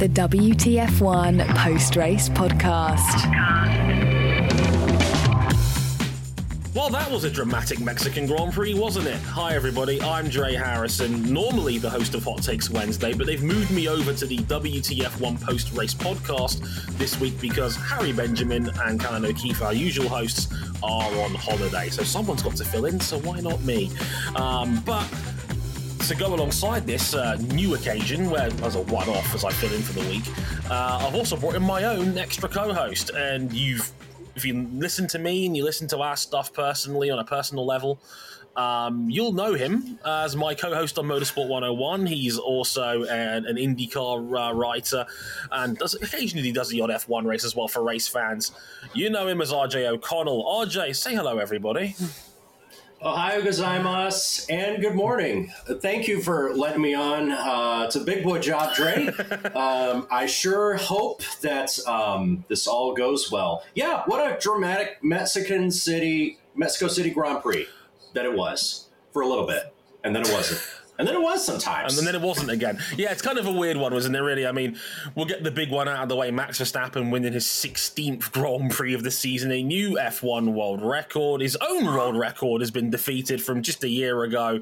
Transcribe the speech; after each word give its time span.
The 0.00 0.08
WTF1 0.08 1.46
Post 1.56 1.94
Race 1.94 2.30
Podcast. 2.30 3.30
Well, 6.74 6.88
that 6.88 7.10
was 7.10 7.24
a 7.24 7.30
dramatic 7.30 7.80
Mexican 7.80 8.26
Grand 8.26 8.54
Prix, 8.54 8.72
wasn't 8.72 9.08
it? 9.08 9.20
Hi, 9.24 9.54
everybody. 9.54 10.00
I'm 10.00 10.30
Dre 10.30 10.54
Harrison, 10.54 11.30
normally 11.30 11.76
the 11.76 11.90
host 11.90 12.14
of 12.14 12.24
Hot 12.24 12.42
Takes 12.42 12.70
Wednesday, 12.70 13.12
but 13.12 13.26
they've 13.26 13.42
moved 13.42 13.70
me 13.72 13.88
over 13.88 14.14
to 14.14 14.24
the 14.24 14.38
WTF1 14.38 15.38
Post 15.42 15.74
Race 15.74 15.92
podcast 15.92 16.62
this 16.96 17.20
week 17.20 17.38
because 17.38 17.76
Harry 17.76 18.14
Benjamin 18.14 18.70
and 18.80 18.98
Callan 18.98 19.26
O'Keefe, 19.26 19.60
our 19.60 19.74
usual 19.74 20.08
hosts, 20.08 20.50
are 20.82 21.12
on 21.20 21.34
holiday. 21.34 21.90
So 21.90 22.04
someone's 22.04 22.42
got 22.42 22.56
to 22.56 22.64
fill 22.64 22.86
in, 22.86 22.98
so 23.00 23.18
why 23.18 23.40
not 23.40 23.60
me? 23.64 23.90
Um, 24.34 24.82
but 24.86 25.06
to 26.10 26.16
go 26.16 26.34
alongside 26.34 26.84
this 26.88 27.14
uh, 27.14 27.36
new 27.52 27.76
occasion, 27.76 28.30
where 28.30 28.50
as 28.64 28.74
a 28.74 28.80
one-off 28.80 29.32
as 29.32 29.44
I 29.44 29.52
fill 29.52 29.72
in 29.72 29.80
for 29.80 29.92
the 29.92 30.08
week, 30.08 30.24
uh, 30.68 31.06
I've 31.06 31.14
also 31.14 31.36
brought 31.36 31.54
in 31.54 31.62
my 31.62 31.84
own 31.84 32.18
extra 32.18 32.48
co-host, 32.48 33.10
and 33.10 33.52
you've 33.52 33.92
if 34.34 34.44
you 34.44 34.68
listen 34.72 35.06
to 35.06 35.20
me 35.20 35.46
and 35.46 35.56
you 35.56 35.62
listen 35.62 35.86
to 35.86 35.98
our 35.98 36.16
stuff 36.16 36.52
personally 36.52 37.10
on 37.10 37.20
a 37.20 37.24
personal 37.24 37.64
level. 37.64 38.00
Um, 38.56 39.08
you'll 39.08 39.32
know 39.32 39.54
him 39.54 40.00
as 40.04 40.34
my 40.34 40.52
co-host 40.52 40.98
on 40.98 41.04
Motorsport 41.04 41.46
101. 41.46 42.06
He's 42.06 42.36
also 42.36 43.04
an, 43.04 43.46
an 43.46 43.54
IndyCar 43.54 44.50
uh, 44.50 44.52
writer, 44.52 45.06
and 45.52 45.78
does, 45.78 45.94
occasionally 45.94 46.50
does 46.50 46.70
the 46.70 46.80
odd 46.80 46.90
F1 46.90 47.24
race 47.24 47.44
as 47.44 47.54
well 47.54 47.68
for 47.68 47.84
race 47.84 48.08
fans. 48.08 48.50
You 48.94 49.10
know 49.10 49.28
him 49.28 49.40
as 49.40 49.52
RJ 49.52 49.86
O'Connell. 49.86 50.44
RJ, 50.44 50.96
say 50.96 51.14
hello, 51.14 51.38
everybody. 51.38 51.94
Ohio 53.02 53.40
gozaimasu, 53.40 54.44
and 54.50 54.82
good 54.82 54.94
morning. 54.94 55.50
Thank 55.80 56.06
you 56.06 56.20
for 56.20 56.54
letting 56.54 56.82
me 56.82 56.92
on. 56.92 57.32
Uh, 57.32 57.84
it's 57.86 57.96
a 57.96 58.00
big 58.00 58.22
boy 58.22 58.40
job, 58.40 58.74
Dre. 58.74 59.06
um, 59.54 60.06
I 60.10 60.26
sure 60.26 60.76
hope 60.76 61.22
that 61.40 61.78
um, 61.86 62.44
this 62.48 62.66
all 62.66 62.92
goes 62.92 63.32
well. 63.32 63.64
Yeah, 63.74 64.02
what 64.04 64.20
a 64.20 64.38
dramatic 64.38 64.98
Mexican 65.02 65.70
City, 65.70 66.40
Mexico 66.54 66.88
City 66.88 67.08
Grand 67.08 67.42
Prix 67.42 67.66
that 68.12 68.26
it 68.26 68.36
was 68.36 68.90
for 69.14 69.22
a 69.22 69.26
little 69.26 69.46
bit, 69.46 69.72
and 70.04 70.14
then 70.14 70.20
it 70.20 70.30
wasn't. 70.30 70.60
And 71.00 71.08
then 71.08 71.14
it 71.14 71.22
was 71.22 71.42
sometimes. 71.42 71.96
And 71.96 72.06
then 72.06 72.14
it 72.14 72.20
wasn't 72.20 72.50
again. 72.50 72.78
Yeah, 72.94 73.10
it's 73.10 73.22
kind 73.22 73.38
of 73.38 73.46
a 73.46 73.52
weird 73.52 73.78
one, 73.78 73.94
wasn't 73.94 74.16
it, 74.16 74.20
really? 74.20 74.46
I 74.46 74.52
mean, 74.52 74.76
we'll 75.14 75.24
get 75.24 75.42
the 75.42 75.50
big 75.50 75.70
one 75.70 75.88
out 75.88 76.02
of 76.02 76.08
the 76.10 76.16
way. 76.16 76.30
Max 76.30 76.58
Verstappen 76.58 77.10
winning 77.10 77.32
his 77.32 77.46
16th 77.46 78.30
Grand 78.32 78.70
Prix 78.70 78.92
of 78.92 79.02
the 79.02 79.10
season, 79.10 79.50
a 79.50 79.62
new 79.62 79.92
F1 79.92 80.52
world 80.52 80.82
record. 80.82 81.40
His 81.40 81.56
own 81.56 81.86
world 81.86 82.18
record 82.18 82.60
has 82.60 82.70
been 82.70 82.90
defeated 82.90 83.42
from 83.42 83.62
just 83.62 83.82
a 83.82 83.88
year 83.88 84.24
ago. 84.24 84.60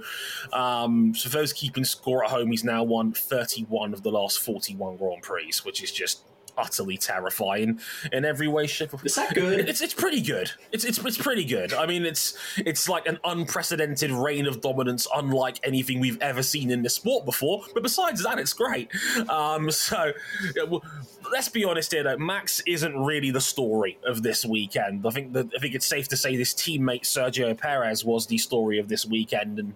Um, 0.52 1.12
so, 1.12 1.28
for 1.28 1.38
those 1.38 1.52
keeping 1.52 1.84
score 1.84 2.24
at 2.24 2.30
home, 2.30 2.52
he's 2.52 2.62
now 2.62 2.84
won 2.84 3.12
31 3.12 3.92
of 3.92 4.04
the 4.04 4.10
last 4.10 4.38
41 4.38 4.96
Grand 4.96 5.22
Prix, 5.22 5.50
which 5.64 5.82
is 5.82 5.90
just 5.90 6.22
utterly 6.58 6.96
terrifying 6.96 7.80
in 8.12 8.24
every 8.24 8.48
way, 8.48 8.66
shape, 8.66 8.94
or 8.94 9.00
Is 9.04 9.14
that 9.14 9.34
good? 9.34 9.68
It's 9.68 9.80
it's 9.80 9.94
pretty 9.94 10.20
good. 10.20 10.50
It's 10.72 10.84
it's 10.84 10.98
it's 10.98 11.18
pretty 11.18 11.44
good. 11.44 11.72
I 11.72 11.86
mean, 11.86 12.04
it's 12.04 12.36
it's 12.58 12.88
like 12.88 13.06
an 13.06 13.18
unprecedented 13.24 14.10
reign 14.10 14.46
of 14.46 14.60
dominance, 14.60 15.06
unlike 15.14 15.60
anything 15.62 16.00
we've 16.00 16.20
ever 16.20 16.42
seen 16.42 16.70
in 16.70 16.82
the 16.82 16.90
sport 16.90 17.24
before. 17.24 17.64
But 17.74 17.82
besides 17.82 18.22
that, 18.24 18.38
it's 18.38 18.52
great. 18.52 18.90
Um, 19.28 19.70
so. 19.70 20.12
yeah, 20.56 20.64
well, 20.64 20.82
Let's 21.30 21.48
be 21.48 21.64
honest 21.64 21.92
here, 21.92 22.02
though. 22.02 22.16
Max 22.16 22.62
isn't 22.66 22.96
really 22.96 23.30
the 23.30 23.40
story 23.40 23.98
of 24.06 24.22
this 24.22 24.44
weekend. 24.44 25.06
I 25.06 25.10
think 25.10 25.32
that 25.34 25.48
I 25.54 25.58
think 25.58 25.74
it's 25.74 25.86
safe 25.86 26.08
to 26.08 26.16
say 26.16 26.36
this 26.36 26.54
teammate 26.54 27.02
Sergio 27.02 27.56
Perez 27.56 28.04
was 28.04 28.26
the 28.26 28.38
story 28.38 28.78
of 28.78 28.88
this 28.88 29.04
weekend, 29.04 29.58
and 29.58 29.74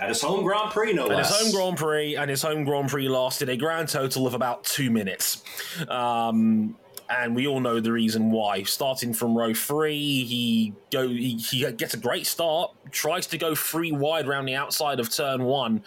At 0.00 0.08
his 0.08 0.22
home 0.22 0.44
Grand 0.44 0.70
Prix, 0.70 0.92
no 0.92 1.06
less. 1.06 1.28
his 1.28 1.38
home 1.38 1.52
Grand 1.52 1.76
Prix 1.76 2.16
and 2.16 2.30
his 2.30 2.42
home 2.42 2.64
Grand 2.64 2.88
Prix 2.88 3.08
lasted 3.08 3.48
a 3.48 3.56
grand 3.56 3.88
total 3.88 4.26
of 4.26 4.34
about 4.34 4.64
two 4.64 4.90
minutes. 4.90 5.42
Um, 5.88 6.76
and 7.10 7.36
we 7.36 7.46
all 7.46 7.60
know 7.60 7.78
the 7.80 7.92
reason 7.92 8.30
why. 8.30 8.62
Starting 8.62 9.12
from 9.12 9.36
row 9.36 9.52
three, 9.52 10.24
he 10.24 10.72
go 10.90 11.08
he, 11.08 11.36
he 11.36 11.70
gets 11.72 11.94
a 11.94 11.98
great 11.98 12.26
start, 12.26 12.72
tries 12.90 13.26
to 13.28 13.38
go 13.38 13.54
free 13.54 13.92
wide 13.92 14.26
around 14.26 14.46
the 14.46 14.54
outside 14.54 14.98
of 14.98 15.14
turn 15.14 15.44
one. 15.44 15.84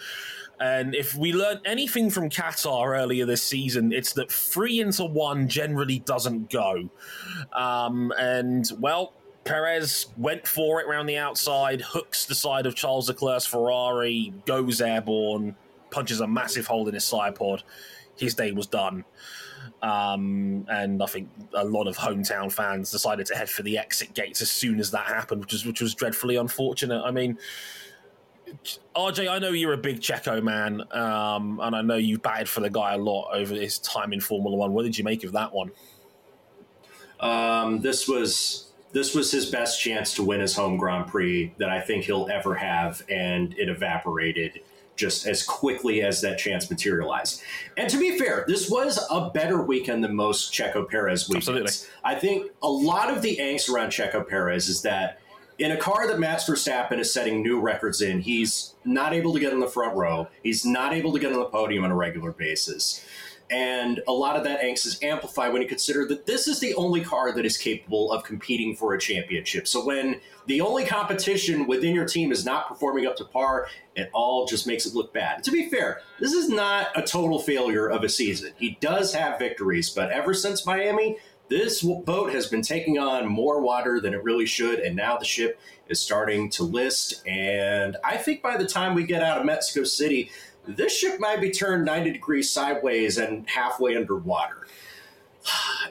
And 0.59 0.95
if 0.95 1.15
we 1.15 1.33
learn 1.33 1.59
anything 1.65 2.09
from 2.09 2.29
Qatar 2.29 2.97
earlier 2.97 3.25
this 3.25 3.43
season, 3.43 3.91
it's 3.91 4.13
that 4.13 4.31
three 4.31 4.79
into 4.79 5.03
one 5.03 5.49
generally 5.49 5.99
doesn't 5.99 6.49
go. 6.49 6.89
Um, 7.51 8.13
and 8.17 8.69
well, 8.79 9.13
Perez 9.45 10.07
went 10.17 10.47
for 10.47 10.81
it 10.81 10.87
around 10.87 11.05
the 11.05 11.17
outside, 11.17 11.79
hooks 11.79 12.25
the 12.25 12.35
side 12.35 12.65
of 12.65 12.75
Charles 12.75 13.07
Leclerc's 13.07 13.45
Ferrari, 13.45 14.33
goes 14.45 14.81
airborne, 14.81 15.55
punches 15.91 16.19
a 16.19 16.27
massive 16.27 16.65
hole 16.65 16.87
in 16.87 16.95
his 16.95 17.05
side 17.05 17.35
pod. 17.35 17.63
His 18.17 18.33
day 18.33 18.51
was 18.51 18.65
done. 18.65 19.05
Um, 19.83 20.65
and 20.67 21.01
I 21.01 21.05
think 21.05 21.29
a 21.53 21.63
lot 21.63 21.87
of 21.87 21.95
hometown 21.95 22.51
fans 22.51 22.89
decided 22.89 23.27
to 23.27 23.35
head 23.35 23.49
for 23.49 23.61
the 23.61 23.77
exit 23.77 24.15
gates 24.15 24.41
as 24.41 24.49
soon 24.49 24.79
as 24.79 24.89
that 24.91 25.05
happened, 25.05 25.41
which 25.41 25.53
was 25.53 25.65
which 25.65 25.81
was 25.81 25.93
dreadfully 25.93 26.37
unfortunate. 26.37 27.03
I 27.03 27.11
mean, 27.11 27.37
RJ, 28.95 29.29
I 29.29 29.37
know 29.37 29.51
you're 29.51 29.73
a 29.73 29.77
big 29.77 29.99
Checo 29.99 30.41
man, 30.41 30.81
um, 30.91 31.59
and 31.61 31.75
I 31.75 31.81
know 31.81 31.97
you 31.97 32.17
batted 32.17 32.49
for 32.49 32.61
the 32.61 32.69
guy 32.69 32.93
a 32.93 32.97
lot 32.97 33.29
over 33.31 33.53
his 33.53 33.77
time 33.79 34.11
in 34.11 34.21
Formula 34.21 34.55
One. 34.55 34.73
What 34.73 34.83
did 34.83 34.97
you 34.97 35.03
make 35.03 35.23
of 35.23 35.33
that 35.33 35.53
one? 35.53 35.71
Um, 37.19 37.81
this 37.81 38.07
was 38.07 38.64
this 38.95 39.13
was 39.13 39.29
his 39.29 39.47
best 39.47 39.81
chance 39.81 40.13
to 40.13 40.23
win 40.23 40.39
his 40.39 40.55
home 40.55 40.77
Grand 40.77 41.07
Prix 41.07 41.53
that 41.57 41.69
I 41.69 41.81
think 41.81 42.05
he'll 42.05 42.29
ever 42.31 42.55
have, 42.55 43.03
and 43.09 43.53
it 43.57 43.67
evaporated 43.67 44.61
just 44.95 45.27
as 45.27 45.43
quickly 45.43 46.01
as 46.01 46.21
that 46.21 46.37
chance 46.37 46.69
materialized. 46.69 47.41
And 47.75 47.89
to 47.89 47.97
be 47.99 48.17
fair, 48.17 48.45
this 48.47 48.69
was 48.69 49.05
a 49.11 49.29
better 49.31 49.61
weekend 49.61 50.01
than 50.01 50.15
most 50.15 50.53
Checo 50.53 50.89
Perez 50.89 51.27
weekends. 51.27 51.49
Absolutely. 51.49 51.73
I 52.05 52.15
think 52.15 52.51
a 52.63 52.69
lot 52.69 53.11
of 53.11 53.21
the 53.21 53.35
angst 53.35 53.69
around 53.69 53.89
Checo 53.89 54.25
Perez 54.25 54.69
is 54.69 54.81
that 54.83 55.19
in 55.59 55.71
a 55.71 55.77
car 55.77 56.07
that 56.07 56.17
Max 56.17 56.45
Verstappen 56.45 56.97
is 56.97 57.11
setting 57.11 57.43
new 57.43 57.59
records 57.59 58.01
in, 58.01 58.21
he's 58.21 58.75
not 58.85 59.13
able 59.13 59.33
to 59.33 59.41
get 59.41 59.51
in 59.51 59.59
the 59.59 59.67
front 59.67 59.97
row. 59.97 60.29
He's 60.41 60.65
not 60.65 60.93
able 60.93 61.11
to 61.11 61.19
get 61.19 61.33
on 61.33 61.39
the 61.39 61.45
podium 61.45 61.83
on 61.83 61.91
a 61.91 61.95
regular 61.95 62.31
basis. 62.31 63.05
And 63.51 64.01
a 64.07 64.11
lot 64.11 64.35
of 64.35 64.43
that 64.45 64.61
angst 64.61 64.87
is 64.87 64.99
amplified 65.03 65.53
when 65.53 65.61
you 65.61 65.67
consider 65.67 66.07
that 66.07 66.25
this 66.25 66.47
is 66.47 66.59
the 66.59 66.73
only 66.75 67.01
car 67.01 67.31
that 67.31 67.45
is 67.45 67.57
capable 67.57 68.11
of 68.11 68.23
competing 68.23 68.75
for 68.75 68.93
a 68.95 68.99
championship. 68.99 69.67
So 69.67 69.85
when 69.85 70.19
the 70.47 70.61
only 70.61 70.85
competition 70.85 71.67
within 71.67 71.93
your 71.93 72.05
team 72.05 72.31
is 72.31 72.43
not 72.43 72.67
performing 72.67 73.05
up 73.05 73.15
to 73.17 73.25
par, 73.25 73.67
it 73.95 74.09
all 74.13 74.47
just 74.47 74.65
makes 74.65 74.85
it 74.85 74.95
look 74.95 75.13
bad. 75.13 75.43
To 75.43 75.51
be 75.51 75.69
fair, 75.69 76.01
this 76.19 76.33
is 76.33 76.49
not 76.49 76.87
a 76.95 77.03
total 77.03 77.39
failure 77.39 77.87
of 77.87 78.03
a 78.03 78.09
season. 78.09 78.53
He 78.57 78.77
does 78.81 79.13
have 79.13 79.37
victories, 79.37 79.91
but 79.91 80.09
ever 80.09 80.33
since 80.33 80.65
Miami, 80.65 81.17
this 81.47 81.83
boat 81.83 82.33
has 82.33 82.47
been 82.47 82.63
taking 82.63 82.97
on 82.97 83.27
more 83.27 83.61
water 83.61 83.99
than 84.01 84.15
it 84.15 84.23
really 84.23 84.47
should, 84.47 84.79
and 84.79 84.95
now 84.95 85.17
the 85.17 85.25
ship 85.25 85.59
is 85.87 86.01
starting 86.01 86.49
to 86.49 86.63
list. 86.63 87.21
And 87.27 87.97
I 88.03 88.17
think 88.17 88.41
by 88.41 88.57
the 88.57 88.65
time 88.65 88.95
we 88.95 89.03
get 89.03 89.21
out 89.21 89.37
of 89.37 89.45
Mexico 89.45 89.83
City, 89.83 90.31
this 90.67 90.97
ship 90.97 91.19
might 91.19 91.41
be 91.41 91.51
turned 91.51 91.85
90 91.85 92.11
degrees 92.11 92.49
sideways 92.49 93.17
and 93.17 93.47
halfway 93.49 93.95
underwater. 93.95 94.67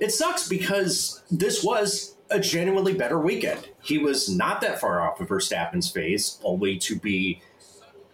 It 0.01 0.11
sucks 0.11 0.49
because 0.49 1.23
this 1.31 1.63
was 1.63 2.17
a 2.31 2.41
genuinely 2.41 2.95
better 2.95 3.19
weekend. 3.19 3.69
He 3.83 3.99
was 3.99 4.29
not 4.29 4.61
that 4.63 4.81
far 4.81 5.01
off 5.01 5.21
of 5.21 5.29
Verstappen's 5.29 5.91
phase, 5.91 6.39
only 6.43 6.79
to 6.79 6.97
be 6.97 7.41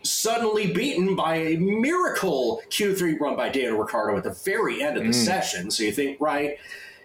suddenly 0.02 0.72
beaten 0.72 1.14
by 1.14 1.36
a 1.36 1.56
miracle 1.56 2.62
Q3 2.70 3.18
run 3.20 3.36
by 3.36 3.48
Daniel 3.48 3.78
Ricciardo 3.78 4.16
at 4.16 4.24
the 4.24 4.36
very 4.44 4.82
end 4.82 4.96
of 4.96 5.02
the 5.02 5.10
mm. 5.10 5.14
session. 5.14 5.70
So 5.70 5.82
you 5.82 5.92
think, 5.92 6.20
right, 6.20 6.58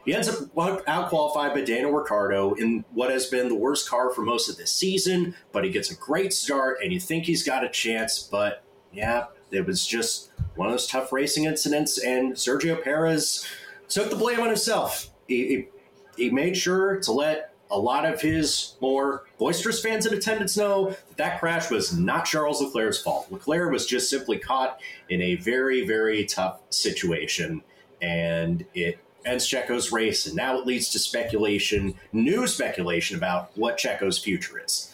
he 0.06 0.14
ends 0.14 0.30
up 0.30 0.50
out 0.88 1.10
qualified 1.10 1.54
by 1.54 1.62
Daniel 1.62 1.92
Ricciardo 1.92 2.54
in 2.54 2.86
what 2.94 3.10
has 3.10 3.26
been 3.26 3.50
the 3.50 3.56
worst 3.56 3.90
car 3.90 4.12
for 4.12 4.22
most 4.22 4.50
of 4.50 4.58
the 4.58 4.68
season, 4.68 5.36
but 5.52 5.64
he 5.66 5.72
gets 5.72 5.92
a 5.92 5.96
great 5.96 6.32
start 6.32 6.78
and 6.84 6.94
you 6.94 7.00
think 7.00 7.26
he's 7.26 7.44
got 7.44 7.64
a 7.64 7.70
chance, 7.70 8.20
but 8.20 8.64
yeah, 8.94 9.26
it 9.56 9.66
was 9.66 9.86
just 9.86 10.32
one 10.56 10.68
of 10.68 10.74
those 10.74 10.88
tough 10.88 11.12
racing 11.12 11.46
incidents, 11.46 11.98
and 11.98 12.34
Sergio 12.34 12.82
Perez 12.82 13.48
took 13.88 14.10
the 14.10 14.16
blame 14.16 14.40
on 14.40 14.48
himself. 14.48 15.10
He, 15.28 15.48
he, 15.48 16.24
he 16.24 16.30
made 16.30 16.56
sure 16.58 17.00
to 17.02 17.12
let 17.12 17.54
a 17.72 17.80
lot 17.80 18.06
of 18.06 18.22
his 18.22 18.76
more 18.80 19.26
boisterous 19.38 19.82
fans 19.82 20.06
in 20.06 20.14
attendance 20.14 20.56
know 20.56 20.90
that 20.90 21.18
that 21.18 21.40
crash 21.40 21.70
was 21.72 21.98
not 21.98 22.26
Charles 22.26 22.62
Leclerc's 22.62 23.02
fault. 23.02 23.32
Leclerc 23.32 23.72
was 23.72 23.86
just 23.86 24.10
simply 24.10 24.38
caught 24.38 24.80
in 25.10 25.22
a 25.22 25.36
very, 25.36 25.86
very 25.86 26.26
tough 26.26 26.62
situation, 26.70 27.64
and 28.02 28.66
it 28.74 29.00
ends 29.26 29.48
Checo's 29.50 29.92
race. 29.92 30.28
And 30.28 30.36
now 30.36 30.58
it 30.60 30.68
leads 30.68 30.90
to 30.90 31.00
speculation, 31.00 31.96
new 32.14 32.46
speculation 32.48 33.18
about 33.18 33.52
what 33.58 33.78
Checo's 33.78 34.20
future 34.20 34.64
is. 34.64 34.92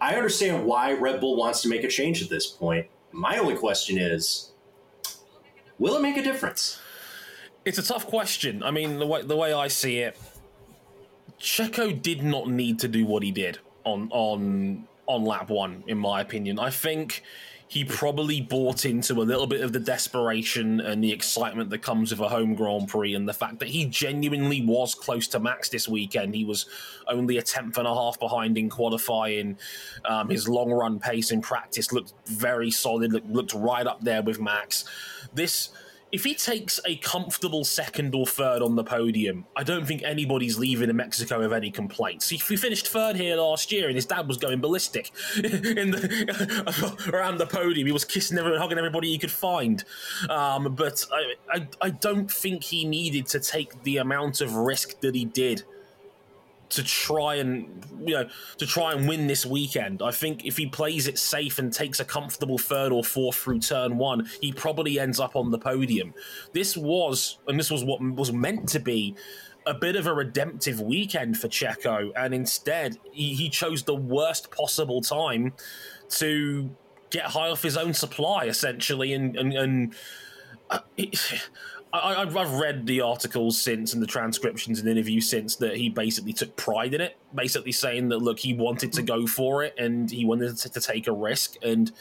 I 0.00 0.16
understand 0.16 0.66
why 0.66 0.92
Red 0.92 1.20
Bull 1.20 1.36
wants 1.36 1.62
to 1.62 1.68
make 1.68 1.84
a 1.84 1.88
change 1.88 2.22
at 2.22 2.28
this 2.28 2.46
point. 2.46 2.88
My 3.14 3.38
only 3.38 3.54
question 3.54 3.96
is 3.96 4.50
will 5.78 5.96
it 5.96 6.02
make 6.02 6.16
a 6.16 6.22
difference? 6.22 6.80
It's 7.64 7.78
a 7.78 7.82
tough 7.82 8.06
question. 8.06 8.62
I 8.62 8.72
mean, 8.72 8.98
the 8.98 9.06
way, 9.06 9.22
the 9.22 9.36
way 9.36 9.52
I 9.52 9.68
see 9.68 10.00
it, 10.00 10.18
Checo 11.38 12.00
did 12.00 12.24
not 12.24 12.48
need 12.48 12.80
to 12.80 12.88
do 12.88 13.06
what 13.06 13.22
he 13.22 13.30
did 13.30 13.58
on 13.84 14.08
on 14.10 14.88
on 15.06 15.24
lap 15.24 15.48
one, 15.48 15.84
in 15.86 15.96
my 15.96 16.20
opinion. 16.20 16.58
I 16.58 16.70
think 16.70 17.22
he 17.74 17.84
probably 17.84 18.40
bought 18.40 18.84
into 18.84 19.14
a 19.20 19.24
little 19.24 19.48
bit 19.48 19.60
of 19.60 19.72
the 19.72 19.80
desperation 19.80 20.80
and 20.80 21.02
the 21.02 21.10
excitement 21.10 21.70
that 21.70 21.82
comes 21.82 22.12
with 22.12 22.20
a 22.20 22.28
home 22.28 22.54
Grand 22.54 22.86
Prix, 22.86 23.14
and 23.14 23.28
the 23.28 23.32
fact 23.32 23.58
that 23.58 23.66
he 23.66 23.84
genuinely 23.86 24.64
was 24.64 24.94
close 24.94 25.26
to 25.26 25.40
Max 25.40 25.70
this 25.70 25.88
weekend. 25.88 26.36
He 26.36 26.44
was 26.44 26.66
only 27.08 27.38
a 27.38 27.42
tenth 27.42 27.76
and 27.76 27.88
a 27.88 27.92
half 27.92 28.20
behind 28.20 28.56
in 28.56 28.70
qualifying. 28.70 29.58
Um, 30.04 30.28
his 30.28 30.48
long 30.48 30.70
run 30.70 31.00
pace 31.00 31.32
in 31.32 31.42
practice 31.42 31.92
looked 31.92 32.14
very 32.26 32.70
solid, 32.70 33.12
looked, 33.12 33.28
looked 33.28 33.54
right 33.54 33.88
up 33.88 34.00
there 34.04 34.22
with 34.22 34.40
Max. 34.40 34.84
This 35.34 35.70
if 36.14 36.22
he 36.22 36.32
takes 36.32 36.78
a 36.86 36.94
comfortable 36.98 37.64
second 37.64 38.14
or 38.14 38.24
third 38.24 38.62
on 38.62 38.76
the 38.76 38.84
podium, 38.84 39.44
I 39.56 39.64
don't 39.64 39.84
think 39.84 40.04
anybody's 40.04 40.56
leaving 40.56 40.88
in 40.88 40.94
Mexico 40.94 41.40
with 41.40 41.52
any 41.52 41.72
complaints. 41.72 42.30
If 42.30 42.48
he 42.48 42.56
finished 42.56 42.86
third 42.86 43.16
here 43.16 43.34
last 43.34 43.72
year 43.72 43.88
and 43.88 43.96
his 43.96 44.06
dad 44.06 44.28
was 44.28 44.36
going 44.36 44.60
ballistic 44.60 45.10
in 45.36 45.90
the, 45.90 47.10
around 47.12 47.38
the 47.38 47.46
podium, 47.46 47.88
he 47.88 47.92
was 47.92 48.04
kissing 48.04 48.38
everyone, 48.38 48.60
hugging 48.60 48.78
everybody 48.78 49.08
he 49.08 49.18
could 49.18 49.32
find. 49.32 49.82
Um, 50.30 50.76
but 50.76 51.04
I, 51.12 51.34
I, 51.48 51.68
I 51.82 51.90
don't 51.90 52.30
think 52.30 52.62
he 52.62 52.84
needed 52.84 53.26
to 53.26 53.40
take 53.40 53.82
the 53.82 53.96
amount 53.96 54.40
of 54.40 54.54
risk 54.54 55.00
that 55.00 55.16
he 55.16 55.24
did 55.24 55.64
to 56.74 56.82
try 56.82 57.36
and 57.36 57.84
you 58.04 58.14
know 58.14 58.28
to 58.58 58.66
try 58.66 58.92
and 58.92 59.08
win 59.08 59.26
this 59.26 59.46
weekend. 59.46 60.02
I 60.02 60.10
think 60.10 60.44
if 60.44 60.56
he 60.56 60.66
plays 60.66 61.06
it 61.06 61.18
safe 61.18 61.58
and 61.58 61.72
takes 61.72 62.00
a 62.00 62.04
comfortable 62.04 62.58
third 62.58 62.92
or 62.92 63.04
fourth 63.04 63.36
through 63.36 63.60
turn 63.60 63.96
one, 63.96 64.28
he 64.40 64.52
probably 64.52 64.98
ends 64.98 65.20
up 65.20 65.36
on 65.36 65.50
the 65.50 65.58
podium. 65.58 66.14
This 66.52 66.76
was 66.76 67.38
and 67.46 67.58
this 67.58 67.70
was 67.70 67.84
what 67.84 68.00
was 68.00 68.32
meant 68.32 68.68
to 68.70 68.80
be 68.80 69.14
a 69.66 69.74
bit 69.74 69.96
of 69.96 70.06
a 70.06 70.12
redemptive 70.12 70.80
weekend 70.80 71.38
for 71.38 71.48
Checo, 71.48 72.10
and 72.16 72.34
instead 72.34 72.98
he, 73.12 73.34
he 73.34 73.48
chose 73.48 73.82
the 73.84 73.94
worst 73.94 74.50
possible 74.50 75.00
time 75.00 75.54
to 76.10 76.70
get 77.10 77.24
high 77.24 77.48
off 77.48 77.62
his 77.62 77.76
own 77.76 77.94
supply, 77.94 78.44
essentially, 78.46 79.12
and 79.12 79.36
and. 79.36 79.52
and 79.52 79.94
uh, 80.70 80.78
it, 80.96 81.14
I, 81.98 82.24
have 82.24 82.54
read 82.54 82.86
the 82.86 83.02
articles 83.02 83.60
since 83.60 83.94
and 83.94 84.02
the 84.02 84.06
transcriptions 84.06 84.80
and 84.80 84.88
interviews 84.88 85.28
since 85.28 85.56
that 85.56 85.76
he 85.76 85.88
basically 85.88 86.32
took 86.32 86.54
pride 86.56 86.92
in 86.92 87.00
it, 87.00 87.16
basically 87.34 87.72
saying 87.72 88.08
that 88.08 88.18
look, 88.18 88.38
he 88.40 88.52
wanted 88.52 88.92
to 88.94 89.02
go 89.02 89.26
for 89.26 89.62
it 89.62 89.74
and 89.78 90.10
he 90.10 90.24
wanted 90.24 90.56
to, 90.56 90.68
to 90.70 90.80
take 90.80 91.06
a 91.06 91.12
risk. 91.12 91.54
And 91.62 91.92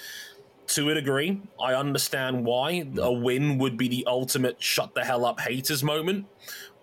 to 0.67 0.89
a 0.89 0.95
degree, 0.95 1.41
I 1.61 1.75
understand 1.75 2.45
why 2.45 2.87
a 2.97 3.11
win 3.11 3.59
would 3.59 3.77
be 3.77 3.87
the 3.87 4.05
ultimate 4.07 4.61
shut 4.61 4.95
the 4.95 5.03
hell 5.03 5.25
up 5.25 5.39
haters 5.39 5.83
moment, 5.83 6.25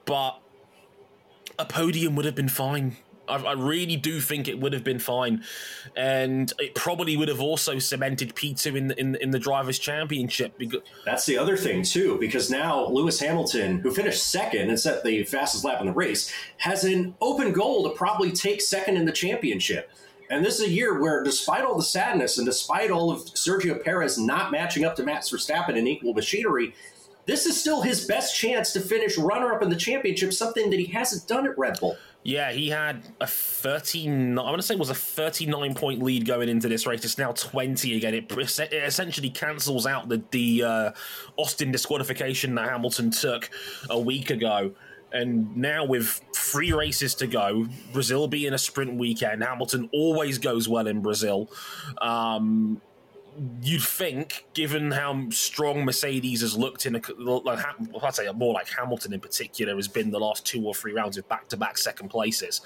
but 0.05 0.41
a 1.59 1.65
podium 1.65 2.15
would 2.17 2.27
have 2.27 2.37
been 2.37 2.49
fine. 2.49 2.97
I, 3.31 3.50
I, 3.50 3.53
really 3.53 3.97
do 3.97 4.21
think 4.21 4.49
it 4.49 4.61
would 4.61 4.73
have 4.73 4.85
been 4.85 4.99
fine, 4.99 5.44
and 5.97 6.53
it 6.59 6.75
probably 6.75 7.17
would 7.17 7.29
have 7.29 7.41
also 7.41 7.79
cemented 7.79 8.35
P 8.35 8.55
two 8.55 8.77
in 8.77 8.91
in, 8.93 9.15
in 9.17 9.31
the 9.31 9.38
drivers' 9.38 9.79
championship. 9.79 10.59
Because 10.59 10.81
that's 11.05 11.27
the 11.27 11.38
other 11.38 11.56
thing 11.56 11.82
too, 11.82 12.19
because 12.19 12.50
now 12.50 12.87
Lewis 12.88 13.21
Hamilton, 13.21 13.79
who 13.79 13.91
finished 13.91 14.27
second 14.27 14.69
and 14.69 14.79
set 14.79 15.05
the 15.05 15.25
fastest 15.25 15.65
lap 15.65 15.81
in 15.81 15.87
the 15.87 15.93
race, 15.93 16.32
has 16.59 16.85
an 16.85 17.15
open 17.21 17.53
goal 17.53 17.85
to 17.85 17.97
probably 17.97 18.32
take 18.32 18.61
second 18.61 18.97
in 18.97 19.05
the 19.05 19.12
championship. 19.12 19.91
And 20.31 20.44
this 20.44 20.61
is 20.61 20.69
a 20.69 20.71
year 20.71 21.00
where, 21.00 21.25
despite 21.25 21.65
all 21.65 21.76
the 21.76 21.83
sadness 21.83 22.38
and 22.38 22.47
despite 22.47 22.93
all 22.93 23.11
of 23.11 23.19
Sergio 23.21 23.83
Perez 23.83 24.17
not 24.17 24.53
matching 24.53 24.85
up 24.85 24.94
to 24.97 25.03
Max 25.03 25.29
Verstappen 25.29 25.76
in 25.76 25.88
equal 25.88 26.15
machinery, 26.15 26.73
this 27.26 27.47
is 27.47 27.61
still 27.61 27.83
his 27.83 28.06
best 28.06 28.37
chance 28.37 28.73
to 28.73 28.81
finish 28.81 29.19
runner 29.19 29.53
up 29.53 29.62
in 29.62 29.71
the 29.71 29.76
championship, 29.76 30.33
something 30.33 30.71
that 30.71 30.79
he 30.79 30.87
hasn't 30.87 31.29
done 31.29 31.47
at 31.47 31.59
Red 31.59 31.79
Bull. 31.81 31.97
Yeah, 32.23 32.53
he 32.53 32.69
had 32.69 33.03
a 33.21 33.27
13, 33.27 34.39
I 34.39 34.43
want 34.43 34.57
to 34.57 34.63
say 34.63 34.75
it 34.75 34.81
was 34.81 34.91
a 34.91 34.95
39 34.95 35.75
point 35.75 36.03
lead 36.03 36.27
going 36.27 36.51
into 36.51 36.69
this 36.69 36.87
race. 36.87 37.03
It's 37.05 37.17
now 37.17 37.33
20 37.33 37.97
again. 37.97 38.13
It, 38.15 38.31
it 38.31 38.73
essentially 38.75 39.31
cancels 39.31 39.87
out 39.87 40.09
the, 40.09 40.23
the 40.31 40.63
uh, 40.63 40.93
Austin 41.37 41.73
disqualification 41.73 42.55
that 42.57 42.69
Hamilton 42.69 43.11
took 43.11 43.49
a 43.89 43.99
week 43.99 44.31
ago. 44.31 44.73
And 45.13 45.57
now 45.57 45.85
with 45.85 46.21
three 46.37 46.73
races 46.73 47.15
to 47.17 47.27
go, 47.27 47.67
Brazil 47.93 48.29
being 48.29 48.53
a 48.53 48.59
sprint 48.59 48.95
weekend, 48.95 49.43
Hamilton 49.43 49.89
always 49.93 50.39
goes 50.39 50.69
well 50.69 50.87
in 50.87 51.01
Brazil. 51.01 51.51
Um, 52.01 52.81
you'd 53.63 53.83
think, 53.83 54.47
given 54.55 54.91
how 54.91 55.29
strong 55.31 55.85
Mercedes 55.85 56.43
has 56.43 56.57
looked 56.57 56.87
in, 56.87 56.97
a, 56.97 57.01
like, 57.19 57.65
I'd 58.03 58.15
say 58.15 58.31
more 58.33 58.55
like 58.55 58.69
Hamilton 58.69 59.13
in 59.13 59.21
particular 59.21 59.75
has 59.77 59.89
been 59.89 60.11
the 60.11 60.21
last 60.21 60.45
two 60.45 60.67
or 60.67 60.75
three 60.75 60.93
rounds 60.93 61.17
with 61.17 61.29
back-to-back 61.29 61.79
second 61.79 62.09
places. 62.09 62.61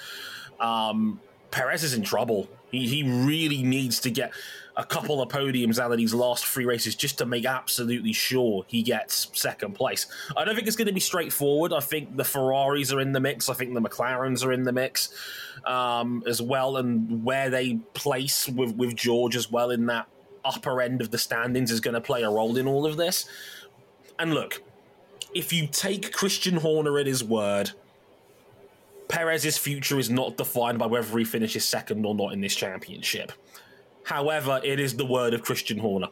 Um, 0.59 1.21
Perez 1.51 1.85
is 1.85 1.95
in 1.95 2.03
trouble. 2.03 2.49
He, 2.71 2.89
he 2.89 3.03
really 3.03 3.63
needs 3.63 4.01
to 4.01 4.11
get 4.11 4.33
a 4.77 4.85
couple 4.85 5.23
of 5.23 5.29
podiums 5.29 5.79
out 5.79 5.93
of 5.93 5.99
these 5.99 6.13
last 6.13 6.45
three 6.45 6.65
races 6.65 6.97
just 6.97 7.19
to 7.19 7.27
make 7.27 7.45
absolutely 7.45 8.13
sure 8.13 8.65
he 8.67 8.83
gets 8.83 9.31
second 9.33 9.75
place. 9.75 10.09
I 10.37 10.45
don't 10.45 10.57
think 10.57 10.67
it's 10.67 10.77
going 10.77 10.89
to 10.89 10.93
be 10.93 10.99
straightforward. 10.99 11.73
I 11.73 11.79
think 11.79 12.17
the 12.17 12.25
Ferraris 12.25 12.93
are 12.93 12.99
in 12.99 13.13
the 13.13 13.21
mix. 13.21 13.49
I 13.49 13.55
think 13.55 13.75
the 13.75 13.81
McLarens 13.81 14.45
are 14.45 14.53
in 14.53 14.65
the 14.65 14.73
mix 14.73 15.15
um, 15.65 16.25
as 16.27 16.43
well, 16.43 16.79
and 16.79 17.23
where 17.25 17.51
they 17.51 17.75
place 17.95 18.49
with 18.49 18.75
with 18.75 18.97
George 18.97 19.37
as 19.37 19.49
well 19.49 19.71
in 19.71 19.87
that 19.87 20.09
upper 20.45 20.81
end 20.81 21.01
of 21.01 21.11
the 21.11 21.19
standings 21.19 21.71
is 21.71 21.81
going 21.81 21.95
to 21.95 22.01
play 22.01 22.23
a 22.23 22.31
role 22.31 22.57
in 22.57 22.67
all 22.67 22.87
of 22.87 22.97
this. 22.97 23.29
And 24.19 24.35
look, 24.35 24.63
if 25.35 25.53
you 25.53 25.67
take 25.67 26.13
Christian 26.13 26.57
Horner 26.57 26.99
at 26.99 27.07
his 27.07 27.25
word, 27.25 27.73
Perez's 29.09 29.59
future 29.59 29.99
is 29.99 30.11
not 30.11 30.37
defined 30.37 30.79
by 30.79 30.87
whether 30.87 31.19
he 31.19 31.25
finishes 31.25 31.65
second 31.65 32.07
or 32.07 32.15
not 32.15 32.33
in 32.33 32.41
this 32.41 32.55
championship. 32.55 33.33
However, 34.05 34.61
it 34.63 34.79
is 34.79 34.97
the 34.97 35.07
word 35.07 35.35
of 35.35 35.43
Christian 35.43 35.79
Horner. 35.79 36.09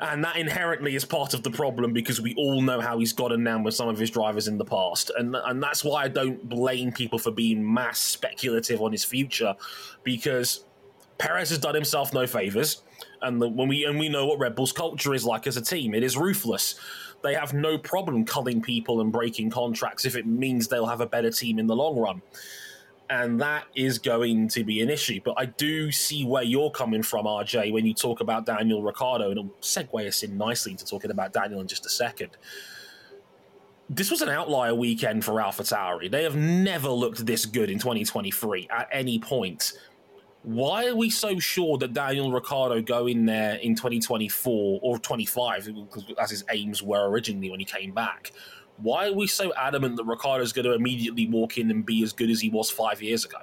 And 0.00 0.22
that 0.22 0.36
inherently 0.36 0.94
is 0.94 1.04
part 1.04 1.34
of 1.34 1.42
the 1.42 1.50
problem 1.50 1.92
because 1.92 2.20
we 2.20 2.34
all 2.34 2.60
know 2.60 2.80
how 2.80 2.98
he's 2.98 3.12
gotten 3.12 3.42
down 3.42 3.62
with 3.62 3.74
some 3.74 3.88
of 3.88 3.98
his 3.98 4.10
drivers 4.10 4.46
in 4.46 4.58
the 4.58 4.64
past. 4.64 5.10
And, 5.16 5.34
and 5.34 5.62
that's 5.62 5.82
why 5.82 6.04
I 6.04 6.08
don't 6.08 6.46
blame 6.48 6.92
people 6.92 7.18
for 7.18 7.30
being 7.30 7.72
mass 7.72 7.98
speculative 7.98 8.82
on 8.82 8.92
his 8.92 9.04
future 9.04 9.56
because 10.04 10.64
Perez 11.16 11.48
has 11.50 11.58
done 11.58 11.74
himself 11.74 12.12
no 12.12 12.26
favors 12.26 12.82
and 13.22 13.40
the, 13.40 13.48
when 13.48 13.68
we 13.68 13.84
and 13.84 13.98
we 13.98 14.08
know 14.08 14.26
what 14.26 14.38
Red 14.38 14.54
Bull's 14.54 14.72
culture 14.72 15.14
is 15.14 15.24
like 15.24 15.46
as 15.46 15.56
a 15.56 15.62
team, 15.62 15.94
it 15.94 16.02
is 16.02 16.16
ruthless. 16.16 16.78
They 17.22 17.34
have 17.34 17.52
no 17.52 17.78
problem 17.78 18.24
culling 18.24 18.62
people 18.62 19.00
and 19.00 19.10
breaking 19.10 19.50
contracts 19.50 20.04
if 20.04 20.14
it 20.14 20.26
means 20.26 20.68
they'll 20.68 20.86
have 20.86 21.00
a 21.00 21.06
better 21.06 21.30
team 21.30 21.58
in 21.58 21.66
the 21.66 21.74
long 21.74 21.98
run. 21.98 22.22
And 23.10 23.40
that 23.40 23.64
is 23.74 23.98
going 23.98 24.48
to 24.48 24.62
be 24.62 24.82
an 24.82 24.90
issue. 24.90 25.20
But 25.24 25.34
I 25.38 25.46
do 25.46 25.90
see 25.90 26.24
where 26.24 26.42
you're 26.42 26.70
coming 26.70 27.02
from, 27.02 27.24
RJ, 27.24 27.72
when 27.72 27.86
you 27.86 27.94
talk 27.94 28.20
about 28.20 28.44
Daniel 28.44 28.82
Ricciardo, 28.82 29.30
and 29.30 29.38
it'll 29.38 29.50
segue 29.62 30.06
us 30.06 30.22
in 30.22 30.36
nicely 30.36 30.72
into 30.72 30.84
talking 30.84 31.10
about 31.10 31.32
Daniel 31.32 31.60
in 31.60 31.66
just 31.66 31.86
a 31.86 31.88
second 31.88 32.36
this 33.90 34.10
was 34.10 34.20
an 34.20 34.28
outlier 34.28 34.74
weekend 34.74 35.24
for 35.24 35.34
AlphaTauri. 35.34 36.10
They 36.10 36.22
have 36.22 36.36
never 36.36 36.90
looked 36.90 37.24
this 37.24 37.46
good 37.46 37.70
in 37.70 37.78
2023 37.78 38.68
at 38.70 38.88
any 38.92 39.18
point. 39.18 39.72
Why 40.42 40.86
are 40.86 40.96
we 40.96 41.10
so 41.10 41.38
sure 41.38 41.78
that 41.78 41.92
Daniel 41.92 42.30
Ricciardo 42.30 42.80
go 42.80 43.06
in 43.06 43.26
there 43.26 43.56
in 43.56 43.74
2024 43.74 44.80
or 44.82 44.98
25, 44.98 45.68
as 46.18 46.30
his 46.30 46.44
aims 46.50 46.82
were 46.82 47.08
originally 47.10 47.50
when 47.50 47.58
he 47.58 47.66
came 47.66 47.92
back? 47.92 48.32
Why 48.76 49.08
are 49.08 49.12
we 49.12 49.26
so 49.26 49.52
adamant 49.54 49.96
that 49.96 50.04
Ricciardo 50.04 50.44
is 50.44 50.52
going 50.52 50.64
to 50.64 50.72
immediately 50.72 51.28
walk 51.28 51.58
in 51.58 51.70
and 51.70 51.84
be 51.84 52.02
as 52.04 52.12
good 52.12 52.30
as 52.30 52.40
he 52.40 52.48
was 52.48 52.70
five 52.70 53.02
years 53.02 53.24
ago? 53.24 53.38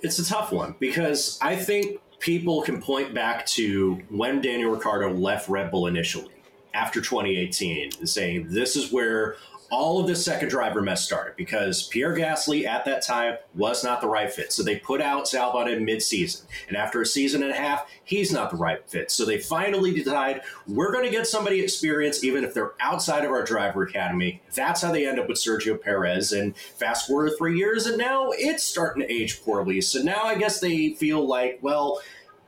It's 0.00 0.20
a 0.20 0.24
tough 0.24 0.52
one 0.52 0.76
because 0.78 1.38
I 1.42 1.56
think 1.56 2.00
people 2.20 2.62
can 2.62 2.80
point 2.80 3.12
back 3.12 3.46
to 3.46 4.00
when 4.10 4.40
Daniel 4.40 4.70
Ricciardo 4.70 5.12
left 5.12 5.48
Red 5.48 5.72
Bull 5.72 5.88
initially 5.88 6.34
after 6.72 7.00
2018 7.00 7.90
and 7.98 8.08
saying 8.08 8.46
this 8.50 8.76
is 8.76 8.92
where 8.92 9.36
all 9.70 10.00
of 10.00 10.06
this 10.06 10.24
second 10.24 10.48
driver 10.48 10.80
mess 10.80 11.04
started 11.04 11.36
because 11.36 11.88
Pierre 11.88 12.14
Gasly 12.16 12.64
at 12.64 12.84
that 12.86 13.02
time 13.02 13.36
was 13.54 13.84
not 13.84 14.00
the 14.00 14.08
right 14.08 14.32
fit. 14.32 14.52
So 14.52 14.62
they 14.62 14.76
put 14.76 15.02
out 15.02 15.26
Albon 15.26 15.70
in 15.70 15.84
mid-season, 15.84 16.46
and 16.68 16.76
after 16.76 17.02
a 17.02 17.06
season 17.06 17.42
and 17.42 17.52
a 17.52 17.56
half, 17.56 17.86
he's 18.04 18.32
not 18.32 18.50
the 18.50 18.56
right 18.56 18.88
fit. 18.88 19.10
So 19.10 19.24
they 19.24 19.38
finally 19.38 19.92
decide 19.92 20.42
we're 20.66 20.92
going 20.92 21.04
to 21.04 21.10
get 21.10 21.26
somebody 21.26 21.60
experienced, 21.60 22.24
even 22.24 22.44
if 22.44 22.54
they're 22.54 22.72
outside 22.80 23.24
of 23.24 23.30
our 23.30 23.44
driver 23.44 23.82
academy. 23.82 24.40
That's 24.54 24.80
how 24.82 24.90
they 24.90 25.06
end 25.06 25.18
up 25.18 25.28
with 25.28 25.38
Sergio 25.38 25.80
Perez. 25.80 26.32
And 26.32 26.56
fast 26.56 27.06
forward 27.06 27.32
three 27.36 27.58
years, 27.58 27.86
and 27.86 27.98
now 27.98 28.30
it's 28.30 28.64
starting 28.64 29.02
to 29.02 29.12
age 29.12 29.42
poorly. 29.42 29.80
So 29.80 30.00
now 30.00 30.22
I 30.24 30.36
guess 30.36 30.60
they 30.60 30.94
feel 30.94 31.26
like, 31.26 31.58
well, 31.62 32.00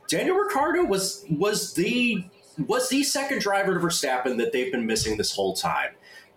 Daniel 0.08 0.36
Ricciardo 0.36 0.84
was 0.84 1.24
was 1.30 1.74
the 1.74 2.24
was 2.66 2.88
the 2.88 3.02
second 3.02 3.40
driver 3.40 3.74
to 3.74 3.80
Verstappen 3.80 4.36
that 4.38 4.52
they've 4.52 4.72
been 4.72 4.86
missing 4.86 5.16
this 5.16 5.34
whole 5.34 5.54
time. 5.54 5.90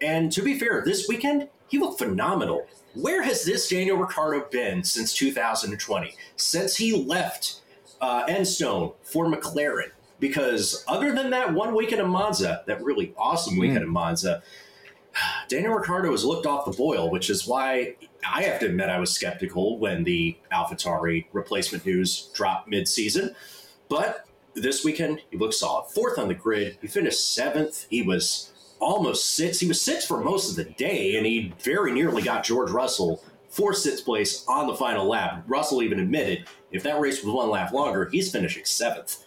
And 0.03 0.31
to 0.33 0.41
be 0.41 0.59
fair, 0.59 0.83
this 0.85 1.07
weekend, 1.07 1.47
he 1.69 1.77
looked 1.77 1.97
phenomenal. 1.97 2.67
Where 2.93 3.23
has 3.23 3.45
this 3.45 3.69
Daniel 3.69 3.97
Ricciardo 3.97 4.45
been 4.51 4.83
since 4.83 5.13
2020? 5.13 6.13
Since 6.35 6.75
he 6.75 6.93
left 6.93 7.61
uh, 8.01 8.25
Enstone 8.25 8.93
for 9.01 9.25
McLaren? 9.25 9.91
Because 10.19 10.83
other 10.87 11.15
than 11.15 11.29
that 11.29 11.53
one 11.53 11.73
weekend 11.73 12.01
in 12.01 12.09
Monza, 12.09 12.63
that 12.67 12.83
really 12.83 13.13
awesome 13.17 13.57
weekend 13.57 13.79
mm. 13.79 13.83
in 13.83 13.89
Monza, 13.89 14.43
Daniel 15.47 15.73
Ricciardo 15.73 16.11
has 16.11 16.25
looked 16.25 16.45
off 16.45 16.65
the 16.65 16.77
boil, 16.77 17.09
which 17.09 17.29
is 17.29 17.47
why 17.47 17.95
I 18.29 18.43
have 18.43 18.59
to 18.59 18.65
admit 18.67 18.89
I 18.89 18.99
was 18.99 19.11
skeptical 19.11 19.79
when 19.79 20.03
the 20.03 20.37
AlphaTauri 20.51 21.27
replacement 21.31 21.85
news 21.85 22.29
dropped 22.33 22.67
mid-season. 22.67 23.35
But 23.87 24.27
this 24.53 24.83
weekend, 24.83 25.21
he 25.31 25.37
looked 25.37 25.55
solid. 25.55 25.89
Fourth 25.91 26.19
on 26.19 26.27
the 26.27 26.33
grid. 26.33 26.77
He 26.81 26.87
finished 26.87 27.33
seventh. 27.33 27.87
He 27.89 28.01
was 28.01 28.52
almost 28.83 29.35
six. 29.35 29.59
He 29.59 29.67
was 29.67 29.81
six 29.81 30.05
for 30.05 30.23
most 30.23 30.49
of 30.49 30.55
the 30.55 30.71
day, 30.73 31.15
and 31.15 31.25
he 31.25 31.53
very 31.63 31.91
nearly 31.91 32.21
got 32.21 32.43
George 32.43 32.71
Russell 32.71 33.23
for 33.49 33.73
sixth 33.73 34.03
place 34.03 34.43
on 34.47 34.67
the 34.67 34.75
final 34.75 35.07
lap. 35.07 35.43
Russell 35.47 35.83
even 35.83 35.99
admitted 35.99 36.47
if 36.71 36.83
that 36.83 36.99
race 36.99 37.23
was 37.23 37.33
one 37.33 37.49
lap 37.49 37.71
longer, 37.71 38.09
he's 38.11 38.31
finishing 38.31 38.65
seventh. 38.65 39.23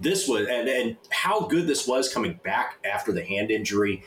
This 0.00 0.28
was 0.28 0.46
and 0.48 0.68
and 0.68 0.96
how 1.10 1.40
good 1.40 1.66
this 1.66 1.86
was 1.86 2.12
coming 2.12 2.38
back 2.44 2.78
after 2.84 3.12
the 3.12 3.24
hand 3.24 3.50
injury. 3.50 4.02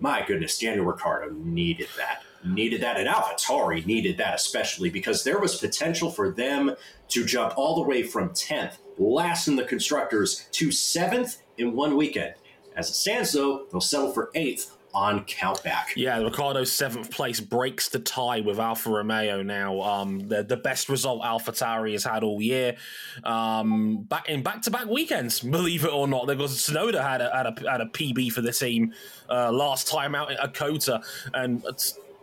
My 0.00 0.24
goodness, 0.26 0.58
Daniel 0.58 0.84
Ricciardo 0.84 1.32
needed 1.34 1.88
that. 1.96 2.22
Needed 2.44 2.82
that, 2.82 2.98
and 2.98 3.08
AlphaTauri 3.08 3.86
needed 3.86 4.18
that 4.18 4.34
especially 4.34 4.90
because 4.90 5.24
there 5.24 5.40
was 5.40 5.56
potential 5.56 6.10
for 6.10 6.30
them 6.30 6.76
to 7.08 7.24
jump 7.24 7.56
all 7.56 7.74
the 7.74 7.88
way 7.88 8.02
from 8.02 8.32
tenth, 8.34 8.78
last 8.98 9.48
in 9.48 9.56
the 9.56 9.64
constructors, 9.64 10.46
to 10.52 10.70
seventh 10.70 11.38
in 11.58 11.74
one 11.74 11.96
weekend. 11.96 12.34
As 12.76 12.90
it 12.90 12.94
stands, 12.94 13.32
though, 13.32 13.66
they'll 13.72 13.80
settle 13.80 14.12
for 14.12 14.30
eighth 14.34 14.76
on 14.96 15.24
countback. 15.26 15.94
Yeah, 15.94 16.18
Ricciardo's 16.18 16.72
seventh 16.72 17.10
place 17.10 17.38
breaks 17.38 17.90
the 17.90 17.98
tie 17.98 18.40
with 18.40 18.58
Alfa 18.58 18.88
Romeo 18.88 19.42
now. 19.42 19.82
Um, 19.82 20.26
the, 20.26 20.42
the 20.42 20.56
best 20.56 20.88
result 20.88 21.22
Alpha 21.22 21.52
Tauri 21.52 21.92
has 21.92 22.02
had 22.02 22.22
all 22.22 22.40
year. 22.40 22.76
Um, 23.22 24.04
back 24.04 24.30
in 24.30 24.42
back 24.42 24.62
to 24.62 24.70
back 24.70 24.86
weekends, 24.86 25.40
believe 25.40 25.84
it 25.84 25.92
or 25.92 26.08
not, 26.08 26.26
because 26.26 26.56
Tsunoda 26.56 27.02
had 27.02 27.20
a, 27.20 27.30
had 27.30 27.46
a, 27.46 27.70
had 27.70 27.80
a 27.82 27.86
PB 27.86 28.32
for 28.32 28.40
the 28.40 28.52
team 28.52 28.94
uh, 29.28 29.52
last 29.52 29.86
time 29.86 30.14
out 30.14 30.30
at 30.30 30.54
COTA, 30.54 31.02
and 31.34 31.62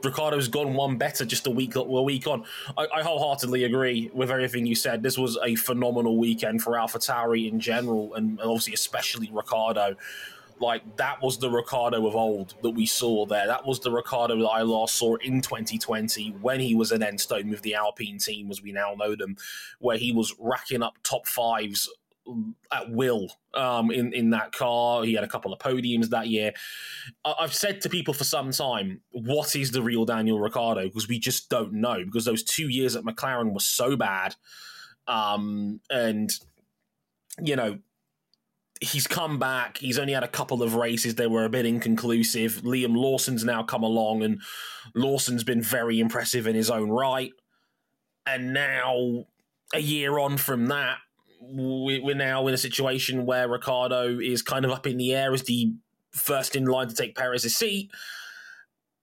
Ricciardo's 0.03 0.47
gone 0.47 0.73
one 0.73 0.97
better 0.97 1.25
just 1.25 1.45
a 1.45 1.51
week 1.51 1.75
a 1.75 1.83
week 1.83 2.25
on. 2.25 2.43
I, 2.75 2.87
I, 2.91 3.03
wholeheartedly 3.03 3.65
agree 3.65 4.09
with 4.13 4.31
everything 4.31 4.65
you 4.65 4.75
said. 4.75 5.03
This 5.03 5.17
was 5.17 5.37
a 5.43 5.55
phenomenal 5.55 6.17
weekend 6.17 6.63
for 6.63 6.77
Alpha 6.77 6.97
Tauri 6.97 7.49
in 7.49 7.59
general, 7.59 8.15
and 8.15 8.39
obviously 8.41 8.73
especially 8.73 9.29
Ricciardo 9.31 9.95
like 10.59 10.97
that 10.97 11.21
was 11.21 11.37
the 11.37 11.49
Ricciardo 11.49 12.05
of 12.07 12.15
old 12.15 12.55
that 12.63 12.71
we 12.71 12.85
saw 12.85 13.25
there. 13.25 13.47
That 13.47 13.65
was 13.65 13.79
the 13.79 13.91
Ricciardo 13.91 14.37
that 14.37 14.47
I 14.47 14.61
last 14.61 14.95
saw 14.95 15.15
in 15.15 15.41
2020 15.41 16.35
when 16.41 16.59
he 16.59 16.75
was 16.75 16.91
an 16.91 17.01
Enstone 17.01 17.49
with 17.49 17.61
the 17.61 17.75
Alpine 17.75 18.17
team, 18.17 18.49
as 18.49 18.61
we 18.61 18.71
now 18.71 18.95
know 18.97 19.15
them, 19.15 19.35
where 19.79 19.97
he 19.97 20.11
was 20.11 20.33
racking 20.39 20.83
up 20.83 20.97
top 21.03 21.27
fives 21.27 21.89
at 22.71 22.89
will 22.89 23.27
um, 23.53 23.91
in 23.91 24.13
in 24.13 24.29
that 24.31 24.51
car. 24.51 25.03
He 25.03 25.13
had 25.13 25.23
a 25.23 25.27
couple 25.27 25.53
of 25.53 25.59
podiums 25.59 26.09
that 26.09 26.27
year. 26.27 26.53
I've 27.25 27.53
said 27.53 27.81
to 27.81 27.89
people 27.89 28.13
for 28.13 28.23
some 28.23 28.51
time, 28.51 29.01
what 29.11 29.55
is 29.55 29.71
the 29.71 29.81
real 29.81 30.05
Daniel 30.05 30.39
Ricciardo? 30.39 30.83
Because 30.83 31.07
we 31.07 31.19
just 31.19 31.49
don't 31.49 31.73
know. 31.73 32.03
Because 32.05 32.25
those 32.25 32.43
two 32.43 32.69
years 32.69 32.95
at 32.95 33.03
McLaren 33.03 33.53
were 33.53 33.59
so 33.59 33.95
bad, 33.95 34.35
um, 35.07 35.81
and 35.89 36.31
you 37.41 37.55
know 37.55 37.79
he's 38.83 39.07
come 39.07 39.39
back. 39.39 39.77
He's 39.77 39.97
only 39.97 40.13
had 40.13 40.23
a 40.23 40.27
couple 40.27 40.61
of 40.61 40.75
races. 40.75 41.15
They 41.15 41.27
were 41.27 41.45
a 41.45 41.49
bit 41.49 41.65
inconclusive. 41.65 42.61
Liam 42.63 42.95
Lawson's 42.95 43.43
now 43.43 43.63
come 43.63 43.83
along, 43.83 44.23
and 44.23 44.41
Lawson's 44.93 45.43
been 45.43 45.61
very 45.61 45.99
impressive 45.99 46.47
in 46.47 46.55
his 46.55 46.69
own 46.69 46.89
right. 46.89 47.31
And 48.25 48.53
now, 48.53 49.25
a 49.73 49.79
year 49.79 50.19
on 50.19 50.37
from 50.37 50.67
that, 50.67 50.97
we're 51.41 52.15
now 52.15 52.47
in 52.47 52.53
a 52.53 52.57
situation 52.57 53.25
where 53.25 53.49
Ricciardo 53.49 54.19
is 54.19 54.41
kind 54.41 54.65
of 54.65 54.71
up 54.71 54.87
in 54.87 54.97
the 54.97 55.13
air 55.13 55.33
as 55.33 55.43
the 55.43 55.73
first 56.11 56.55
in 56.55 56.65
line 56.65 56.87
to 56.87 56.95
take 56.95 57.15
Perez's 57.15 57.55
seat. 57.55 57.91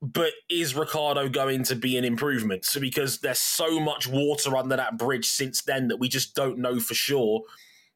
But 0.02 0.32
is 0.48 0.74
Ricciardo 0.74 1.28
going 1.28 1.64
to 1.64 1.76
be 1.76 1.98
an 1.98 2.04
improvement? 2.04 2.64
So 2.64 2.80
because 2.80 3.18
there's 3.18 3.40
so 3.40 3.78
much 3.78 4.08
water 4.08 4.56
under 4.56 4.76
that 4.76 4.96
bridge 4.96 5.26
since 5.26 5.60
then 5.60 5.88
that 5.88 5.98
we 5.98 6.08
just 6.08 6.34
don't 6.34 6.58
know 6.58 6.80
for 6.80 6.94
sure 6.94 7.42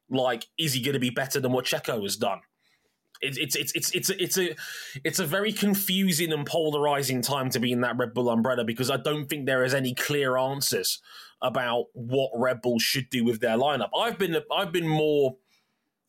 like, 0.09 0.47
is 0.57 0.73
he 0.73 0.81
going 0.81 0.93
to 0.93 0.99
be 0.99 1.09
better 1.09 1.39
than 1.39 1.51
what 1.51 1.65
Checo 1.65 2.01
has 2.03 2.17
done? 2.17 2.41
It's 3.21 3.37
it's 3.37 3.55
it's 3.55 3.91
it's 3.91 4.09
it's 4.09 4.37
a, 4.37 4.55
it's 5.03 5.19
a 5.19 5.25
very 5.25 5.53
confusing 5.53 6.33
and 6.33 6.45
polarizing 6.45 7.21
time 7.21 7.49
to 7.51 7.59
be 7.59 7.71
in 7.71 7.81
that 7.81 7.97
Red 7.97 8.13
Bull 8.13 8.29
umbrella 8.29 8.65
because 8.65 8.91
I 8.91 8.97
don't 8.97 9.27
think 9.27 9.45
there 9.45 9.63
is 9.63 9.73
any 9.73 9.93
clear 9.93 10.37
answers 10.37 11.01
about 11.41 11.85
what 11.93 12.31
Red 12.35 12.61
Bull 12.61 12.77
should 12.77 13.09
do 13.09 13.23
with 13.23 13.39
their 13.39 13.57
lineup. 13.57 13.89
I've 13.97 14.19
been 14.19 14.37
I've 14.51 14.73
been 14.73 14.87
more 14.87 15.37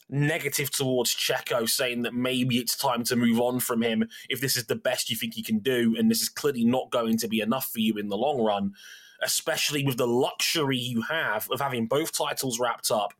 negative 0.08 0.70
towards 0.70 1.14
Checo, 1.14 1.68
saying 1.68 2.02
that 2.02 2.14
maybe 2.14 2.58
it's 2.58 2.76
time 2.76 3.04
to 3.04 3.16
move 3.16 3.40
on 3.40 3.60
from 3.60 3.82
him 3.82 4.08
if 4.28 4.40
this 4.40 4.56
is 4.56 4.66
the 4.66 4.76
best 4.76 5.10
you 5.10 5.16
think 5.16 5.34
he 5.34 5.42
can 5.42 5.58
do, 5.58 5.94
and 5.98 6.10
this 6.10 6.22
is 6.22 6.28
clearly 6.28 6.64
not 6.64 6.90
going 6.90 7.18
to 7.18 7.28
be 7.28 7.40
enough 7.40 7.68
for 7.68 7.80
you 7.80 7.94
in 7.94 8.08
the 8.08 8.16
long 8.16 8.40
run, 8.42 8.72
especially 9.22 9.84
with 9.84 9.96
the 9.96 10.06
luxury 10.06 10.78
you 10.78 11.02
have 11.02 11.48
of 11.50 11.60
having 11.60 11.86
both 11.86 12.12
titles 12.12 12.58
wrapped 12.58 12.90
up 12.90 13.14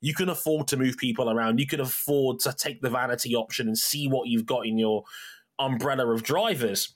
you 0.00 0.14
can 0.14 0.28
afford 0.28 0.68
to 0.68 0.76
move 0.76 0.96
people 0.96 1.30
around. 1.30 1.58
You 1.58 1.66
can 1.66 1.80
afford 1.80 2.40
to 2.40 2.52
take 2.52 2.80
the 2.80 2.90
vanity 2.90 3.34
option 3.34 3.66
and 3.66 3.76
see 3.76 4.08
what 4.08 4.28
you've 4.28 4.46
got 4.46 4.66
in 4.66 4.78
your 4.78 5.04
umbrella 5.58 6.08
of 6.08 6.22
drivers. 6.22 6.94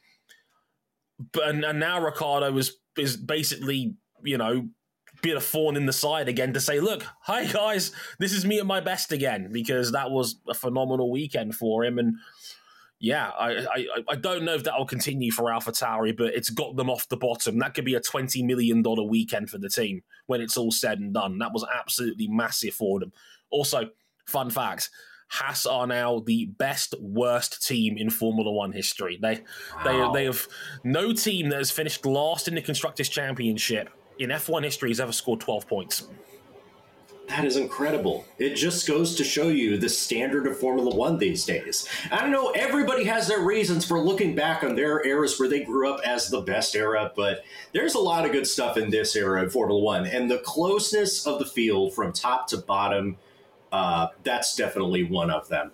But 1.33 1.49
and, 1.49 1.65
and 1.65 1.81
now 1.81 2.03
Ricciardo 2.03 2.57
is 2.57 2.77
is 2.97 3.17
basically 3.17 3.95
you 4.23 4.39
know 4.39 4.69
being 5.21 5.37
a 5.37 5.41
thorn 5.41 5.77
in 5.77 5.87
the 5.87 5.93
side 5.93 6.29
again 6.29 6.53
to 6.53 6.61
say, 6.61 6.81
look, 6.81 7.05
hi 7.21 7.47
guys, 7.47 7.93
this 8.19 8.33
is 8.33 8.45
me 8.45 8.59
at 8.59 8.67
my 8.67 8.81
best 8.81 9.13
again 9.13 9.51
because 9.53 9.93
that 9.93 10.11
was 10.11 10.37
a 10.49 10.55
phenomenal 10.55 11.11
weekend 11.11 11.55
for 11.55 11.85
him 11.85 11.99
and 11.99 12.17
yeah, 13.03 13.31
I, 13.37 13.67
I, 13.67 13.87
I 14.11 14.15
don't 14.15 14.45
know 14.45 14.55
if 14.55 14.63
that 14.63 14.79
will 14.79 14.87
continue 14.87 15.33
for 15.33 15.53
Alpha 15.53 15.73
Tauri, 15.73 16.17
but 16.17 16.35
it's 16.35 16.51
got 16.51 16.77
them 16.77 16.89
off 16.89 17.09
the 17.09 17.17
bottom. 17.17 17.59
That 17.59 17.75
could 17.75 17.85
be 17.85 17.97
a 17.97 18.01
$20 18.01 18.45
million 18.45 18.81
weekend 19.09 19.51
for 19.51 19.59
the 19.59 19.69
team 19.69 20.05
when 20.27 20.41
it's 20.41 20.57
all 20.57 20.71
said 20.71 21.01
and 21.01 21.13
done. 21.13 21.39
That 21.39 21.53
was 21.53 21.67
absolutely 21.77 22.29
massive 22.29 22.75
for 22.75 23.01
them. 23.01 23.13
Also, 23.51 23.91
fun 24.25 24.51
fact 24.51 24.89
Haas 25.27 25.67
are 25.67 25.87
now 25.89 26.21
the 26.21 26.45
best 26.45 26.95
worst 27.01 27.67
team 27.67 27.97
in 27.97 28.09
Formula 28.09 28.53
One 28.53 28.71
history. 28.71 29.19
They 29.21 29.43
wow. 29.85 30.13
they 30.13 30.21
they 30.21 30.25
have 30.27 30.47
no 30.85 31.13
team 31.13 31.49
that 31.49 31.57
has 31.57 31.73
finished 31.73 32.07
last 32.07 32.47
in 32.47 32.55
the 32.55 32.63
constructors 32.63 33.09
championship 33.09 33.89
in 34.19 34.31
F1 34.31 34.63
history 34.63 34.91
has 34.91 35.01
ever 35.01 35.11
scored 35.11 35.41
12 35.41 35.67
points. 35.67 36.07
That 37.29 37.45
is 37.45 37.57
incredible. 37.57 38.27
It 38.39 38.55
just 38.55 38.87
goes 38.87 39.15
to 39.15 39.25
show 39.25 39.49
you 39.49 39.79
the 39.79 39.89
standard 39.89 40.47
of 40.47 40.59
Formula 40.59 40.95
One 40.95 41.19
these 41.19 41.45
days. 41.45 41.89
I 42.11 42.21
don't 42.21 42.31
know, 42.31 42.51
everybody 42.51 43.05
has 43.05 43.27
their 43.27 43.41
reasons 43.41 43.87
for 43.87 43.99
looking 43.99 44.35
back 44.35 44.63
on 44.63 44.75
their 44.75 45.05
eras 45.07 45.39
where 45.39 45.49
they 45.49 45.65
grew 45.65 45.91
up 45.91 46.01
as 46.05 46.29
the 46.29 46.43
best 46.43 46.75
era, 46.75 47.11
but 47.17 47.45
there's 47.73 47.95
a 47.95 48.01
lot 48.01 48.27
of 48.27 48.33
good 48.33 48.47
stuff 48.47 48.77
in 48.77 48.91
this 48.91 49.17
era 49.17 49.45
of 49.45 49.53
Formula 49.53 49.81
One. 49.81 50.07
And 50.07 50.31
the 50.31 50.39
closeness 50.39 51.27
of 51.27 51.39
the 51.39 51.47
field 51.47 51.95
from 51.95 52.13
top 52.13 52.49
to 52.49 52.59
bottom, 52.59 53.17
uh, 53.71 54.09
that's 54.25 54.55
definitely 54.55 55.05
one 55.05 55.31
of 55.31 55.49
them. 55.49 55.71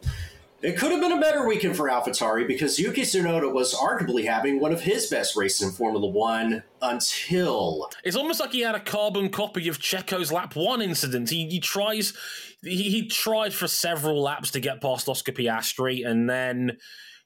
It 0.60 0.76
could 0.76 0.90
have 0.90 1.00
been 1.00 1.12
a 1.12 1.20
better 1.20 1.46
weekend 1.46 1.76
for 1.76 1.88
AlphaTauri 1.88 2.48
because 2.48 2.80
Yuki 2.80 3.02
Tsunoda 3.02 3.52
was 3.52 3.74
arguably 3.74 4.24
having 4.24 4.58
one 4.58 4.72
of 4.72 4.80
his 4.80 5.06
best 5.06 5.36
races 5.36 5.62
in 5.62 5.72
Formula 5.72 6.04
One 6.08 6.64
until. 6.82 7.88
It's 8.02 8.16
almost 8.16 8.40
like 8.40 8.50
he 8.50 8.62
had 8.62 8.74
a 8.74 8.80
carbon 8.80 9.28
copy 9.28 9.68
of 9.68 9.78
Checo's 9.78 10.32
lap 10.32 10.56
one 10.56 10.82
incident. 10.82 11.30
He, 11.30 11.48
he 11.48 11.60
tries, 11.60 12.12
he, 12.60 12.90
he 12.90 13.06
tried 13.06 13.54
for 13.54 13.68
several 13.68 14.20
laps 14.20 14.50
to 14.50 14.60
get 14.60 14.80
past 14.80 15.08
Oscar 15.08 15.30
Piastri, 15.30 16.04
and 16.04 16.28
then 16.28 16.78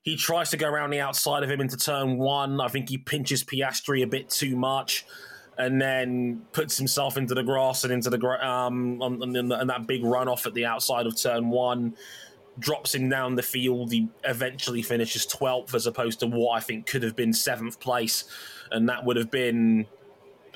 he 0.02 0.14
tries 0.14 0.50
to 0.50 0.58
go 0.58 0.68
around 0.68 0.90
the 0.90 1.00
outside 1.00 1.42
of 1.42 1.50
him 1.50 1.62
into 1.62 1.78
turn 1.78 2.18
one. 2.18 2.60
I 2.60 2.68
think 2.68 2.90
he 2.90 2.98
pinches 2.98 3.44
Piastri 3.44 4.02
a 4.02 4.06
bit 4.06 4.28
too 4.28 4.56
much. 4.56 5.06
And 5.58 5.80
then 5.80 6.40
puts 6.52 6.78
himself 6.78 7.18
into 7.18 7.34
the 7.34 7.42
grass 7.42 7.84
and 7.84 7.92
into 7.92 8.08
the 8.08 8.18
um 8.26 9.02
and, 9.02 9.36
and 9.36 9.70
that 9.70 9.86
big 9.86 10.02
runoff 10.02 10.46
at 10.46 10.54
the 10.54 10.64
outside 10.64 11.04
of 11.04 11.14
turn 11.14 11.50
one 11.50 11.94
drops 12.58 12.94
him 12.94 13.08
down 13.08 13.34
the 13.34 13.42
field. 13.42 13.92
He 13.92 14.08
eventually 14.24 14.82
finishes 14.82 15.26
12th 15.26 15.74
as 15.74 15.86
opposed 15.86 16.20
to 16.20 16.26
what 16.26 16.56
I 16.56 16.60
think 16.60 16.86
could 16.86 17.02
have 17.02 17.16
been 17.16 17.32
seventh 17.32 17.80
place. 17.80 18.24
And 18.70 18.88
that 18.88 19.04
would 19.04 19.16
have 19.16 19.30
been 19.30 19.86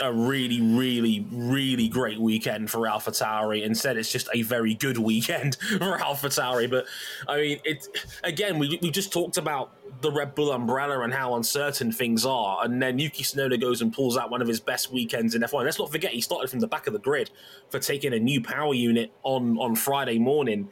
a 0.00 0.12
really, 0.12 0.60
really, 0.60 1.26
really 1.30 1.88
great 1.88 2.18
weekend 2.18 2.70
for 2.70 2.80
AlphaTauri. 2.80 3.62
Instead, 3.62 3.96
it's 3.96 4.12
just 4.12 4.28
a 4.34 4.42
very 4.42 4.74
good 4.74 4.98
weekend 4.98 5.56
for 5.78 5.98
AlphaTauri. 5.98 6.70
But 6.70 6.86
I 7.28 7.36
mean, 7.36 7.60
it 7.64 7.88
again, 8.22 8.58
we, 8.58 8.78
we 8.82 8.90
just 8.90 9.12
talked 9.12 9.36
about 9.36 9.72
the 10.02 10.12
Red 10.12 10.34
Bull 10.34 10.52
umbrella 10.52 11.00
and 11.00 11.12
how 11.12 11.34
uncertain 11.36 11.92
things 11.92 12.26
are. 12.26 12.62
And 12.64 12.82
then 12.82 12.98
Yuki 12.98 13.22
Tsunoda 13.22 13.60
goes 13.60 13.80
and 13.80 13.92
pulls 13.92 14.16
out 14.16 14.30
one 14.30 14.42
of 14.42 14.48
his 14.48 14.60
best 14.60 14.92
weekends 14.92 15.34
in 15.34 15.42
F1. 15.42 15.64
Let's 15.64 15.78
not 15.78 15.90
forget, 15.90 16.12
he 16.12 16.20
started 16.20 16.50
from 16.50 16.60
the 16.60 16.66
back 16.66 16.86
of 16.86 16.92
the 16.92 16.98
grid 16.98 17.30
for 17.70 17.78
taking 17.78 18.12
a 18.12 18.18
new 18.18 18.42
power 18.42 18.74
unit 18.74 19.12
on, 19.22 19.56
on 19.58 19.74
Friday 19.74 20.18
morning. 20.18 20.68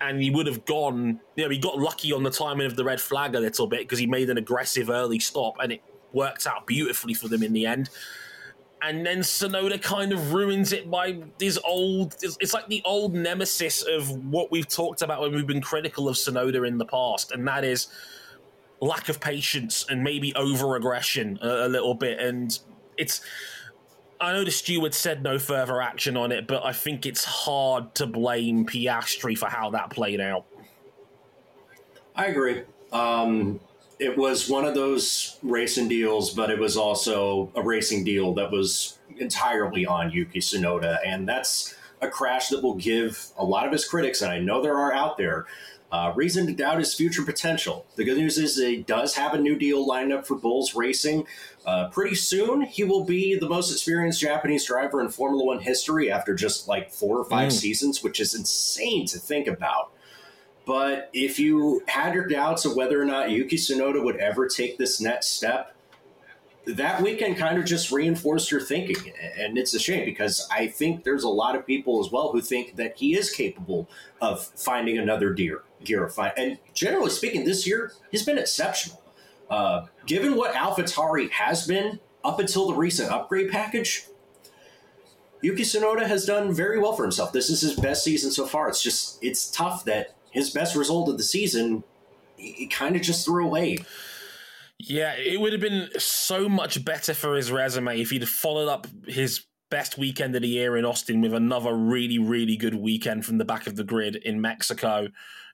And 0.00 0.22
he 0.22 0.30
would 0.30 0.46
have 0.46 0.64
gone, 0.64 1.20
you 1.34 1.44
know, 1.44 1.50
he 1.50 1.58
got 1.58 1.78
lucky 1.78 2.12
on 2.12 2.22
the 2.22 2.30
timing 2.30 2.66
of 2.66 2.76
the 2.76 2.84
red 2.84 3.00
flag 3.00 3.34
a 3.34 3.40
little 3.40 3.66
bit 3.66 3.80
because 3.80 3.98
he 3.98 4.06
made 4.06 4.30
an 4.30 4.38
aggressive 4.38 4.90
early 4.90 5.18
stop 5.18 5.54
and 5.60 5.72
it 5.72 5.82
worked 6.12 6.46
out 6.46 6.66
beautifully 6.66 7.14
for 7.14 7.28
them 7.28 7.42
in 7.42 7.52
the 7.52 7.66
end 7.66 7.90
and 8.82 9.04
then 9.04 9.18
Tsunoda 9.18 9.80
kind 9.80 10.12
of 10.12 10.32
ruins 10.32 10.72
it 10.72 10.90
by 10.90 11.18
this 11.38 11.58
old. 11.64 12.16
It's 12.22 12.54
like 12.54 12.68
the 12.68 12.82
old 12.84 13.14
nemesis 13.14 13.82
of 13.82 14.10
what 14.24 14.50
we've 14.50 14.68
talked 14.68 15.02
about 15.02 15.20
when 15.20 15.34
we've 15.34 15.46
been 15.46 15.60
critical 15.60 16.08
of 16.08 16.16
Tsunoda 16.16 16.66
in 16.66 16.78
the 16.78 16.84
past, 16.84 17.32
and 17.32 17.46
that 17.48 17.64
is 17.64 17.88
lack 18.80 19.08
of 19.08 19.20
patience 19.20 19.84
and 19.88 20.04
maybe 20.04 20.32
over 20.36 20.76
aggression 20.76 21.38
a, 21.42 21.66
a 21.66 21.68
little 21.68 21.94
bit. 21.94 22.18
And 22.20 22.56
it's. 22.96 23.20
I 24.20 24.32
know 24.32 24.44
the 24.44 24.50
steward 24.50 24.94
said 24.94 25.22
no 25.22 25.38
further 25.38 25.80
action 25.80 26.16
on 26.16 26.32
it, 26.32 26.46
but 26.46 26.64
I 26.64 26.72
think 26.72 27.06
it's 27.06 27.24
hard 27.24 27.94
to 27.96 28.06
blame 28.06 28.66
Piastri 28.66 29.38
for 29.38 29.48
how 29.48 29.70
that 29.70 29.90
played 29.90 30.20
out. 30.20 30.44
I 32.16 32.26
agree. 32.26 32.62
Um, 32.92 33.60
it 34.00 34.16
was 34.16 34.48
one 34.48 34.64
of 34.64 34.74
those 34.74 35.38
racing 35.42 35.88
deals, 35.88 36.30
but 36.34 36.50
it 36.50 36.58
was 36.58 36.76
also 36.76 37.52
a 37.54 37.62
racing 37.62 38.04
deal 38.04 38.34
that 38.34 38.50
was 38.50 38.98
entirely 39.18 39.86
on 39.86 40.10
Yuki 40.10 40.40
Tsunoda, 40.40 40.98
and 41.04 41.28
that's 41.28 41.76
a 42.00 42.08
crash 42.08 42.48
that 42.48 42.62
will 42.62 42.74
give 42.74 43.28
a 43.36 43.44
lot 43.44 43.66
of 43.66 43.72
his 43.72 43.86
critics, 43.86 44.22
and 44.22 44.32
I 44.32 44.38
know 44.38 44.62
there 44.62 44.78
are 44.78 44.92
out 44.92 45.16
there, 45.16 45.46
uh, 45.90 46.12
reason 46.14 46.46
to 46.46 46.52
doubt 46.52 46.78
his 46.78 46.94
future 46.94 47.22
potential. 47.22 47.86
The 47.96 48.04
good 48.04 48.18
news 48.18 48.38
is 48.38 48.56
he 48.56 48.82
does 48.82 49.14
have 49.16 49.34
a 49.34 49.38
new 49.38 49.56
deal 49.56 49.86
lined 49.86 50.12
up 50.12 50.26
for 50.26 50.34
Bulls 50.34 50.74
Racing. 50.74 51.26
Uh, 51.64 51.88
pretty 51.88 52.14
soon, 52.14 52.62
he 52.62 52.84
will 52.84 53.04
be 53.04 53.38
the 53.38 53.48
most 53.48 53.72
experienced 53.72 54.20
Japanese 54.20 54.66
driver 54.66 55.00
in 55.00 55.08
Formula 55.08 55.44
One 55.44 55.60
history 55.60 56.10
after 56.10 56.34
just 56.34 56.68
like 56.68 56.90
four 56.90 57.18
or 57.18 57.24
five 57.24 57.48
mm. 57.48 57.52
seasons, 57.52 58.02
which 58.02 58.20
is 58.20 58.34
insane 58.34 59.06
to 59.06 59.18
think 59.18 59.46
about. 59.46 59.90
But 60.66 61.08
if 61.14 61.38
you 61.38 61.82
had 61.88 62.12
your 62.12 62.26
doubts 62.26 62.66
of 62.66 62.76
whether 62.76 63.00
or 63.00 63.06
not 63.06 63.30
Yuki 63.30 63.56
Tsunoda 63.56 64.04
would 64.04 64.16
ever 64.16 64.46
take 64.46 64.76
this 64.76 65.00
next 65.00 65.28
step, 65.28 65.74
that 66.66 67.00
weekend 67.00 67.38
kind 67.38 67.58
of 67.58 67.64
just 67.64 67.90
reinforced 67.90 68.50
your 68.50 68.60
thinking. 68.60 69.12
And 69.38 69.56
it's 69.56 69.72
a 69.72 69.78
shame 69.78 70.04
because 70.04 70.46
I 70.50 70.66
think 70.66 71.04
there's 71.04 71.24
a 71.24 71.28
lot 71.28 71.56
of 71.56 71.66
people 71.66 72.04
as 72.04 72.12
well 72.12 72.32
who 72.32 72.42
think 72.42 72.76
that 72.76 72.98
he 72.98 73.16
is 73.16 73.30
capable 73.30 73.88
of 74.20 74.44
finding 74.44 74.98
another 74.98 75.32
deer, 75.32 75.62
gear. 75.84 76.10
And 76.36 76.58
generally 76.74 77.10
speaking, 77.10 77.44
this 77.44 77.66
year, 77.66 77.92
he's 78.10 78.24
been 78.24 78.38
exceptional. 78.38 79.02
Uh, 79.50 79.86
given 80.06 80.36
what 80.36 80.54
AlphaTauri 80.54 81.30
has 81.30 81.66
been 81.66 82.00
up 82.24 82.38
until 82.38 82.68
the 82.68 82.74
recent 82.74 83.10
upgrade 83.10 83.50
package, 83.50 84.06
Yuki 85.40 85.62
Tsunoda 85.62 86.06
has 86.06 86.26
done 86.26 86.52
very 86.52 86.78
well 86.78 86.94
for 86.94 87.02
himself. 87.02 87.32
This 87.32 87.48
is 87.48 87.60
his 87.60 87.74
best 87.74 88.04
season 88.04 88.30
so 88.30 88.46
far. 88.46 88.68
It's 88.68 88.82
just, 88.82 89.22
it's 89.22 89.50
tough 89.50 89.84
that 89.84 90.14
his 90.30 90.50
best 90.50 90.76
result 90.76 91.08
of 91.08 91.16
the 91.16 91.22
season, 91.22 91.84
he 92.36 92.66
kind 92.66 92.96
of 92.96 93.02
just 93.02 93.24
threw 93.24 93.46
away. 93.46 93.78
Yeah, 94.78 95.14
it 95.14 95.40
would 95.40 95.52
have 95.52 95.60
been 95.60 95.88
so 95.98 96.48
much 96.48 96.84
better 96.84 97.14
for 97.14 97.34
his 97.34 97.50
resume 97.50 98.00
if 98.00 98.10
he'd 98.10 98.28
followed 98.28 98.68
up 98.68 98.86
his 99.06 99.44
best 99.70 99.98
weekend 99.98 100.34
of 100.34 100.42
the 100.42 100.48
year 100.48 100.76
in 100.76 100.84
Austin 100.84 101.20
with 101.20 101.34
another 101.34 101.74
really, 101.74 102.18
really 102.18 102.56
good 102.56 102.74
weekend 102.74 103.24
from 103.24 103.38
the 103.38 103.44
back 103.44 103.66
of 103.66 103.76
the 103.76 103.84
grid 103.84 104.16
in 104.16 104.40
Mexico 104.40 105.08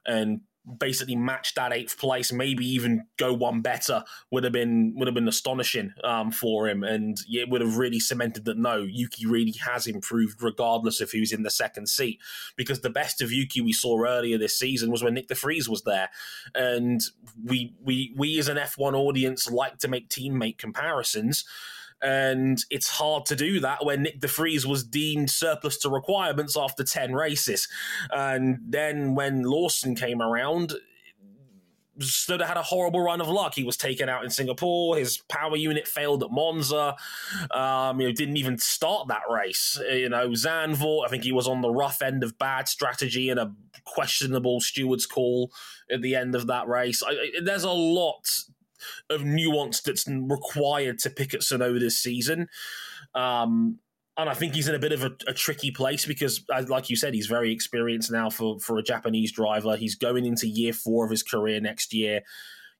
and 0.07 0.41
basically 0.79 1.17
match 1.17 1.55
that 1.55 1.73
eighth 1.73 1.99
place, 1.99 2.33
maybe 2.33 2.67
even 2.67 3.07
go 3.19 3.33
one 3.33 3.61
better, 3.61 4.03
would 4.31 4.45
have 4.45 4.53
been 4.53 4.95
would 4.97 5.07
have 5.07 5.15
been 5.15 5.29
astonishing 5.29 5.93
um, 6.03 6.31
for 6.31 6.69
him, 6.69 6.83
and 6.83 7.19
it 7.29 7.49
would 7.49 7.61
have 7.61 7.77
really 7.77 8.01
cemented 8.01 8.45
that 8.45 8.59
no, 8.59 8.79
Yuki 8.79 9.27
really 9.27 9.55
has 9.67 9.87
improved 9.87 10.43
regardless 10.43 11.01
of 11.01 11.11
who's 11.11 11.33
in 11.33 11.43
the 11.43 11.51
second 11.51 11.89
seat. 11.89 12.19
Because 12.57 12.81
the 12.81 12.91
best 12.91 13.21
of 13.21 13.33
Yuki 13.33 13.61
we 13.61 13.73
saw 13.73 14.03
earlier 14.05 14.39
this 14.39 14.59
season 14.59 14.91
was 14.91 15.03
when 15.03 15.15
Nick 15.15 15.29
de 15.29 15.35
Vries 15.35 15.69
was 15.69 15.83
there, 15.83 16.09
and 16.55 17.01
we 17.43 17.75
we 17.83 18.15
we 18.17 18.39
as 18.39 18.49
an 18.49 18.59
F 18.59 18.79
one 18.79 18.95
audience 18.95 19.51
like 19.51 19.79
to 19.79 19.89
make 19.89 20.09
teammate 20.09 20.59
comparisons 20.59 21.45
and 22.05 22.62
it's 22.71 22.88
hard 22.88 23.25
to 23.27 23.37
do 23.37 23.61
that 23.61 23.85
when 23.85 24.03
Nick 24.03 24.21
de 24.21 24.29
Vries 24.29 24.67
was 24.67 24.85
deemed 24.85 25.31
surplus 25.31 25.79
to 25.79 25.88
requirements 25.88 26.55
after 26.57 26.85
10 26.85 27.14
races. 27.14 27.67
And 28.11 28.59
then 28.69 29.14
when 29.14 29.43
Lawson 29.43 29.97
came 29.97 30.21
around, 30.21 30.75
Tsunoda 31.99 32.45
had 32.45 32.57
a 32.57 32.62
horrible 32.62 33.01
run 33.01 33.21
of 33.21 33.29
luck. 33.29 33.55
He 33.55 33.64
was 33.64 33.77
taken 33.77 34.09
out 34.09 34.25
in 34.25 34.31
Singapore. 34.31 34.99
His 34.99 35.19
power 35.29 35.57
unit 35.57 35.88
failed 35.88 36.23
at 36.23 36.31
Monza. 36.31 36.97
Um, 37.51 38.01
you 38.01 38.09
know, 38.09 38.12
didn't 38.12 38.37
even 38.37 38.59
start 38.59 39.09
that 39.09 39.23
race. 39.31 39.81
You 39.90 40.09
know, 40.09 40.31
Zandvoort, 40.31 41.07
I 41.07 41.09
think 41.09 41.25
he 41.25 41.33
was 41.33 41.49
on 41.49 41.62
the 41.62 41.71
rough 41.71 42.03
end 42.03 42.23
of 42.23 42.37
bad 42.37 42.69
strategy 42.69 43.31
and 43.31 43.38
a 43.38 43.55
questionable 43.85 44.61
steward's 44.61 45.07
call 45.07 45.53
at 45.90 46.03
the 46.03 46.17
end 46.17 46.35
of 46.35 46.49
that 46.49 46.67
race. 46.67 47.03
I, 47.07 47.31
there's 47.43 47.64
a 47.64 47.71
lot 47.71 48.29
of 49.11 49.25
nuance 49.25 49.81
that's 49.81 50.07
required 50.09 50.99
to 51.01 51.11
pick 51.11 51.35
at 51.35 51.40
Tsunoda 51.40 51.81
this 51.81 52.01
season. 52.01 52.49
Um, 53.14 53.79
and 54.16 54.31
I 54.31 54.35
think 54.35 54.55
he's 54.55 54.68
in 54.68 54.75
a 54.75 54.79
bit 54.79 54.92
of 54.92 55.03
a, 55.03 55.11
a, 55.27 55.35
tricky 55.35 55.73
place 55.73 56.07
because, 56.07 56.44
like 56.68 56.88
you 56.88 56.94
said, 56.94 57.14
he's 57.14 57.27
very 57.27 57.53
experienced 57.53 58.12
now 58.12 58.31
for, 58.31 58.61
for 58.61 58.79
a 58.79 58.83
Japanese 58.83 59.33
driver. 59.33 59.77
He's 59.77 59.97
going 59.97 60.25
into 60.25 60.47
year 60.47 60.73
four 60.73 61.05
of 61.05 61.11
his 61.11 61.25
career 61.25 61.61
next 61.61 61.92
year. 61.92 62.23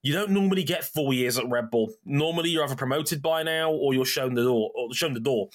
You 0.03 0.13
don't 0.13 0.31
normally 0.31 0.63
get 0.63 0.85
four 0.85 1.13
years 1.13 1.39
at 1.39 1.49
Red 1.49 1.71
Bull. 1.71 1.93
Normally, 2.05 2.51
you're 2.51 2.63
either 2.63 2.77
promoted 2.77 3.21
by 3.21 3.43
now 3.43 3.73
or 3.73 3.95
you're 3.95 4.05
shown 4.05 4.35
the 4.35 4.45
door. 4.45 4.71
Or 4.75 4.93
shown 4.93 5.15
the 5.15 5.21
door. 5.21 5.49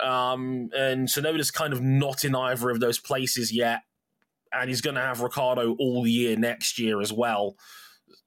Um, 0.00 0.68
and 0.76 1.08
Tsunoda's 1.08 1.50
kind 1.50 1.72
of 1.72 1.80
not 1.80 2.24
in 2.24 2.34
either 2.34 2.68
of 2.68 2.80
those 2.80 2.98
places 2.98 3.52
yet, 3.52 3.82
and 4.52 4.68
he's 4.68 4.82
going 4.82 4.96
to 4.96 5.00
have 5.00 5.20
Ricciardo 5.20 5.76
all 5.78 6.06
year 6.06 6.36
next 6.36 6.78
year 6.78 7.00
as 7.00 7.12
well 7.12 7.56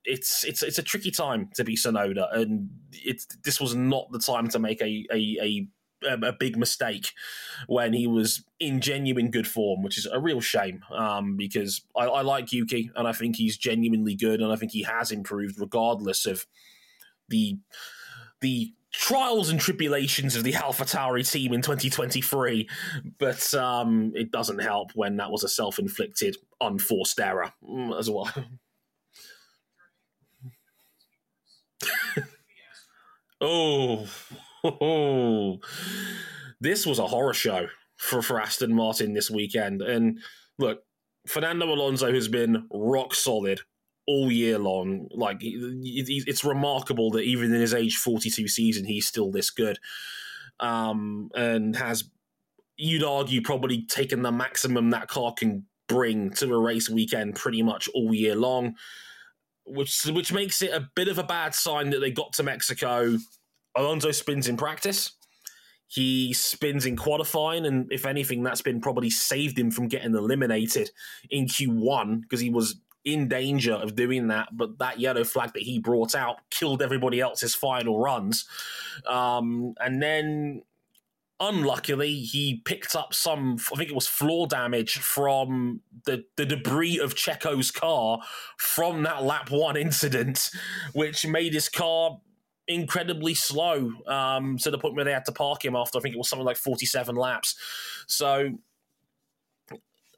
it's 0.05 0.43
it's 0.43 0.63
it's 0.63 0.77
a 0.77 0.83
tricky 0.83 1.11
time 1.11 1.49
to 1.55 1.63
be 1.63 1.75
Tsunoda, 1.75 2.33
and 2.35 2.69
it's 2.91 3.25
this 3.43 3.59
was 3.59 3.75
not 3.75 4.11
the 4.11 4.19
time 4.19 4.47
to 4.49 4.59
make 4.59 4.81
a 4.81 5.05
a, 5.11 5.37
a 5.41 5.67
a 6.07 6.33
big 6.33 6.57
mistake 6.57 7.11
when 7.67 7.93
he 7.93 8.05
was 8.05 8.43
in 8.59 8.79
genuine 8.79 9.31
good 9.31 9.47
form, 9.47 9.81
which 9.81 9.97
is 9.97 10.05
a 10.05 10.19
real 10.19 10.41
shame 10.41 10.83
um, 10.93 11.35
because 11.35 11.81
I, 11.95 12.05
I, 12.05 12.21
like 12.21 12.51
Yuki 12.51 12.91
and 12.95 13.07
I 13.07 13.11
think 13.11 13.37
he's 13.37 13.57
genuinely 13.57 14.13
good 14.13 14.39
and 14.39 14.51
I 14.51 14.55
think 14.55 14.71
he 14.71 14.83
has 14.83 15.11
improved 15.11 15.59
regardless 15.59 16.25
of 16.25 16.45
the 17.29 17.57
the 18.41 18.73
trials 18.91 19.49
and 19.49 19.59
tribulations 19.59 20.35
of 20.35 20.43
the 20.43 20.53
AlphaTauri 20.53 21.29
team 21.29 21.53
in 21.53 21.61
2023. 21.61 22.69
But 23.17 23.53
um, 23.53 24.11
it 24.15 24.31
doesn't 24.31 24.59
help 24.59 24.91
when 24.95 25.17
that 25.17 25.31
was 25.31 25.43
a 25.43 25.49
self 25.49 25.79
inflicted, 25.79 26.37
unforced 26.61 27.19
error 27.19 27.51
mm, 27.63 27.97
as 27.97 28.09
well. 28.09 28.31
oh, 33.41 34.07
oh, 34.63 35.59
this 36.59 36.85
was 36.85 36.99
a 36.99 37.07
horror 37.07 37.33
show 37.33 37.67
for, 37.97 38.21
for 38.21 38.39
Aston 38.39 38.73
Martin 38.73 39.13
this 39.13 39.29
weekend. 39.29 39.81
And 39.81 40.19
look, 40.57 40.83
Fernando 41.27 41.65
Alonso 41.67 42.13
has 42.13 42.27
been 42.27 42.67
rock 42.71 43.13
solid 43.13 43.61
all 44.07 44.31
year 44.31 44.59
long. 44.59 45.07
Like 45.11 45.37
it's 45.41 46.43
remarkable 46.43 47.11
that 47.11 47.21
even 47.23 47.53
in 47.53 47.61
his 47.61 47.73
age 47.73 47.97
42 47.97 48.47
season, 48.47 48.85
he's 48.85 49.07
still 49.07 49.31
this 49.31 49.49
good, 49.49 49.79
um, 50.59 51.29
and 51.35 51.75
has 51.75 52.03
you'd 52.77 53.03
argue 53.03 53.41
probably 53.41 53.85
taken 53.85 54.21
the 54.21 54.31
maximum 54.31 54.89
that 54.89 55.07
car 55.07 55.33
can 55.33 55.65
bring 55.87 56.29
to 56.31 56.53
a 56.53 56.59
race 56.59 56.89
weekend 56.89 57.35
pretty 57.35 57.61
much 57.61 57.87
all 57.93 58.13
year 58.13 58.35
long 58.35 58.75
which 59.65 60.05
which 60.05 60.31
makes 60.31 60.61
it 60.61 60.71
a 60.71 60.89
bit 60.95 61.07
of 61.07 61.17
a 61.17 61.23
bad 61.23 61.55
sign 61.55 61.89
that 61.91 61.99
they 61.99 62.11
got 62.11 62.33
to 62.33 62.43
Mexico. 62.43 63.17
Alonso 63.75 64.11
spins 64.11 64.47
in 64.47 64.57
practice. 64.57 65.11
He 65.87 66.33
spins 66.33 66.85
in 66.85 66.95
qualifying, 66.95 67.65
and 67.65 67.91
if 67.91 68.05
anything, 68.05 68.41
that's 68.41 68.61
been 68.61 68.81
probably 68.81 69.09
saved 69.09 69.57
him 69.57 69.69
from 69.69 69.87
getting 69.87 70.15
eliminated 70.15 70.89
in 71.29 71.45
Q1 71.45 72.21
because 72.21 72.39
he 72.39 72.49
was 72.49 72.75
in 73.03 73.27
danger 73.27 73.73
of 73.73 73.95
doing 73.95 74.27
that. 74.27 74.49
But 74.51 74.79
that 74.79 74.99
yellow 74.99 75.23
flag 75.23 75.53
that 75.53 75.61
he 75.61 75.79
brought 75.79 76.15
out 76.15 76.37
killed 76.49 76.81
everybody 76.81 77.21
else's 77.21 77.53
final 77.53 77.99
runs. 77.99 78.45
Um, 79.07 79.75
and 79.79 80.01
then 80.01 80.63
unluckily, 81.39 82.13
he 82.13 82.61
picked 82.65 82.95
up 82.95 83.13
some, 83.13 83.57
I 83.73 83.75
think 83.75 83.89
it 83.89 83.95
was 83.95 84.07
floor 84.07 84.47
damage 84.47 84.97
from 84.97 85.81
the, 86.05 86.23
the 86.37 86.45
debris 86.45 86.99
of 86.99 87.15
Checo's 87.15 87.71
car 87.71 88.19
from 88.57 89.03
that 89.03 89.23
lap 89.23 89.51
one 89.51 89.75
incident, 89.77 90.49
which 90.93 91.25
made 91.25 91.53
his 91.53 91.69
car 91.69 92.19
incredibly 92.67 93.33
slow 93.33 93.91
um, 94.07 94.57
to 94.57 94.71
the 94.71 94.77
point 94.77 94.95
where 94.95 95.05
they 95.05 95.11
had 95.11 95.25
to 95.25 95.31
park 95.31 95.63
him 95.63 95.75
after 95.75 95.97
I 95.97 96.01
think 96.01 96.15
it 96.15 96.17
was 96.17 96.29
something 96.29 96.45
like 96.45 96.57
47 96.57 97.15
laps. 97.15 97.55
So, 98.07 98.57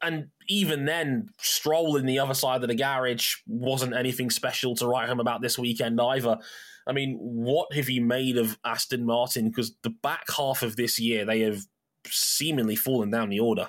and 0.00 0.28
even 0.48 0.84
then, 0.84 1.30
Stroll 1.38 1.96
in 1.96 2.06
the 2.06 2.20
other 2.20 2.34
side 2.34 2.62
of 2.62 2.68
the 2.68 2.74
garage 2.74 3.36
wasn't 3.46 3.94
anything 3.94 4.30
special 4.30 4.76
to 4.76 4.86
write 4.86 5.08
home 5.08 5.20
about 5.20 5.42
this 5.42 5.58
weekend 5.58 6.00
either. 6.00 6.38
I 6.88 6.92
mean, 6.92 7.18
what 7.18 7.72
have 7.74 7.90
you 7.90 8.00
made 8.00 8.38
of 8.38 8.58
Aston 8.64 9.04
Martin? 9.04 9.50
Because 9.50 9.74
the 9.82 9.90
back 9.90 10.24
half 10.34 10.62
of 10.62 10.76
this 10.76 10.98
year, 10.98 11.26
they 11.26 11.40
have 11.40 11.64
seemingly 12.06 12.76
fallen 12.76 13.10
down 13.10 13.28
the 13.28 13.40
order. 13.40 13.68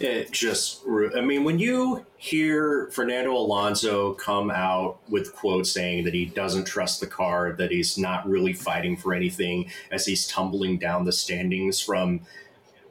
It 0.00 0.32
just, 0.32 0.82
I 1.16 1.20
mean, 1.20 1.44
when 1.44 1.58
you 1.58 2.04
hear 2.16 2.90
Fernando 2.92 3.32
Alonso 3.32 4.14
come 4.14 4.50
out 4.50 4.98
with 5.08 5.34
quotes 5.34 5.70
saying 5.70 6.04
that 6.04 6.14
he 6.14 6.26
doesn't 6.26 6.64
trust 6.64 7.00
the 7.00 7.06
car, 7.06 7.52
that 7.58 7.70
he's 7.70 7.96
not 7.96 8.28
really 8.28 8.52
fighting 8.52 8.96
for 8.96 9.14
anything 9.14 9.70
as 9.92 10.04
he's 10.04 10.26
tumbling 10.26 10.78
down 10.78 11.04
the 11.04 11.12
standings 11.12 11.80
from 11.80 12.20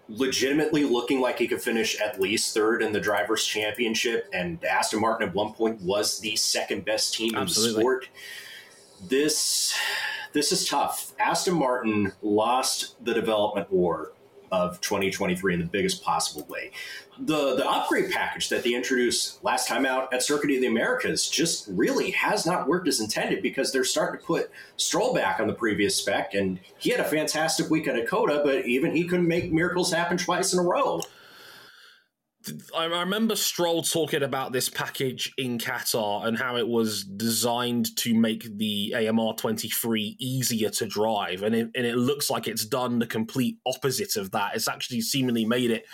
legitimately 0.07 0.83
looking 0.83 1.19
like 1.19 1.39
he 1.39 1.47
could 1.47 1.61
finish 1.61 1.99
at 1.99 2.21
least 2.21 2.53
third 2.53 2.81
in 2.81 2.93
the 2.93 2.99
drivers' 2.99 3.45
championship, 3.45 4.29
and 4.33 4.63
Aston 4.63 5.01
Martin 5.01 5.27
at 5.27 5.35
one 5.35 5.53
point 5.53 5.81
was 5.81 6.19
the 6.19 6.35
second 6.35 6.85
best 6.85 7.13
team 7.13 7.35
Absolutely. 7.35 7.69
in 7.69 7.75
the 7.75 7.81
sport. 7.81 8.09
This 9.07 9.75
this 10.31 10.51
is 10.51 10.67
tough. 10.67 11.13
Aston 11.19 11.55
Martin 11.55 12.11
lost 12.21 13.03
the 13.03 13.13
development 13.13 13.71
war 13.71 14.13
of 14.51 14.79
2023 14.81 15.55
in 15.55 15.59
the 15.59 15.65
biggest 15.65 16.03
possible 16.03 16.45
way. 16.47 16.71
The 17.19 17.55
the 17.55 17.69
upgrade 17.69 18.11
package 18.11 18.49
that 18.49 18.63
they 18.63 18.73
introduced 18.73 19.43
last 19.43 19.67
time 19.67 19.85
out 19.85 20.13
at 20.13 20.23
Circuit 20.23 20.51
of 20.51 20.61
the 20.61 20.67
Americas 20.67 21.27
just 21.27 21.67
really 21.69 22.11
has 22.11 22.45
not 22.45 22.67
worked 22.67 22.87
as 22.87 22.99
intended 22.99 23.41
because 23.41 23.71
they're 23.71 23.83
starting 23.83 24.19
to 24.19 24.25
put 24.25 24.51
Stroll 24.77 25.13
back 25.13 25.39
on 25.39 25.47
the 25.47 25.53
previous 25.53 25.95
spec, 25.95 26.33
and 26.33 26.59
he 26.77 26.91
had 26.91 26.99
a 26.99 27.03
fantastic 27.03 27.69
weekend 27.69 27.97
at 27.97 28.07
COTA, 28.07 28.41
but 28.45 28.65
even 28.65 28.95
he 28.95 29.05
couldn't 29.05 29.27
make 29.27 29.51
miracles 29.51 29.91
happen 29.91 30.17
twice 30.17 30.53
in 30.53 30.59
a 30.59 30.63
row. 30.63 31.01
I 32.75 32.85
remember 32.85 33.35
Stroll 33.35 33.83
talking 33.83 34.23
about 34.23 34.51
this 34.51 34.69
package 34.69 35.33
in 35.37 35.57
Qatar 35.57 36.25
and 36.25 36.37
how 36.37 36.57
it 36.57 36.67
was 36.67 37.03
designed 37.03 37.95
to 37.97 38.13
make 38.13 38.57
the 38.57 38.93
AMR 38.95 39.33
23 39.35 40.17
easier 40.19 40.69
to 40.71 40.85
drive. 40.85 41.43
And 41.43 41.55
it, 41.55 41.71
and 41.75 41.85
it 41.85 41.95
looks 41.95 42.29
like 42.29 42.47
it's 42.47 42.65
done 42.65 42.99
the 42.99 43.07
complete 43.07 43.57
opposite 43.65 44.15
of 44.15 44.31
that. 44.31 44.55
It's 44.55 44.67
actually 44.67 45.01
seemingly 45.01 45.45
made 45.45 45.71
it 45.71 45.85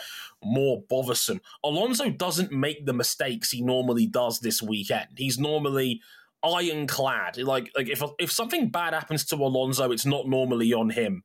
more 0.43 0.83
bothersome. 0.89 1.41
Alonso 1.63 2.09
doesn't 2.09 2.51
make 2.51 2.85
the 2.85 2.93
mistakes 2.93 3.51
he 3.51 3.61
normally 3.61 4.07
does 4.07 4.39
this 4.39 4.61
weekend. 4.61 5.09
He's 5.17 5.37
normally 5.37 6.01
ironclad. 6.43 7.37
Like 7.37 7.71
like 7.75 7.89
if 7.89 8.01
if 8.17 8.31
something 8.31 8.69
bad 8.69 8.93
happens 8.93 9.25
to 9.25 9.35
Alonso, 9.35 9.91
it's 9.91 10.05
not 10.05 10.27
normally 10.27 10.73
on 10.73 10.89
him. 10.89 11.23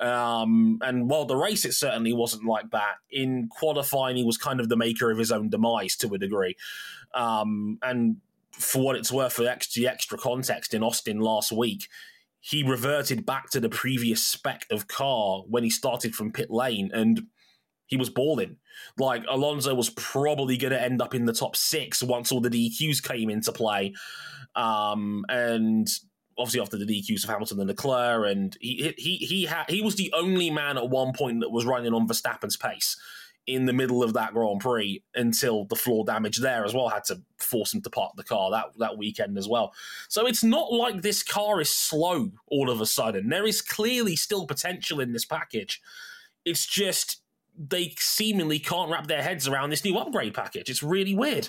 Um, 0.00 0.78
and 0.82 1.10
while 1.10 1.24
the 1.24 1.36
race, 1.36 1.64
it 1.64 1.72
certainly 1.72 2.12
wasn't 2.12 2.44
like 2.44 2.70
that. 2.70 2.96
In 3.10 3.48
qualifying, 3.48 4.16
he 4.16 4.24
was 4.24 4.36
kind 4.36 4.60
of 4.60 4.68
the 4.68 4.76
maker 4.76 5.10
of 5.10 5.18
his 5.18 5.32
own 5.32 5.50
demise 5.50 5.96
to 5.96 6.14
a 6.14 6.18
degree. 6.18 6.56
Um, 7.14 7.78
and 7.82 8.18
for 8.52 8.82
what 8.82 8.96
it's 8.96 9.12
worth, 9.12 9.34
for 9.34 9.46
extra, 9.46 9.84
extra 9.84 10.18
context, 10.18 10.74
in 10.74 10.82
Austin 10.82 11.20
last 11.20 11.52
week, 11.52 11.88
he 12.40 12.62
reverted 12.62 13.26
back 13.26 13.50
to 13.50 13.60
the 13.60 13.68
previous 13.68 14.22
spec 14.22 14.66
of 14.70 14.86
car 14.86 15.42
when 15.48 15.64
he 15.64 15.70
started 15.70 16.14
from 16.14 16.32
pit 16.32 16.50
lane 16.50 16.90
and 16.92 17.22
he 17.86 17.96
was 17.96 18.10
balling. 18.10 18.56
Like 18.96 19.24
Alonso 19.28 19.74
was 19.74 19.90
probably 19.90 20.56
going 20.56 20.72
to 20.72 20.80
end 20.80 21.02
up 21.02 21.14
in 21.14 21.24
the 21.24 21.32
top 21.32 21.56
six 21.56 22.02
once 22.02 22.30
all 22.30 22.40
the 22.40 22.50
DQs 22.50 23.02
came 23.02 23.30
into 23.30 23.50
play. 23.50 23.94
Um, 24.54 25.24
and 25.28 25.88
obviously 26.38 26.60
after 26.60 26.76
the 26.76 26.86
DQs 26.86 27.24
of 27.24 27.30
Hamilton 27.30 27.60
and 27.60 27.68
Leclerc, 27.68 28.30
and 28.30 28.56
he 28.60 28.94
he 28.96 29.16
he 29.16 29.44
had 29.44 29.64
he 29.68 29.82
was 29.82 29.96
the 29.96 30.12
only 30.14 30.50
man 30.50 30.78
at 30.78 30.88
one 30.88 31.12
point 31.12 31.40
that 31.40 31.50
was 31.50 31.66
running 31.66 31.92
on 31.92 32.06
Verstappen's 32.06 32.56
pace 32.56 32.96
in 33.46 33.64
the 33.64 33.72
middle 33.72 34.02
of 34.02 34.12
that 34.12 34.34
Grand 34.34 34.60
Prix 34.60 35.02
until 35.14 35.64
the 35.64 35.74
floor 35.74 36.04
damage 36.04 36.36
there 36.36 36.66
as 36.66 36.74
well 36.74 36.90
had 36.90 37.04
to 37.04 37.22
force 37.38 37.72
him 37.72 37.80
to 37.80 37.88
park 37.88 38.12
the 38.14 38.22
car 38.22 38.50
that 38.50 38.66
that 38.78 38.98
weekend 38.98 39.36
as 39.38 39.48
well. 39.48 39.72
So 40.08 40.26
it's 40.26 40.44
not 40.44 40.72
like 40.72 41.02
this 41.02 41.22
car 41.22 41.60
is 41.60 41.70
slow 41.70 42.30
all 42.46 42.70
of 42.70 42.80
a 42.80 42.86
sudden. 42.86 43.28
There 43.28 43.46
is 43.46 43.62
clearly 43.62 44.16
still 44.16 44.46
potential 44.46 45.00
in 45.00 45.12
this 45.12 45.24
package. 45.24 45.80
It's 46.44 46.66
just 46.66 47.22
they 47.58 47.94
seemingly 47.98 48.60
can't 48.60 48.90
wrap 48.90 49.08
their 49.08 49.22
heads 49.22 49.48
around 49.48 49.70
this 49.70 49.84
new 49.84 49.96
upgrade 49.98 50.34
package. 50.34 50.70
It's 50.70 50.82
really 50.82 51.14
weird. 51.14 51.48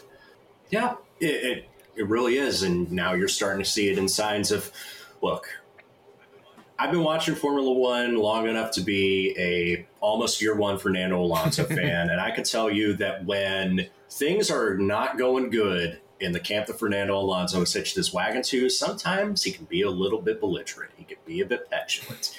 Yeah, 0.72 0.96
it, 1.20 1.26
it 1.26 1.70
it 2.00 2.08
really 2.08 2.38
is. 2.38 2.64
And 2.64 2.90
now 2.92 3.14
you're 3.14 3.28
starting 3.28 3.62
to 3.62 3.70
see 3.70 3.90
it 3.90 3.98
in 3.98 4.08
signs 4.08 4.52
of, 4.52 4.72
look, 5.22 5.50
I've 6.80 6.92
been 6.92 7.04
watching 7.04 7.36
Formula 7.36 7.74
One 7.74 8.16
long 8.16 8.48
enough 8.48 8.72
to 8.72 8.82
be 8.82 9.36
a 9.38 9.86
almost 10.00 10.42
year 10.42 10.56
one 10.56 10.78
Fernando 10.78 11.20
Alonso 11.22 11.66
fan, 11.66 12.10
and 12.10 12.22
I 12.22 12.32
can 12.32 12.46
tell 12.46 12.72
you 12.72 12.94
that 12.94 13.26
when 13.26 13.88
things 14.10 14.50
are 14.50 14.78
not 14.78 15.18
going 15.18 15.50
good 15.50 16.00
in 16.22 16.32
the 16.32 16.40
camp 16.40 16.68
that 16.68 16.80
Fernando 16.80 17.18
Alonso 17.18 17.60
has 17.60 17.74
hitched 17.74 17.98
his 17.98 18.14
wagon 18.14 18.44
to, 18.44 18.70
sometimes 18.70 19.44
he 19.44 19.52
can 19.52 19.66
be 19.66 19.82
a 19.82 19.90
little 19.90 20.22
bit 20.22 20.40
belligerent. 20.40 20.94
He 20.96 21.04
can 21.04 21.18
be 21.26 21.42
a 21.42 21.46
bit 21.46 21.70
petulant. 21.70 22.34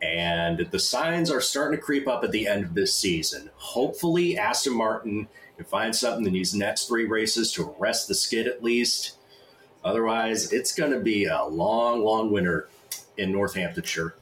And 0.00 0.68
the 0.70 0.78
signs 0.78 1.30
are 1.30 1.40
starting 1.40 1.78
to 1.78 1.82
creep 1.82 2.06
up 2.06 2.22
at 2.22 2.30
the 2.30 2.46
end 2.46 2.64
of 2.64 2.74
this 2.74 2.96
season. 2.96 3.50
Hopefully, 3.56 4.38
Aston 4.38 4.76
Martin 4.76 5.28
find 5.64 5.94
something 5.94 6.26
in 6.26 6.32
these 6.32 6.54
next 6.54 6.86
three 6.86 7.06
races 7.06 7.52
to 7.52 7.74
arrest 7.78 8.08
the 8.08 8.14
skid 8.14 8.46
at 8.46 8.62
least. 8.62 9.16
Otherwise, 9.84 10.52
it's 10.52 10.72
going 10.72 10.92
to 10.92 11.00
be 11.00 11.24
a 11.24 11.44
long, 11.44 12.02
long 12.04 12.30
winter 12.30 12.68
in 13.16 13.32
Northamptonshire. 13.32 14.14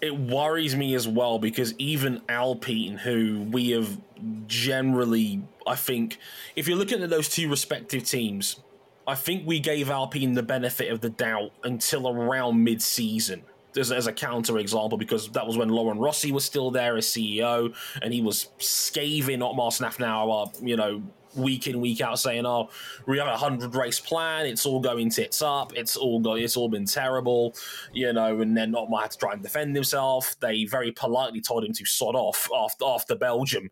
It 0.00 0.16
worries 0.16 0.76
me 0.76 0.94
as 0.94 1.08
well 1.08 1.38
because 1.38 1.74
even 1.78 2.22
Alpine, 2.28 2.98
who 2.98 3.42
we 3.50 3.70
have 3.70 3.98
generally, 4.46 5.42
I 5.66 5.74
think, 5.74 6.18
if 6.54 6.68
you're 6.68 6.78
looking 6.78 7.02
at 7.02 7.10
those 7.10 7.28
two 7.28 7.48
respective 7.50 8.04
teams, 8.04 8.60
I 9.08 9.16
think 9.16 9.44
we 9.46 9.58
gave 9.58 9.90
Alpine 9.90 10.34
the 10.34 10.42
benefit 10.42 10.92
of 10.92 11.00
the 11.00 11.10
doubt 11.10 11.50
until 11.64 12.08
around 12.08 12.62
mid 12.62 12.80
season 12.80 13.42
as, 13.76 13.92
as 13.92 14.06
a 14.06 14.12
counter 14.12 14.58
example 14.58 14.98
because 14.98 15.28
that 15.30 15.46
was 15.46 15.56
when 15.56 15.68
Laurent 15.68 16.00
Rossi 16.00 16.32
was 16.32 16.44
still 16.44 16.70
there 16.70 16.96
as 16.96 17.06
CEO 17.06 17.74
and 18.02 18.12
he 18.12 18.22
was 18.22 18.48
scathing 18.58 19.42
Otmar 19.42 19.70
Szafnauer, 19.70 20.50
you 20.66 20.76
know, 20.76 21.02
week 21.34 21.66
in 21.66 21.80
week 21.80 22.00
out 22.00 22.18
saying, 22.18 22.46
"Oh, 22.46 22.70
we 23.06 23.18
have 23.18 23.28
a 23.28 23.36
hundred 23.36 23.74
race 23.74 24.00
plan. 24.00 24.46
It's 24.46 24.66
all 24.66 24.80
going 24.80 25.10
tits 25.10 25.42
up. 25.42 25.72
It's 25.76 25.96
all 25.96 26.20
go, 26.20 26.34
It's 26.34 26.56
all 26.56 26.68
been 26.68 26.84
terrible, 26.84 27.54
you 27.92 28.12
know." 28.12 28.40
And 28.40 28.56
then 28.56 28.74
Otmar 28.74 29.02
had 29.02 29.10
to 29.12 29.18
try 29.18 29.32
and 29.32 29.42
defend 29.42 29.74
himself. 29.74 30.38
They 30.40 30.64
very 30.64 30.92
politely 30.92 31.40
told 31.40 31.64
him 31.64 31.72
to 31.74 31.84
sod 31.84 32.14
off 32.14 32.48
after 32.54 32.84
after 32.84 33.14
Belgium, 33.14 33.70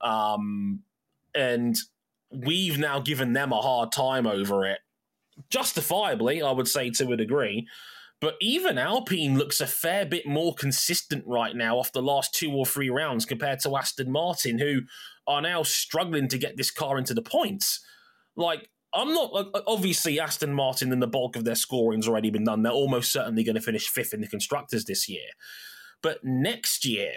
um, 0.00 0.80
and 1.34 1.76
we've 2.30 2.78
now 2.78 3.00
given 3.00 3.32
them 3.32 3.52
a 3.52 3.60
hard 3.60 3.92
time 3.92 4.26
over 4.26 4.66
it, 4.66 4.80
justifiably, 5.50 6.42
I 6.42 6.50
would 6.50 6.68
say 6.68 6.90
to 6.90 7.12
a 7.12 7.16
degree. 7.16 7.66
But 8.20 8.36
even 8.40 8.78
Alpine 8.78 9.36
looks 9.36 9.60
a 9.60 9.66
fair 9.66 10.06
bit 10.06 10.26
more 10.26 10.54
consistent 10.54 11.24
right 11.26 11.54
now 11.54 11.78
off 11.78 11.92
the 11.92 12.02
last 12.02 12.32
two 12.34 12.50
or 12.50 12.64
three 12.64 12.88
rounds 12.88 13.26
compared 13.26 13.60
to 13.60 13.76
Aston 13.76 14.10
Martin, 14.10 14.58
who 14.58 14.82
are 15.26 15.42
now 15.42 15.62
struggling 15.62 16.28
to 16.28 16.38
get 16.38 16.56
this 16.56 16.70
car 16.70 16.96
into 16.96 17.12
the 17.12 17.22
points. 17.22 17.84
Like, 18.34 18.70
I'm 18.94 19.12
not 19.12 19.30
obviously 19.66 20.18
Aston 20.18 20.54
Martin 20.54 20.92
and 20.92 21.02
the 21.02 21.06
bulk 21.06 21.36
of 21.36 21.44
their 21.44 21.54
scoring's 21.54 22.08
already 22.08 22.30
been 22.30 22.44
done. 22.44 22.62
They're 22.62 22.72
almost 22.72 23.12
certainly 23.12 23.44
going 23.44 23.56
to 23.56 23.60
finish 23.60 23.88
fifth 23.88 24.14
in 24.14 24.22
the 24.22 24.28
constructors 24.28 24.86
this 24.86 25.08
year. 25.08 25.28
But 26.02 26.24
next 26.24 26.86
year, 26.86 27.12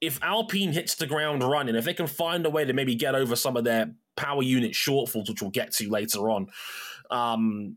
if 0.00 0.20
Alpine 0.22 0.72
hits 0.72 0.96
the 0.96 1.06
ground 1.06 1.44
running, 1.44 1.76
if 1.76 1.84
they 1.84 1.94
can 1.94 2.08
find 2.08 2.44
a 2.44 2.50
way 2.50 2.64
to 2.64 2.72
maybe 2.72 2.96
get 2.96 3.14
over 3.14 3.36
some 3.36 3.56
of 3.56 3.64
their 3.64 3.92
power 4.16 4.42
unit 4.42 4.72
shortfalls, 4.72 5.28
which 5.28 5.40
we'll 5.40 5.50
get 5.50 5.72
to 5.72 5.88
later 5.88 6.28
on, 6.30 6.48
um, 7.10 7.76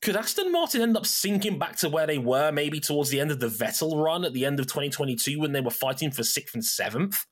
Could 0.00 0.16
Aston 0.16 0.50
Martin 0.50 0.80
end 0.80 0.96
up 0.96 1.04
sinking 1.04 1.58
back 1.58 1.76
to 1.76 1.88
where 1.90 2.06
they 2.06 2.16
were 2.16 2.50
maybe 2.50 2.80
towards 2.80 3.10
the 3.10 3.20
end 3.20 3.30
of 3.30 3.38
the 3.38 3.48
Vettel 3.48 4.02
run 4.02 4.24
at 4.24 4.32
the 4.32 4.46
end 4.46 4.58
of 4.58 4.66
2022 4.66 5.38
when 5.38 5.52
they 5.52 5.60
were 5.60 5.70
fighting 5.70 6.10
for 6.10 6.22
sixth 6.22 6.54
and 6.54 6.64
seventh? 6.64 7.26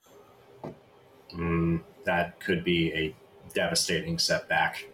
Mm, 1.33 1.81
that 2.05 2.39
could 2.41 2.65
be 2.65 2.93
a 2.93 3.15
devastating 3.55 4.19
setback. 4.19 4.87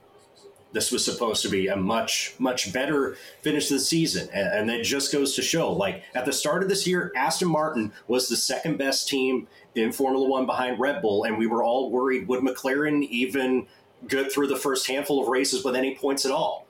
This 0.70 0.92
was 0.92 1.04
supposed 1.04 1.42
to 1.42 1.48
be 1.48 1.66
a 1.66 1.74
much, 1.76 2.34
much 2.38 2.72
better 2.72 3.16
finish 3.42 3.68
to 3.68 3.74
the 3.74 3.80
season. 3.80 4.28
And, 4.32 4.70
and 4.70 4.70
it 4.70 4.84
just 4.84 5.12
goes 5.12 5.34
to 5.34 5.42
show 5.42 5.72
like 5.72 6.04
at 6.14 6.24
the 6.24 6.32
start 6.32 6.62
of 6.62 6.68
this 6.68 6.86
year, 6.86 7.12
Aston 7.16 7.48
Martin 7.48 7.92
was 8.06 8.28
the 8.28 8.36
second 8.36 8.78
best 8.78 9.08
team 9.08 9.48
in 9.74 9.90
Formula 9.90 10.28
One 10.28 10.46
behind 10.46 10.78
Red 10.78 11.02
Bull. 11.02 11.24
And 11.24 11.38
we 11.38 11.48
were 11.48 11.64
all 11.64 11.90
worried 11.90 12.28
would 12.28 12.40
McLaren 12.40 13.02
even 13.08 13.66
get 14.06 14.30
through 14.30 14.46
the 14.46 14.56
first 14.56 14.86
handful 14.86 15.20
of 15.20 15.28
races 15.28 15.64
with 15.64 15.74
any 15.74 15.96
points 15.96 16.24
at 16.24 16.30
all? 16.30 16.63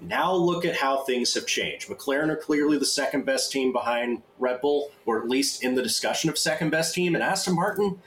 Now 0.00 0.32
look 0.32 0.64
at 0.64 0.76
how 0.76 0.98
things 0.98 1.34
have 1.34 1.46
changed. 1.46 1.88
McLaren 1.88 2.28
are 2.28 2.36
clearly 2.36 2.78
the 2.78 2.86
second 2.86 3.24
best 3.26 3.50
team 3.50 3.72
behind 3.72 4.22
Red 4.38 4.60
Bull, 4.60 4.90
or 5.06 5.20
at 5.20 5.28
least 5.28 5.64
in 5.64 5.74
the 5.74 5.82
discussion 5.82 6.30
of 6.30 6.38
second 6.38 6.70
best 6.70 6.94
team. 6.94 7.14
And 7.14 7.24
Aston 7.24 7.56
Martin, 7.56 8.00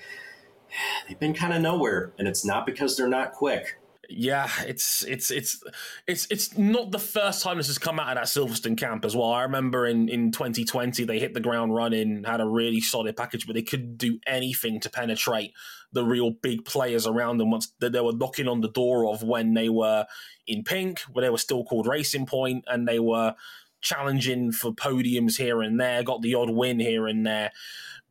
they've 1.08 1.20
been 1.20 1.34
kind 1.34 1.54
of 1.54 1.62
nowhere, 1.62 2.14
and 2.18 2.28
it's 2.28 2.46
not 2.46 2.66
because 2.66 2.96
they're 2.96 3.10
not 3.10 3.34
quick. 3.34 3.78
Yeah, 4.14 4.50
it's 4.66 5.06
it's 5.06 5.32
it's 5.32 5.64
it's 6.06 6.28
it's 6.30 6.58
not 6.58 6.92
the 6.92 7.00
first 7.00 7.44
time 7.44 7.58
this 7.58 7.68
has 7.68 7.78
come 7.78 7.98
out 7.98 8.10
of 8.10 8.16
that 8.16 8.26
Silverstone 8.26 8.78
camp 8.78 9.06
as 9.06 9.16
well. 9.16 9.32
I 9.32 9.44
remember 9.44 9.86
in 9.86 10.10
in 10.10 10.32
2020 10.32 11.06
they 11.06 11.20
hit 11.20 11.34
the 11.34 11.40
ground 11.40 11.74
running, 11.74 12.26
had 12.26 12.42
a 12.42 12.46
really 12.46 12.82
solid 12.82 13.16
package, 13.16 13.48
but 13.48 13.54
they 13.54 13.62
couldn't 13.62 13.98
do 13.98 14.20
anything 14.28 14.82
to 14.82 14.90
penetrate 14.90 15.54
the 15.94 16.04
real 16.04 16.32
big 16.32 16.66
players 16.66 17.06
around 17.06 17.38
them 17.38 17.52
once 17.52 17.74
that 17.80 17.92
they 17.92 18.00
were 18.00 18.14
knocking 18.14 18.48
on 18.48 18.62
the 18.62 18.70
door 18.70 19.06
of 19.08 19.24
when 19.24 19.54
they 19.54 19.70
were 19.70 20.06
in 20.48 20.64
pink, 20.64 21.00
where 21.12 21.24
they 21.24 21.30
were 21.30 21.38
still 21.38 21.64
called 21.64 21.88
Racing 21.88 22.26
Point, 22.26 22.66
and 22.68 22.88
they 22.88 23.00
were 23.00 23.36
challenging 23.82 24.52
for 24.52 24.72
podiums 24.72 25.38
here 25.38 25.62
and 25.62 25.80
there, 25.80 26.04
got 26.04 26.22
the 26.22 26.36
odd 26.36 26.50
win 26.50 26.80
here 26.80 27.08
and 27.08 27.26
there, 27.26 27.52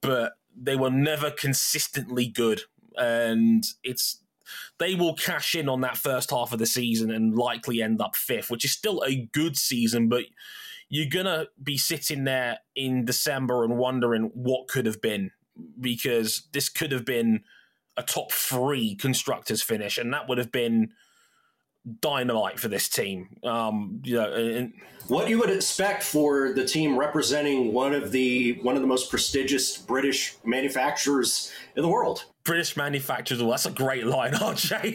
but 0.01 0.33
they 0.61 0.77
were 0.77 0.91
never 0.91 1.31
consistently 1.31 2.27
good. 2.27 2.63
And 2.97 3.65
it's 3.83 4.21
they 4.79 4.95
will 4.95 5.15
cash 5.15 5.55
in 5.55 5.69
on 5.69 5.81
that 5.83 5.97
first 5.97 6.31
half 6.31 6.53
of 6.53 6.59
the 6.59 6.67
season 6.67 7.11
and 7.11 7.37
likely 7.37 7.81
end 7.81 8.01
up 8.01 8.17
fifth, 8.17 8.51
which 8.51 8.65
is 8.65 8.73
still 8.73 9.03
a 9.07 9.29
good 9.33 9.57
season, 9.57 10.09
but 10.09 10.25
you're 10.89 11.09
gonna 11.09 11.47
be 11.63 11.79
sitting 11.79 12.25
there 12.25 12.59
in 12.75 13.05
December 13.05 13.65
and 13.65 13.79
wondering 13.79 14.31
what 14.35 14.67
could 14.67 14.87
have 14.87 15.01
been 15.01 15.31
because 15.81 16.49
this 16.53 16.69
could 16.69 16.91
have 16.91 17.05
been 17.05 17.45
a 17.97 18.03
top 18.03 18.33
three 18.33 18.95
constructors 18.95 19.63
finish, 19.63 19.99
and 19.99 20.13
that 20.13 20.29
would 20.29 20.39
have 20.39 20.53
been 20.53 20.93
dynamite 22.01 22.59
for 22.59 22.69
this 22.69 22.89
team. 22.89 23.37
Um, 23.45 24.01
you 24.05 24.17
know, 24.17 24.33
and, 24.33 24.73
what 25.09 25.29
you 25.29 25.39
would 25.39 25.51
expect 25.51 26.05
for 26.05 26.53
the 26.53 26.65
team 26.65 26.97
representing 26.97 27.73
one 27.73 27.93
of 27.93 28.13
the 28.13 28.61
one 28.63 28.77
of 28.77 28.81
the 28.81 28.87
most 28.87 29.11
prestigious 29.11 29.77
British 29.77 30.37
manufacturers 30.45 31.51
in 31.75 31.83
the 31.83 31.89
world. 31.89 32.27
British 32.45 32.77
manufacturers. 32.77 33.41
Well, 33.41 33.51
that's 33.51 33.67
a 33.67 33.71
great 33.71 34.07
line, 34.07 34.33
RJ. 34.35 34.95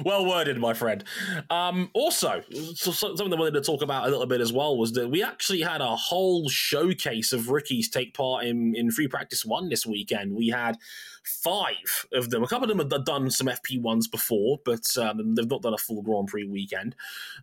well 0.04 0.26
worded, 0.26 0.58
my 0.58 0.74
friend. 0.74 1.02
Um, 1.50 1.90
also, 1.92 2.42
something 2.74 3.32
I 3.32 3.36
wanted 3.36 3.54
to 3.54 3.62
talk 3.62 3.82
about 3.82 4.06
a 4.06 4.10
little 4.10 4.26
bit 4.26 4.40
as 4.40 4.52
well 4.52 4.76
was 4.76 4.92
that 4.92 5.10
we 5.10 5.22
actually 5.22 5.62
had 5.62 5.80
a 5.80 5.96
whole 5.96 6.48
showcase 6.48 7.32
of 7.32 7.48
rookies 7.48 7.88
take 7.88 8.14
part 8.14 8.44
in, 8.44 8.76
in 8.76 8.90
free 8.90 9.08
practice 9.08 9.44
one 9.44 9.68
this 9.70 9.84
weekend. 9.84 10.34
We 10.34 10.48
had 10.48 10.76
five 11.24 12.06
of 12.12 12.30
them. 12.30 12.42
A 12.42 12.46
couple 12.46 12.70
of 12.70 12.76
them 12.76 12.90
have 12.90 13.04
done 13.04 13.30
some 13.30 13.46
FP1s 13.46 14.10
before, 14.10 14.60
but 14.64 14.84
um, 14.98 15.34
they've 15.34 15.48
not 15.48 15.62
done 15.62 15.74
a 15.74 15.78
full 15.78 16.02
Grand 16.02 16.28
Prix 16.28 16.44
weekend. 16.44 16.94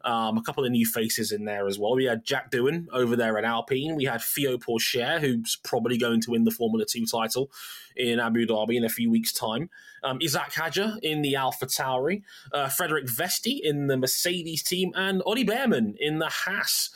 Um, 0.03 0.37
a 0.37 0.41
couple 0.41 0.63
of 0.63 0.71
new 0.71 0.85
faces 0.85 1.31
in 1.31 1.45
there 1.45 1.67
as 1.67 1.79
well. 1.79 1.95
We 1.95 2.05
had 2.05 2.23
Jack 2.23 2.51
Doohan 2.51 2.87
over 2.93 3.15
there 3.15 3.37
at 3.37 3.43
Alpine. 3.43 3.95
We 3.95 4.05
had 4.05 4.21
Theo 4.21 4.57
Pourchaire, 4.57 5.19
who's 5.19 5.57
probably 5.63 5.97
going 5.97 6.21
to 6.21 6.31
win 6.31 6.43
the 6.43 6.51
Formula 6.51 6.85
2 6.85 7.05
title 7.05 7.51
in 7.95 8.19
Abu 8.19 8.45
Dhabi 8.45 8.75
in 8.75 8.85
a 8.85 8.89
few 8.89 9.09
weeks' 9.09 9.33
time. 9.33 9.69
Um, 10.03 10.19
Isack 10.21 10.53
Hadjar 10.53 10.97
in 11.01 11.21
the 11.21 11.35
Alpha 11.35 11.65
Tauri. 11.65 12.23
Uh, 12.51 12.69
Frederik 12.69 13.05
Vesti 13.05 13.59
in 13.61 13.87
the 13.87 13.97
Mercedes 13.97 14.63
team. 14.63 14.91
And 14.95 15.21
Ollie 15.25 15.45
Bearman 15.45 15.95
in 15.99 16.19
the 16.19 16.29
Haas. 16.29 16.89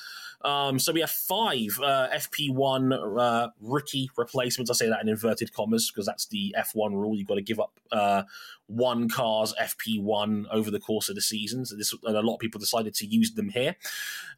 Um, 0.45 0.77
so 0.77 0.93
we 0.93 0.99
have 0.99 1.09
five 1.09 1.79
uh, 1.81 2.07
FP1 2.13 3.19
uh, 3.19 3.49
rookie 3.59 4.11
replacements. 4.15 4.69
I 4.69 4.75
say 4.75 4.87
that 4.87 5.01
in 5.01 5.09
inverted 5.09 5.51
commas 5.51 5.89
because 5.89 6.05
that's 6.05 6.27
the 6.27 6.55
F1 6.55 6.91
rule. 6.91 7.17
You've 7.17 7.27
got 7.27 7.35
to 7.35 7.41
give 7.41 7.59
up 7.59 7.79
uh, 7.91 8.23
one 8.67 9.09
car's 9.09 9.55
FP1 9.59 10.45
over 10.51 10.69
the 10.69 10.79
course 10.79 11.09
of 11.09 11.15
the 11.15 11.21
season. 11.21 11.65
So 11.65 11.75
this, 11.75 11.95
and 12.03 12.15
a 12.15 12.21
lot 12.21 12.35
of 12.35 12.39
people 12.39 12.59
decided 12.59 12.93
to 12.95 13.07
use 13.07 13.33
them 13.33 13.49
here. 13.49 13.75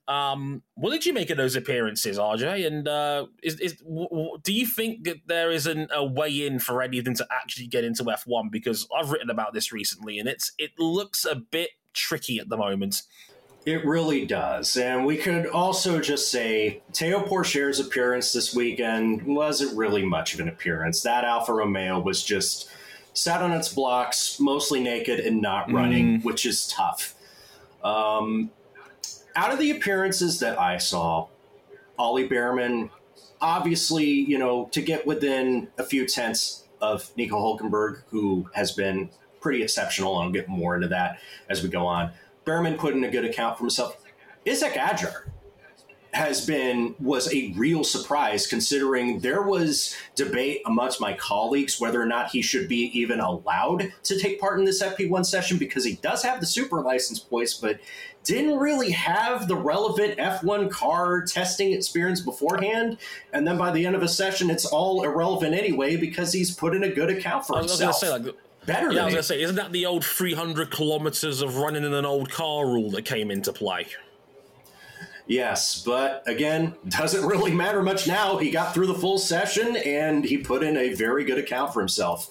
Um, 0.08 0.64
what 0.76 0.92
did 0.92 1.06
you 1.06 1.12
make 1.12 1.30
of 1.30 1.36
those 1.36 1.58
appearances, 1.58 2.18
RJ? 2.18 2.66
And 2.66 2.88
uh, 2.88 3.26
is, 3.44 3.60
is 3.60 3.74
w- 3.80 4.08
w- 4.10 4.38
do 4.42 4.54
you 4.54 4.66
think 4.66 5.04
that 5.04 5.28
there 5.28 5.52
is 5.52 5.68
an, 5.68 5.90
a 5.94 6.06
way 6.06 6.46
in 6.48 6.60
for 6.60 6.82
any 6.82 7.00
of 7.00 7.04
them 7.04 7.16
to 7.16 7.28
actually 7.30 7.68
get 7.68 7.84
into 7.84 8.06
F1? 8.06 8.50
Because 8.50 8.88
I've 8.98 9.12
written 9.12 9.30
about 9.30 9.54
this 9.54 9.74
recently, 9.74 10.20
and 10.20 10.30
it's 10.30 10.54
it 10.58 10.72
looks 10.80 11.26
a 11.26 11.36
bit 11.36 11.72
tricky 11.94 12.40
at 12.40 12.48
the 12.48 12.56
moment. 12.56 13.02
It 13.68 13.86
really 13.86 14.26
does. 14.26 14.78
And 14.78 15.06
we 15.06 15.18
could 15.18 15.46
also 15.46 16.00
just 16.00 16.32
say 16.32 16.80
Theo 16.94 17.20
Pourchaire's 17.20 17.82
appearance 17.82 18.32
this 18.32 18.56
weekend 18.56 19.24
wasn't 19.24 19.78
really 19.78 20.06
much 20.06 20.34
of 20.34 20.40
an 20.40 20.48
appearance. 20.48 21.02
That 21.02 21.26
Alfa 21.26 21.52
Romeo 21.52 22.00
was 22.00 22.24
just 22.24 22.70
sat 23.12 23.42
on 23.42 23.52
its 23.52 23.74
blocks, 23.74 24.40
mostly 24.40 24.80
naked 24.80 25.20
and 25.20 25.42
not 25.42 25.70
running, 25.70 26.22
mm. 26.22 26.24
which 26.24 26.46
is 26.46 26.66
tough. 26.70 27.14
Um, 27.84 28.52
out 29.36 29.52
of 29.52 29.60
the 29.60 29.72
appearances 29.72 30.40
that 30.40 30.58
I 30.58 30.78
saw, 30.78 31.28
Ollie 32.00 32.30
Bearman, 32.30 32.90
obviously, 33.42 34.06
you 34.06 34.38
know, 34.38 34.70
to 34.72 34.82
get 34.82 35.06
within 35.06 35.68
a 35.78 35.84
few 35.84 36.08
tenths 36.08 36.64
of 36.80 37.12
Nico 37.18 37.36
Hulkenberg, 37.36 38.04
who 38.12 38.50
has 38.54 38.72
been 38.72 39.10
pretty 39.42 39.62
exceptional, 39.62 40.18
and 40.18 40.28
I'll 40.28 40.32
get 40.32 40.48
more 40.48 40.76
into 40.76 40.88
that 40.88 41.20
as 41.50 41.62
we 41.62 41.68
go 41.68 41.86
on. 41.86 42.12
Bearman 42.48 42.78
put 42.78 42.96
in 42.96 43.04
a 43.04 43.12
good 43.12 43.26
account 43.26 43.58
for 43.58 43.66
himself. 43.66 43.98
Isack 44.46 44.74
Hadjar 44.74 45.26
has 46.14 46.46
been 46.46 46.96
was 47.00 47.32
a 47.32 47.54
real 47.58 47.84
surprise 47.84 48.48
considering 48.48 49.20
there 49.20 49.44
was 49.44 49.96
debate 50.16 50.62
amongst 50.66 51.00
my 51.00 51.14
colleagues 51.14 51.80
whether 51.80 52.02
or 52.02 52.06
not 52.06 52.30
he 52.30 52.42
should 52.42 52.68
be 52.68 52.90
even 52.98 53.20
allowed 53.20 53.94
to 54.04 54.18
take 54.18 54.40
part 54.40 54.58
in 54.58 54.66
this 54.66 54.82
FP1 54.82 55.26
session 55.26 55.58
because 55.58 55.84
he 55.84 55.96
does 55.98 56.24
have 56.24 56.40
the 56.40 56.46
super 56.46 56.82
license 56.82 57.20
points, 57.20 57.54
but 57.54 57.80
didn't 58.24 58.58
really 58.58 58.90
have 58.92 59.48
the 59.48 59.56
relevant 59.56 60.18
F1 60.18 60.72
car 60.72 61.22
testing 61.22 61.72
experience 61.74 62.20
beforehand. 62.20 62.98
And 63.32 63.48
then 63.48 63.58
by 63.58 63.72
the 63.72 63.86
end 63.86 63.96
of 63.96 64.02
a 64.02 64.08
session, 64.08 64.50
it's 64.50 64.66
all 64.66 65.04
irrelevant 65.04 65.54
anyway 65.54 65.98
because 65.98 66.34
he's 66.34 66.54
put 66.54 66.76
in 66.76 66.84
a 66.84 66.90
good 66.90 67.10
account 67.10 67.46
for 67.46 67.60
himself. 67.60 67.96
Say, 67.98 68.10
like, 68.10 68.36
better. 68.68 68.92
Yeah, 68.92 69.02
I 69.02 69.06
was 69.06 69.14
gonna 69.16 69.24
say, 69.24 69.42
isn't 69.42 69.56
that 69.56 69.72
the 69.72 69.88
old 69.88 70.06
300 70.06 70.70
kilometers 70.70 71.42
of 71.42 71.58
running 71.58 71.84
in 71.84 71.94
an 71.96 72.06
old 72.06 72.30
car 72.30 72.68
rule 72.68 72.92
that 72.92 73.06
came 73.06 73.32
into 73.32 73.52
play? 73.52 73.88
Yes, 75.26 75.82
but 75.84 76.24
again, 76.28 76.76
doesn't 76.88 77.26
really 77.26 77.54
matter 77.54 77.82
much 77.82 78.08
now. 78.08 78.38
He 78.38 78.52
got 78.52 78.74
through 78.74 78.88
the 78.88 78.94
full 78.94 79.18
session 79.18 79.76
and 79.78 80.24
he 80.24 80.38
put 80.38 80.64
in 80.64 80.78
a 80.78 80.94
very 80.94 81.26
good 81.26 81.38
account 81.38 81.74
for 81.74 81.80
himself. 81.82 82.30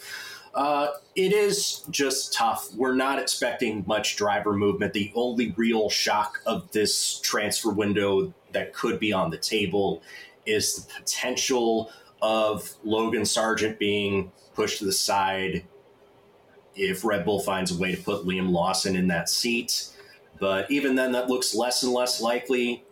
Uh, 0.55 0.89
it 1.15 1.33
is 1.35 1.83
just 1.91 2.33
tough. 2.33 2.73
We're 2.75 2.95
not 2.95 3.19
expecting 3.19 3.85
much 3.87 4.17
driver 4.17 4.55
movement. 4.55 4.95
The 4.95 5.13
only 5.15 5.53
real 5.57 5.91
shock 5.91 6.41
of 6.47 6.71
this 6.73 7.21
transfer 7.21 7.71
window 7.71 8.33
that 8.53 8.73
could 8.73 8.99
be 8.99 9.13
on 9.13 9.31
the 9.31 9.37
table 9.37 10.03
is 10.47 10.77
the 10.77 10.95
potential 10.95 11.91
of 12.23 12.73
Logan 12.83 13.27
Sargent 13.27 13.79
being 13.79 14.33
pushed 14.55 14.79
to 14.79 14.87
the 14.87 14.93
side 14.93 15.65
if 16.77 17.05
Red 17.05 17.25
Bull 17.25 17.41
finds 17.41 17.73
a 17.73 17.79
way 17.79 17.95
to 17.95 18.03
put 18.03 18.27
Liam 18.27 18.51
Lawson 18.51 18.97
in 18.97 19.09
that 19.09 19.29
seat. 19.29 19.89
But 20.39 20.71
even 20.71 20.95
then, 20.95 21.13
that 21.13 21.29
looks 21.29 21.55
less 21.55 21.83
and 21.83 21.93
less 21.93 22.21
likely. 22.21 22.85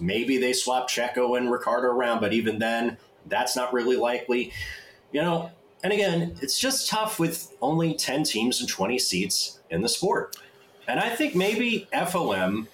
Maybe 0.00 0.38
they 0.38 0.52
swap 0.52 0.88
Checo 0.88 1.36
and 1.36 1.50
Ricciardo 1.50 1.88
around, 1.88 2.20
but 2.20 2.32
even 2.32 2.58
then, 2.58 2.96
that's 3.26 3.54
not 3.54 3.72
really 3.72 3.96
likely. 3.96 4.52
You 5.12 5.22
know, 5.22 5.50
and 5.84 5.92
again, 5.92 6.36
it's 6.40 6.58
just 6.58 6.88
tough 6.88 7.18
with 7.18 7.54
only 7.60 7.94
10 7.94 8.24
teams 8.24 8.60
and 8.60 8.68
20 8.68 8.98
seats 8.98 9.60
in 9.70 9.82
the 9.82 9.88
sport. 9.88 10.36
And 10.88 10.98
I 10.98 11.10
think 11.10 11.34
maybe 11.34 11.86
FOM, 11.92 12.66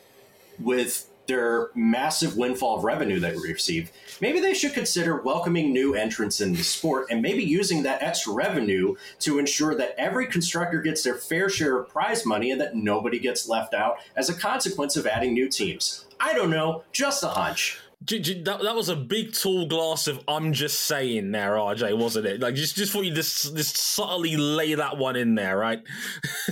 with 0.59 1.09
their 1.29 1.71
massive 1.75 2.37
windfall 2.37 2.79
of 2.79 2.85
revenue 2.85 3.21
that 3.21 3.37
we 3.37 3.53
receive, 3.53 3.93
maybe 4.21 4.41
they 4.41 4.55
should 4.55 4.73
consider 4.73 5.23
welcoming 5.23 5.73
new 5.73 5.95
entrants 5.95 6.41
in 6.41 6.53
the 6.53 6.65
sport 6.65 7.07
and 7.11 7.23
maybe 7.23 7.45
using 7.45 7.85
that 7.85 8.03
extra 8.03 8.33
revenue 8.33 8.97
to 9.21 9.39
ensure 9.39 9.77
that 9.77 9.95
every 9.97 10.27
constructor 10.27 10.81
gets 10.81 11.05
their 11.05 11.15
fair 11.15 11.49
share 11.49 11.79
of 11.79 11.89
prize 11.89 12.27
money 12.27 12.51
and 12.51 12.61
that 12.61 12.75
nobody 12.75 13.21
gets 13.21 13.49
left 13.49 13.75
out 13.75 13.99
as 14.17 14.29
a 14.29 14.35
consequence 14.35 14.97
of 14.97 15.07
adding 15.07 15.35
new 15.35 15.49
teams. 15.49 16.07
I 16.19 16.33
don't 16.35 16.51
know, 16.51 16.83
just 16.91 17.23
a 17.23 17.29
hunch. 17.29 17.79
That, 18.07 18.61
that 18.63 18.75
was 18.75 18.89
a 18.89 18.97
big 18.97 19.35
tall 19.35 19.67
glass 19.67 20.07
of 20.07 20.21
I'm 20.29 20.53
just 20.53 20.83
saying 20.83 21.33
there, 21.33 21.55
RJ, 21.55 21.99
wasn't 21.99 22.27
it? 22.27 22.41
Like 22.41 22.55
just 22.55 22.77
just 22.77 22.93
for 22.93 23.03
you 23.03 23.13
just 23.13 23.57
just 23.57 23.77
subtly 23.77 24.37
lay 24.37 24.75
that 24.75 24.97
one 24.97 25.17
in 25.17 25.35
there, 25.35 25.59
right? 25.59 25.81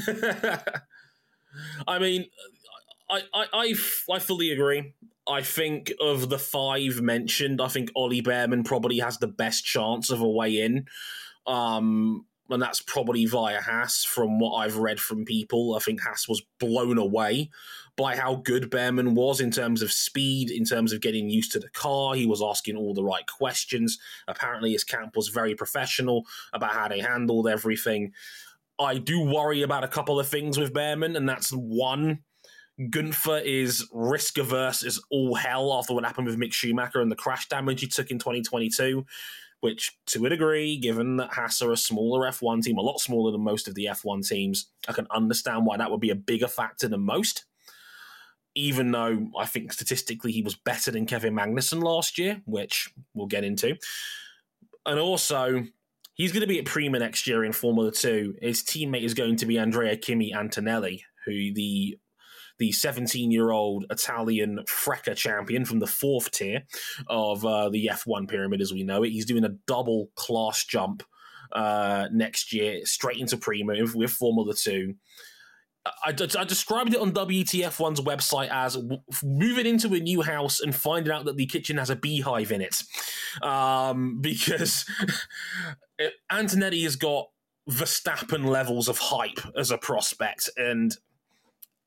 I 1.89 1.99
mean, 1.99 2.27
I, 3.09 3.23
I, 3.33 3.47
I, 3.53 3.75
I 4.13 4.19
fully 4.19 4.51
agree. 4.51 4.95
I 5.29 5.43
think 5.43 5.93
of 6.01 6.29
the 6.29 6.39
five 6.39 7.01
mentioned, 7.01 7.61
I 7.61 7.69
think 7.69 7.91
Ollie 7.95 8.23
Bearman 8.23 8.65
probably 8.65 8.99
has 8.99 9.19
the 9.19 9.27
best 9.27 9.65
chance 9.65 10.11
of 10.11 10.21
a 10.21 10.29
way 10.29 10.61
in. 10.61 10.87
Um, 11.47 12.27
and 12.49 12.63
that's 12.63 12.81
probably 12.81 13.27
via 13.27 13.61
Haas 13.61 14.05
from 14.05 14.39
what 14.39 14.57
I've 14.57 14.77
read 14.77 15.01
from 15.01 15.25
people. 15.25 15.75
I 15.75 15.81
think 15.81 16.01
Haas 16.01 16.29
was 16.29 16.43
blown 16.61 16.97
away 16.97 17.51
by 17.97 18.17
how 18.17 18.37
good 18.37 18.71
Bearman 18.71 19.15
was 19.15 19.41
in 19.41 19.51
terms 19.51 19.83
of 19.83 19.91
speed, 19.91 20.51
in 20.51 20.65
terms 20.65 20.93
of 20.93 21.01
getting 21.01 21.29
used 21.29 21.51
to 21.53 21.59
the 21.59 21.71
car. 21.71 22.15
He 22.15 22.27
was 22.27 22.43
asking 22.43 22.77
all 22.77 22.95
the 22.95 23.03
right 23.03 23.27
questions. 23.27 23.99
Apparently, 24.29 24.73
his 24.73 24.85
camp 24.85 25.17
was 25.17 25.29
very 25.29 25.55
professional 25.55 26.25
about 26.53 26.73
how 26.73 26.89
they 26.89 27.01
handled 27.01 27.49
everything. 27.49 28.13
I 28.79 28.99
do 28.99 29.23
worry 29.23 29.63
about 29.63 29.85
a 29.85 29.89
couple 29.89 30.21
of 30.21 30.29
things 30.29 30.59
with 30.59 30.75
Bearman, 30.75 31.17
and 31.17 31.29
that's 31.29 31.51
one 31.51 32.21
Gunther 32.91 33.39
is 33.39 33.89
risk 33.93 34.37
averse 34.39 34.85
as 34.85 35.01
all 35.11 35.35
hell 35.35 35.73
after 35.73 35.95
what 35.95 36.05
happened 36.05 36.27
with 36.27 36.39
Mick 36.39 36.53
Schumacher 36.53 37.01
and 37.01 37.11
the 37.11 37.17
crash 37.17 37.49
damage 37.49 37.81
he 37.81 37.87
took 37.87 38.11
in 38.11 38.19
2022, 38.19 39.07
which, 39.61 39.97
to 40.07 40.27
a 40.27 40.29
degree, 40.29 40.77
given 40.77 41.17
that 41.17 41.33
Haas 41.33 41.63
are 41.63 41.73
a 41.73 41.77
smaller 41.77 42.29
F1 42.29 42.63
team, 42.63 42.77
a 42.77 42.83
lot 42.83 43.01
smaller 43.01 43.33
than 43.33 43.41
most 43.41 43.67
of 43.67 43.75
the 43.75 43.87
F1 43.87 44.29
teams, 44.29 44.67
I 44.89 44.93
can 44.93 45.07
understand 45.11 45.65
why 45.65 45.79
that 45.79 45.91
would 45.91 46.01
be 46.01 46.11
a 46.11 46.15
bigger 46.17 46.49
factor 46.49 46.87
than 46.87 47.01
most. 47.01 47.45
Even 48.55 48.91
though 48.91 49.31
I 49.39 49.47
think 49.47 49.73
statistically 49.73 50.33
he 50.33 50.43
was 50.43 50.55
better 50.55 50.91
than 50.91 51.07
Kevin 51.07 51.35
Magnussen 51.35 51.83
last 51.83 52.19
year, 52.19 52.43
which 52.45 52.91
we'll 53.15 53.27
get 53.27 53.45
into. 53.45 53.77
And 54.85 54.99
also, 54.99 55.65
he's 56.15 56.33
going 56.33 56.43
to 56.43 56.47
be 56.47 56.59
at 56.59 56.65
Prema 56.67 56.99
next 56.99 57.27
year 57.27 57.45
in 57.45 57.53
Formula 57.53 57.91
2. 57.91 58.37
His 58.41 58.63
teammate 58.63 59.03
is 59.03 59.15
going 59.15 59.37
to 59.37 59.47
be 59.47 59.59
Andrea 59.59 59.97
Kimi 59.97 60.33
Antonelli, 60.33 61.05
who 61.27 61.53
the 61.53 61.99
the 62.59 62.73
17 62.73 63.31
year 63.31 63.51
old 63.51 63.87
Italian 63.91 64.61
FRECA 64.67 65.17
champion 65.17 65.65
from 65.65 65.79
the 65.79 65.87
fourth 65.87 66.31
tier 66.31 66.63
of 67.09 67.45
uh, 67.45 67.69
the 67.69 67.91
F1 67.93 68.29
pyramid 68.29 68.61
as 68.61 68.73
we 68.73 68.83
know 68.83 69.03
it. 69.03 69.11
He's 69.11 69.27
doing 69.27 69.45
a 69.45 69.55
double 69.67 70.11
class 70.15 70.65
jump 70.65 71.03
uh, 71.53 72.09
next 72.13 72.53
year 72.53 72.85
straight 72.85 73.19
into 73.19 73.37
Prema 73.37 73.75
with 73.95 74.11
Formula 74.11 74.55
2. 74.55 74.95
I, 76.05 76.11
I, 76.11 76.45
described 76.45 76.95
it 76.95 77.01
on 77.01 77.13
WTF1's 77.13 78.01
website 78.01 78.49
as 78.51 78.77
moving 79.23 79.67
into 79.67 79.95
a 79.95 80.01
new 80.01 80.23
house 80.23 80.61
and 80.61 80.75
finding 80.75 81.13
out 81.13 81.27
that 81.27 81.37
the 81.37 81.47
kitchen 81.47 81.77
has 81.79 81.91
a 81.91 81.97
beehive 81.97 82.51
in 82.51 82.61
it. 82.61 82.83
Um, 83.43 84.19
because 84.21 84.85
Antonelli 86.31 86.83
has 86.83 86.97
got 86.97 87.29
Verstappen 87.71 88.47
levels 88.47 88.89
of 88.89 88.99
hype 88.99 89.41
as 89.57 89.71
a 89.71 89.79
prospect. 89.79 90.51
And 90.57 90.97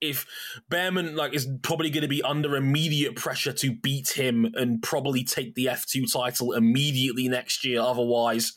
if 0.01 0.25
Bearman 0.69 1.15
like 1.15 1.33
is 1.33 1.47
probably 1.61 1.89
going 1.89 2.03
to 2.03 2.07
be 2.07 2.23
under 2.23 2.55
immediate 2.55 3.15
pressure 3.15 3.53
to 3.53 3.71
beat 3.71 4.09
him 4.09 4.45
and 4.55 4.81
probably 4.81 5.23
take 5.23 5.55
the 5.55 5.65
F2 5.65 6.11
title 6.11 6.53
immediately 6.53 7.27
next 7.27 7.65
year. 7.65 7.81
Otherwise, 7.81 8.53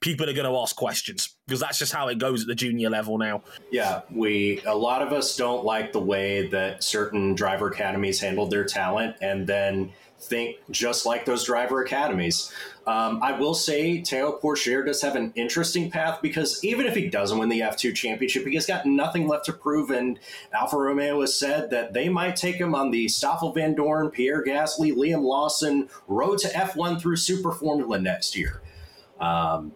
people 0.00 0.28
are 0.28 0.32
going 0.32 0.50
to 0.50 0.58
ask 0.58 0.76
questions 0.76 1.36
because 1.46 1.60
that's 1.60 1.78
just 1.78 1.92
how 1.92 2.08
it 2.08 2.18
goes 2.18 2.42
at 2.42 2.48
the 2.48 2.54
junior 2.54 2.90
level 2.90 3.18
now. 3.18 3.42
Yeah, 3.70 4.02
we 4.10 4.60
a 4.66 4.74
lot 4.74 5.02
of 5.02 5.12
us 5.12 5.36
don't 5.36 5.64
like 5.64 5.92
the 5.92 6.00
way 6.00 6.48
that 6.48 6.82
certain 6.82 7.34
driver 7.34 7.68
academies 7.68 8.20
handled 8.20 8.50
their 8.50 8.64
talent 8.64 9.16
and 9.20 9.46
then 9.46 9.92
think 10.20 10.56
just 10.70 11.06
like 11.06 11.24
those 11.24 11.44
driver 11.44 11.82
academies. 11.82 12.52
Um, 12.86 13.20
I 13.22 13.32
will 13.32 13.54
say 13.54 14.00
Teo 14.00 14.38
Pourchaire 14.38 14.86
does 14.86 15.02
have 15.02 15.16
an 15.16 15.32
interesting 15.34 15.90
path 15.90 16.20
because 16.22 16.62
even 16.64 16.86
if 16.86 16.94
he 16.94 17.08
doesn't 17.08 17.36
win 17.36 17.48
the 17.48 17.60
F2 17.60 17.94
championship, 17.94 18.46
he 18.46 18.54
has 18.54 18.66
got 18.66 18.86
nothing 18.86 19.26
left 19.26 19.44
to 19.46 19.52
prove. 19.52 19.90
And 19.90 20.18
Alfa 20.52 20.76
Romeo 20.76 21.20
has 21.20 21.38
said 21.38 21.70
that 21.70 21.92
they 21.92 22.08
might 22.08 22.36
take 22.36 22.56
him 22.56 22.74
on 22.74 22.90
the 22.90 23.08
Stoffel 23.08 23.54
Vandoorne, 23.54 24.12
Pierre 24.12 24.44
Gasly, 24.44 24.94
Liam 24.94 25.22
Lawson 25.22 25.88
road 26.06 26.38
to 26.38 26.48
F1 26.48 27.00
through 27.00 27.16
Super 27.16 27.50
Formula 27.50 27.98
next 27.98 28.36
year. 28.36 28.62
Um, 29.18 29.72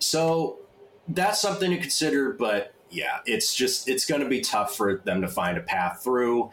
so 0.00 0.58
that's 1.08 1.40
something 1.40 1.70
to 1.70 1.78
consider. 1.78 2.32
But 2.32 2.74
yeah, 2.90 3.20
it's 3.26 3.54
just, 3.54 3.88
it's 3.88 4.04
going 4.04 4.22
to 4.22 4.28
be 4.28 4.40
tough 4.40 4.76
for 4.76 4.96
them 5.04 5.20
to 5.22 5.28
find 5.28 5.56
a 5.56 5.62
path 5.62 6.02
through. 6.02 6.50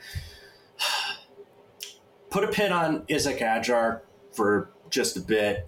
Put 2.31 2.43
a 2.43 2.47
pin 2.47 2.71
on 2.71 3.03
Isaac 3.11 3.37
Hadjar 3.37 4.01
for 4.33 4.71
just 4.89 5.15
a 5.17 5.21
bit 5.21 5.67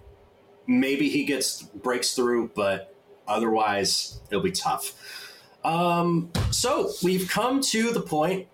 maybe 0.66 1.08
he 1.08 1.24
gets 1.24 1.62
breaks 1.62 2.14
through, 2.14 2.50
but 2.54 2.94
otherwise 3.26 4.20
it'll 4.30 4.42
be 4.42 4.52
tough. 4.52 4.92
Um, 5.64 6.30
so 6.50 6.90
we've 7.02 7.28
come 7.28 7.60
to 7.62 7.92
the 7.92 8.00
point 8.00 8.48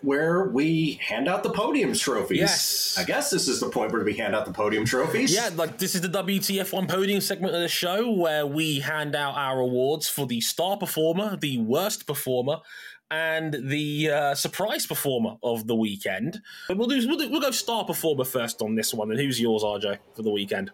where 0.00 0.44
we 0.44 1.00
hand 1.02 1.28
out 1.28 1.42
the 1.42 1.50
podium 1.50 1.94
trophies. 1.94 2.38
Yes. 2.38 2.96
I 2.98 3.04
guess 3.04 3.30
this 3.30 3.48
is 3.48 3.60
the 3.60 3.70
point 3.70 3.90
where 3.90 4.04
we 4.04 4.14
hand 4.14 4.34
out 4.34 4.44
the 4.44 4.52
podium 4.52 4.84
trophies. 4.84 5.34
Yeah, 5.34 5.50
like 5.54 5.78
this 5.78 5.94
is 5.94 6.02
the 6.02 6.08
WTF1 6.08 6.88
podium 6.88 7.22
segment 7.22 7.54
of 7.54 7.62
the 7.62 7.68
show 7.68 8.10
where 8.10 8.46
we 8.46 8.80
hand 8.80 9.16
out 9.16 9.34
our 9.34 9.60
awards 9.60 10.08
for 10.08 10.26
the 10.26 10.42
star 10.42 10.76
performer, 10.76 11.36
the 11.36 11.58
worst 11.58 12.06
performer, 12.06 12.58
and 13.10 13.54
the 13.68 14.10
uh, 14.10 14.34
surprise 14.34 14.86
performer 14.86 15.36
of 15.42 15.66
the 15.66 15.74
weekend. 15.74 16.40
We'll 16.68 16.88
do, 16.88 17.06
we'll 17.06 17.18
do, 17.18 17.30
we'll 17.30 17.40
go 17.40 17.50
star 17.50 17.84
performer 17.84 18.24
first 18.24 18.62
on 18.62 18.74
this 18.74 18.94
one. 18.94 19.10
And 19.10 19.20
who's 19.20 19.40
yours, 19.40 19.62
RJ, 19.62 19.98
for 20.14 20.22
the 20.22 20.30
weekend? 20.30 20.70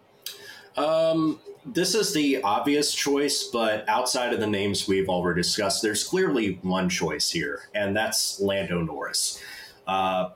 Um, 0.77 1.39
this 1.65 1.93
is 1.95 2.13
the 2.13 2.41
obvious 2.41 2.93
choice, 2.93 3.43
but 3.45 3.87
outside 3.87 4.33
of 4.33 4.39
the 4.39 4.47
names 4.47 4.87
we've 4.87 5.09
already 5.09 5.41
discussed, 5.41 5.81
there's 5.81 6.03
clearly 6.03 6.59
one 6.63 6.89
choice 6.89 7.29
here, 7.29 7.69
and 7.75 7.95
that's 7.95 8.39
Lando 8.39 8.81
Norris. 8.81 9.41
Uh, 9.85 10.29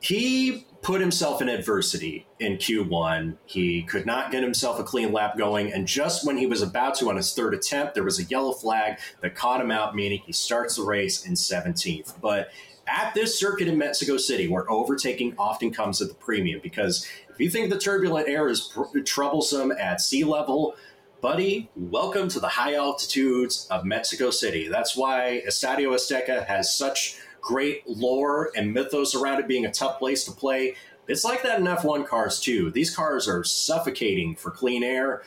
he 0.00 0.66
put 0.80 1.00
himself 1.00 1.42
in 1.42 1.48
adversity 1.48 2.26
in 2.38 2.56
Q1. 2.56 3.36
He 3.46 3.82
could 3.82 4.06
not 4.06 4.30
get 4.30 4.42
himself 4.42 4.78
a 4.78 4.84
clean 4.84 5.12
lap 5.12 5.36
going, 5.36 5.72
and 5.72 5.86
just 5.86 6.26
when 6.26 6.36
he 6.36 6.46
was 6.46 6.62
about 6.62 6.94
to 6.96 7.10
on 7.10 7.16
his 7.16 7.34
third 7.34 7.54
attempt, 7.54 7.94
there 7.94 8.04
was 8.04 8.18
a 8.18 8.24
yellow 8.24 8.52
flag 8.52 8.98
that 9.20 9.34
caught 9.34 9.60
him 9.60 9.70
out, 9.70 9.94
meaning 9.94 10.20
he 10.24 10.32
starts 10.32 10.76
the 10.76 10.82
race 10.82 11.26
in 11.26 11.34
17th. 11.34 12.20
But 12.20 12.50
at 12.86 13.12
this 13.14 13.38
circuit 13.38 13.68
in 13.68 13.76
Mexico 13.76 14.16
City, 14.16 14.48
where 14.48 14.70
overtaking 14.70 15.34
often 15.38 15.72
comes 15.72 16.00
at 16.00 16.08
the 16.08 16.14
premium, 16.14 16.60
because 16.62 17.06
if 17.28 17.38
you 17.40 17.50
think 17.50 17.70
the 17.70 17.78
turbulent 17.78 18.28
air 18.28 18.48
is 18.48 18.62
pr- 18.72 19.00
troublesome 19.00 19.72
at 19.72 20.00
sea 20.00 20.24
level, 20.24 20.74
buddy, 21.20 21.68
welcome 21.76 22.28
to 22.28 22.40
the 22.40 22.48
high 22.48 22.74
altitudes 22.74 23.66
of 23.70 23.84
Mexico 23.84 24.30
City. 24.30 24.68
That's 24.68 24.96
why 24.96 25.42
Estadio 25.46 25.88
Azteca 25.88 26.46
has 26.46 26.74
such 26.74 27.18
great 27.40 27.88
lore 27.88 28.50
and 28.56 28.72
mythos 28.72 29.14
around 29.14 29.40
it 29.40 29.48
being 29.48 29.66
a 29.66 29.72
tough 29.72 29.98
place 29.98 30.24
to 30.24 30.32
play. 30.32 30.74
It's 31.06 31.24
like 31.24 31.42
that 31.42 31.58
in 31.58 31.66
F1 31.66 32.06
cars 32.06 32.40
too. 32.40 32.70
These 32.70 32.94
cars 32.94 33.28
are 33.28 33.44
suffocating 33.44 34.34
for 34.36 34.50
clean 34.50 34.82
air. 34.82 35.22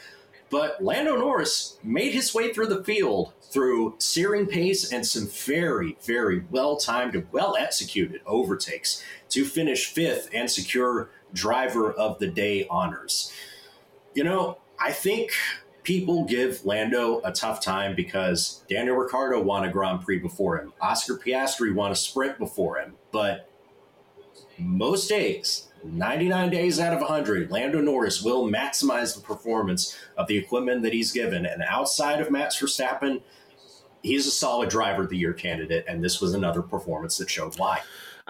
But 0.49 0.83
Lando 0.83 1.17
Norris 1.17 1.77
made 1.81 2.13
his 2.13 2.33
way 2.33 2.53
through 2.53 2.67
the 2.67 2.83
field 2.83 3.33
through 3.41 3.95
searing 3.97 4.47
pace 4.47 4.91
and 4.91 5.05
some 5.05 5.27
very, 5.27 5.97
very 6.05 6.43
well 6.51 6.77
timed 6.77 7.15
and 7.15 7.27
well 7.31 7.55
executed 7.57 8.21
overtakes 8.25 9.03
to 9.29 9.45
finish 9.45 9.87
fifth 9.87 10.29
and 10.33 10.51
secure 10.51 11.09
driver 11.33 11.91
of 11.91 12.19
the 12.19 12.27
day 12.27 12.67
honors. 12.69 13.31
You 14.13 14.25
know, 14.25 14.57
I 14.79 14.91
think 14.91 15.31
people 15.83 16.25
give 16.25 16.65
Lando 16.65 17.21
a 17.23 17.31
tough 17.31 17.61
time 17.61 17.95
because 17.95 18.63
Daniel 18.69 18.95
Ricciardo 18.95 19.41
won 19.41 19.65
a 19.65 19.71
Grand 19.71 20.01
Prix 20.01 20.19
before 20.19 20.59
him. 20.59 20.73
Oscar 20.81 21.17
Piastri 21.17 21.73
won 21.73 21.91
a 21.91 21.95
sprint 21.95 22.37
before 22.37 22.77
him. 22.77 22.93
But 23.11 23.49
most 24.57 25.09
days, 25.09 25.69
99 25.83 26.49
days 26.49 26.79
out 26.79 26.93
of 26.93 27.01
100, 27.01 27.49
Lando 27.49 27.81
Norris 27.81 28.21
will 28.21 28.47
maximize 28.47 29.15
the 29.15 29.21
performance 29.21 29.97
of 30.17 30.27
the 30.27 30.37
equipment 30.37 30.83
that 30.83 30.93
he's 30.93 31.11
given. 31.11 31.45
And 31.45 31.63
outside 31.67 32.21
of 32.21 32.29
Max 32.29 32.59
Verstappen, 32.59 33.21
he's 34.03 34.27
a 34.27 34.31
solid 34.31 34.69
driver 34.69 35.03
of 35.03 35.09
the 35.09 35.17
year 35.17 35.33
candidate. 35.33 35.85
And 35.87 36.03
this 36.03 36.21
was 36.21 36.33
another 36.33 36.61
performance 36.61 37.17
that 37.17 37.29
showed 37.29 37.57
why. 37.57 37.81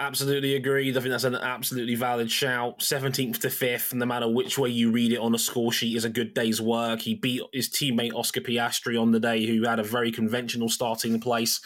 Absolutely 0.01 0.55
agreed. 0.55 0.97
I 0.97 0.99
think 0.99 1.11
that's 1.11 1.25
an 1.25 1.35
absolutely 1.35 1.93
valid 1.93 2.31
shout. 2.31 2.79
17th 2.79 3.37
to 3.41 3.49
5th, 3.49 3.93
no 3.93 4.07
matter 4.07 4.27
which 4.27 4.57
way 4.57 4.69
you 4.69 4.91
read 4.91 5.13
it 5.13 5.19
on 5.19 5.35
a 5.35 5.37
score 5.37 5.71
sheet, 5.71 5.95
is 5.95 6.05
a 6.05 6.09
good 6.09 6.33
day's 6.33 6.59
work. 6.59 7.01
He 7.01 7.13
beat 7.13 7.43
his 7.53 7.69
teammate 7.69 8.15
Oscar 8.15 8.41
Piastri 8.41 8.99
on 8.99 9.11
the 9.11 9.19
day, 9.19 9.45
who 9.45 9.61
had 9.61 9.77
a 9.77 9.83
very 9.83 10.11
conventional 10.11 10.69
starting 10.69 11.19
place. 11.19 11.61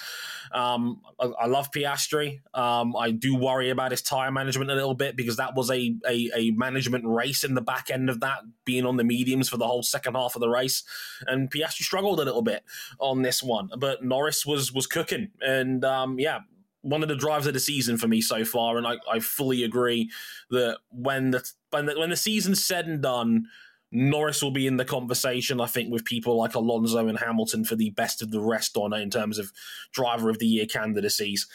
Um, 0.52 1.02
I, 1.18 1.28
I, 1.28 1.46
love 1.46 1.72
Piastri. 1.72 2.42
Um, 2.54 2.94
I 2.98 3.12
do 3.12 3.38
worry 3.38 3.70
about 3.70 3.92
his 3.92 4.02
tire 4.02 4.32
management 4.32 4.70
a 4.70 4.76
little 4.76 4.96
bit 4.96 5.16
because 5.16 5.38
that 5.38 5.56
was 5.56 5.72
a, 5.72 5.96
a, 6.06 6.30
a 6.36 6.52
management 6.52 7.06
race 7.08 7.46
in 7.46 7.56
the 7.56 7.62
back 7.62 7.90
end 7.90 8.10
of 8.10 8.20
that, 8.20 8.40
being 8.66 8.86
on 8.86 8.98
the 8.98 9.06
mediums 9.06 9.48
for 9.48 9.56
the 9.56 9.66
whole 9.66 9.82
second 9.82 10.16
half 10.16 10.36
of 10.36 10.42
the 10.42 10.50
race, 10.50 10.84
and 11.26 11.50
Piastri 11.50 11.84
struggled 11.84 12.20
a 12.20 12.24
little 12.24 12.42
bit 12.42 12.64
on 13.00 13.22
this 13.22 13.42
one. 13.42 13.70
But 13.78 14.04
Norris 14.04 14.46
was 14.46 14.74
was 14.74 14.88
cooking, 14.88 15.32
and 15.40 15.86
um, 15.86 16.20
yeah, 16.20 16.40
one 16.86 17.02
of 17.02 17.10
the 17.10 17.16
drives 17.16 17.48
of 17.48 17.54
the 17.54 17.60
season 17.60 17.98
for 17.98 18.08
me 18.08 18.22
so 18.22 18.46
far, 18.46 18.78
and 18.78 18.86
I, 18.86 18.98
I 19.12 19.20
fully 19.20 19.64
agree 19.64 20.12
that 20.52 20.78
when 20.90 21.32
the 21.32 21.44
when 21.72 21.88
the, 21.88 22.00
when 22.00 22.12
the 22.12 22.16
season's 22.16 22.64
said 22.64 22.86
and 22.86 23.02
done, 23.02 23.48
Norris 23.92 24.44
will 24.44 24.52
be 24.52 24.68
in 24.68 24.78
the 24.78 24.86
conversation. 24.86 25.60
I 25.60 25.66
think 25.66 25.92
with 25.92 26.06
people 26.06 26.38
like 26.38 26.54
Alonso 26.54 27.08
and 27.08 27.18
Hamilton 27.18 27.66
for 27.66 27.76
the 27.76 27.90
best 27.90 28.22
of 28.22 28.30
the 28.30 28.40
rest 28.40 28.78
on 28.78 28.94
it 28.94 29.02
in 29.02 29.10
terms 29.10 29.40
of 29.40 29.52
driver 29.94 30.30
of 30.30 30.38
the 30.38 30.46
year 30.46 30.68
candidacies. 30.68 31.48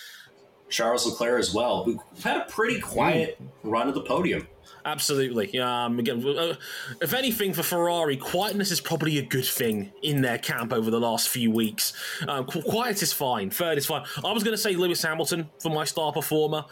Charles 0.68 1.06
Leclerc 1.06 1.38
as 1.38 1.54
well, 1.54 1.84
who 1.84 2.00
had 2.22 2.38
a 2.38 2.44
pretty 2.44 2.80
quiet 2.80 3.40
mm. 3.40 3.48
run 3.62 3.88
of 3.88 3.94
the 3.94 4.02
podium. 4.02 4.48
Absolutely. 4.84 5.58
Um, 5.58 5.98
again, 5.98 6.26
uh, 6.26 6.54
if 7.00 7.12
anything, 7.12 7.52
for 7.52 7.62
Ferrari, 7.62 8.16
quietness 8.16 8.70
is 8.70 8.80
probably 8.80 9.18
a 9.18 9.22
good 9.22 9.44
thing 9.44 9.92
in 10.02 10.22
their 10.22 10.38
camp 10.38 10.72
over 10.72 10.90
the 10.90 11.00
last 11.00 11.28
few 11.28 11.50
weeks. 11.50 11.92
Um, 12.26 12.44
quiet 12.46 13.02
is 13.02 13.12
fine. 13.12 13.50
Third 13.50 13.78
is 13.78 13.86
fine. 13.86 14.04
I 14.24 14.32
was 14.32 14.42
going 14.42 14.54
to 14.54 14.62
say 14.62 14.74
Lewis 14.74 15.02
Hamilton 15.02 15.48
for 15.58 15.70
my 15.70 15.84
star 15.84 16.12
performer. 16.12 16.64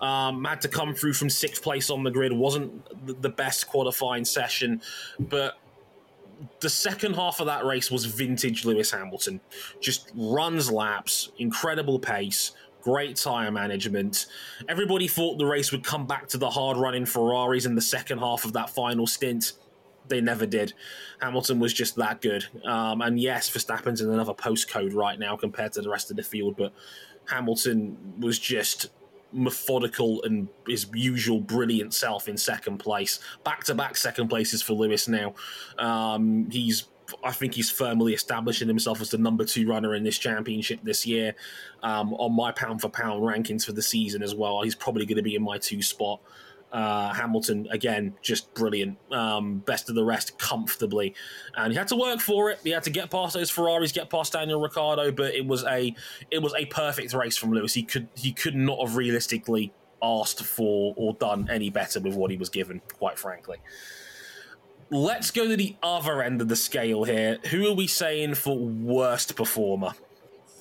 Um, 0.00 0.44
had 0.44 0.60
to 0.62 0.68
come 0.68 0.94
through 0.94 1.14
from 1.14 1.30
sixth 1.30 1.62
place 1.62 1.88
on 1.88 2.02
the 2.02 2.10
grid. 2.10 2.32
wasn't 2.32 3.22
the 3.22 3.30
best 3.30 3.66
qualifying 3.68 4.24
session, 4.24 4.82
but 5.18 5.58
the 6.60 6.68
second 6.68 7.14
half 7.14 7.40
of 7.40 7.46
that 7.46 7.64
race 7.64 7.90
was 7.90 8.04
vintage 8.04 8.64
Lewis 8.64 8.90
Hamilton. 8.90 9.40
Just 9.80 10.10
runs 10.14 10.70
laps, 10.70 11.30
incredible 11.38 11.98
pace 11.98 12.52
great 12.84 13.16
tyre 13.16 13.50
management. 13.50 14.26
Everybody 14.68 15.08
thought 15.08 15.38
the 15.38 15.46
race 15.46 15.72
would 15.72 15.82
come 15.82 16.06
back 16.06 16.28
to 16.28 16.38
the 16.38 16.50
hard 16.50 16.76
running 16.76 17.06
Ferraris 17.06 17.64
in 17.64 17.74
the 17.74 17.80
second 17.80 18.18
half 18.18 18.44
of 18.44 18.52
that 18.52 18.68
final 18.68 19.06
stint. 19.06 19.54
They 20.06 20.20
never 20.20 20.44
did. 20.44 20.74
Hamilton 21.20 21.58
was 21.58 21.72
just 21.72 21.96
that 21.96 22.20
good. 22.20 22.44
Um, 22.66 23.00
and 23.00 23.18
yes, 23.18 23.48
Verstappen's 23.48 24.02
in 24.02 24.10
another 24.10 24.34
postcode 24.34 24.94
right 24.94 25.18
now 25.18 25.34
compared 25.34 25.72
to 25.72 25.80
the 25.80 25.88
rest 25.88 26.10
of 26.10 26.18
the 26.18 26.22
field, 26.22 26.56
but 26.58 26.74
Hamilton 27.26 27.96
was 28.20 28.38
just 28.38 28.90
methodical 29.32 30.22
and 30.24 30.46
his 30.68 30.86
usual 30.92 31.40
brilliant 31.40 31.94
self 31.94 32.28
in 32.28 32.36
second 32.36 32.78
place. 32.78 33.18
Back 33.44 33.64
to 33.64 33.74
back 33.74 33.96
second 33.96 34.28
places 34.28 34.60
for 34.62 34.74
Lewis 34.74 35.08
now. 35.08 35.34
Um, 35.78 36.50
he's 36.50 36.84
I 37.22 37.32
think 37.32 37.54
he's 37.54 37.70
firmly 37.70 38.14
establishing 38.14 38.68
himself 38.68 39.00
as 39.00 39.10
the 39.10 39.18
number 39.18 39.44
two 39.44 39.68
runner 39.68 39.94
in 39.94 40.04
this 40.04 40.18
championship 40.18 40.80
this 40.82 41.06
year. 41.06 41.34
Um, 41.82 42.14
on 42.14 42.34
my 42.34 42.52
pound 42.52 42.80
for 42.80 42.88
pound 42.88 43.22
rankings 43.22 43.64
for 43.64 43.72
the 43.72 43.82
season 43.82 44.22
as 44.22 44.34
well, 44.34 44.62
he's 44.62 44.74
probably 44.74 45.06
going 45.06 45.16
to 45.16 45.22
be 45.22 45.34
in 45.34 45.42
my 45.42 45.58
two 45.58 45.82
spot. 45.82 46.20
Uh, 46.72 47.14
Hamilton 47.14 47.68
again, 47.70 48.14
just 48.20 48.52
brilliant, 48.54 48.98
um, 49.12 49.58
best 49.58 49.88
of 49.88 49.94
the 49.94 50.04
rest 50.04 50.36
comfortably, 50.38 51.14
and 51.56 51.72
he 51.72 51.78
had 51.78 51.86
to 51.88 51.96
work 51.96 52.18
for 52.18 52.50
it. 52.50 52.58
He 52.64 52.70
had 52.70 52.82
to 52.82 52.90
get 52.90 53.12
past 53.12 53.34
those 53.34 53.48
Ferraris, 53.48 53.92
get 53.92 54.10
past 54.10 54.32
Daniel 54.32 54.60
Ricciardo, 54.60 55.12
but 55.12 55.34
it 55.36 55.46
was 55.46 55.62
a 55.64 55.94
it 56.32 56.42
was 56.42 56.52
a 56.54 56.66
perfect 56.66 57.12
race 57.12 57.36
from 57.36 57.52
Lewis. 57.52 57.74
He 57.74 57.84
could 57.84 58.08
he 58.16 58.32
could 58.32 58.56
not 58.56 58.80
have 58.80 58.96
realistically 58.96 59.72
asked 60.02 60.42
for 60.42 60.94
or 60.96 61.14
done 61.14 61.48
any 61.48 61.70
better 61.70 62.00
with 62.00 62.16
what 62.16 62.32
he 62.32 62.36
was 62.36 62.48
given, 62.48 62.80
quite 62.98 63.20
frankly 63.20 63.58
let's 64.90 65.30
go 65.30 65.48
to 65.48 65.56
the 65.56 65.76
other 65.82 66.22
end 66.22 66.40
of 66.40 66.48
the 66.48 66.56
scale 66.56 67.04
here. 67.04 67.38
Who 67.50 67.66
are 67.68 67.74
we 67.74 67.86
saying 67.86 68.34
for 68.34 68.56
worst 68.56 69.36
performer? 69.36 69.92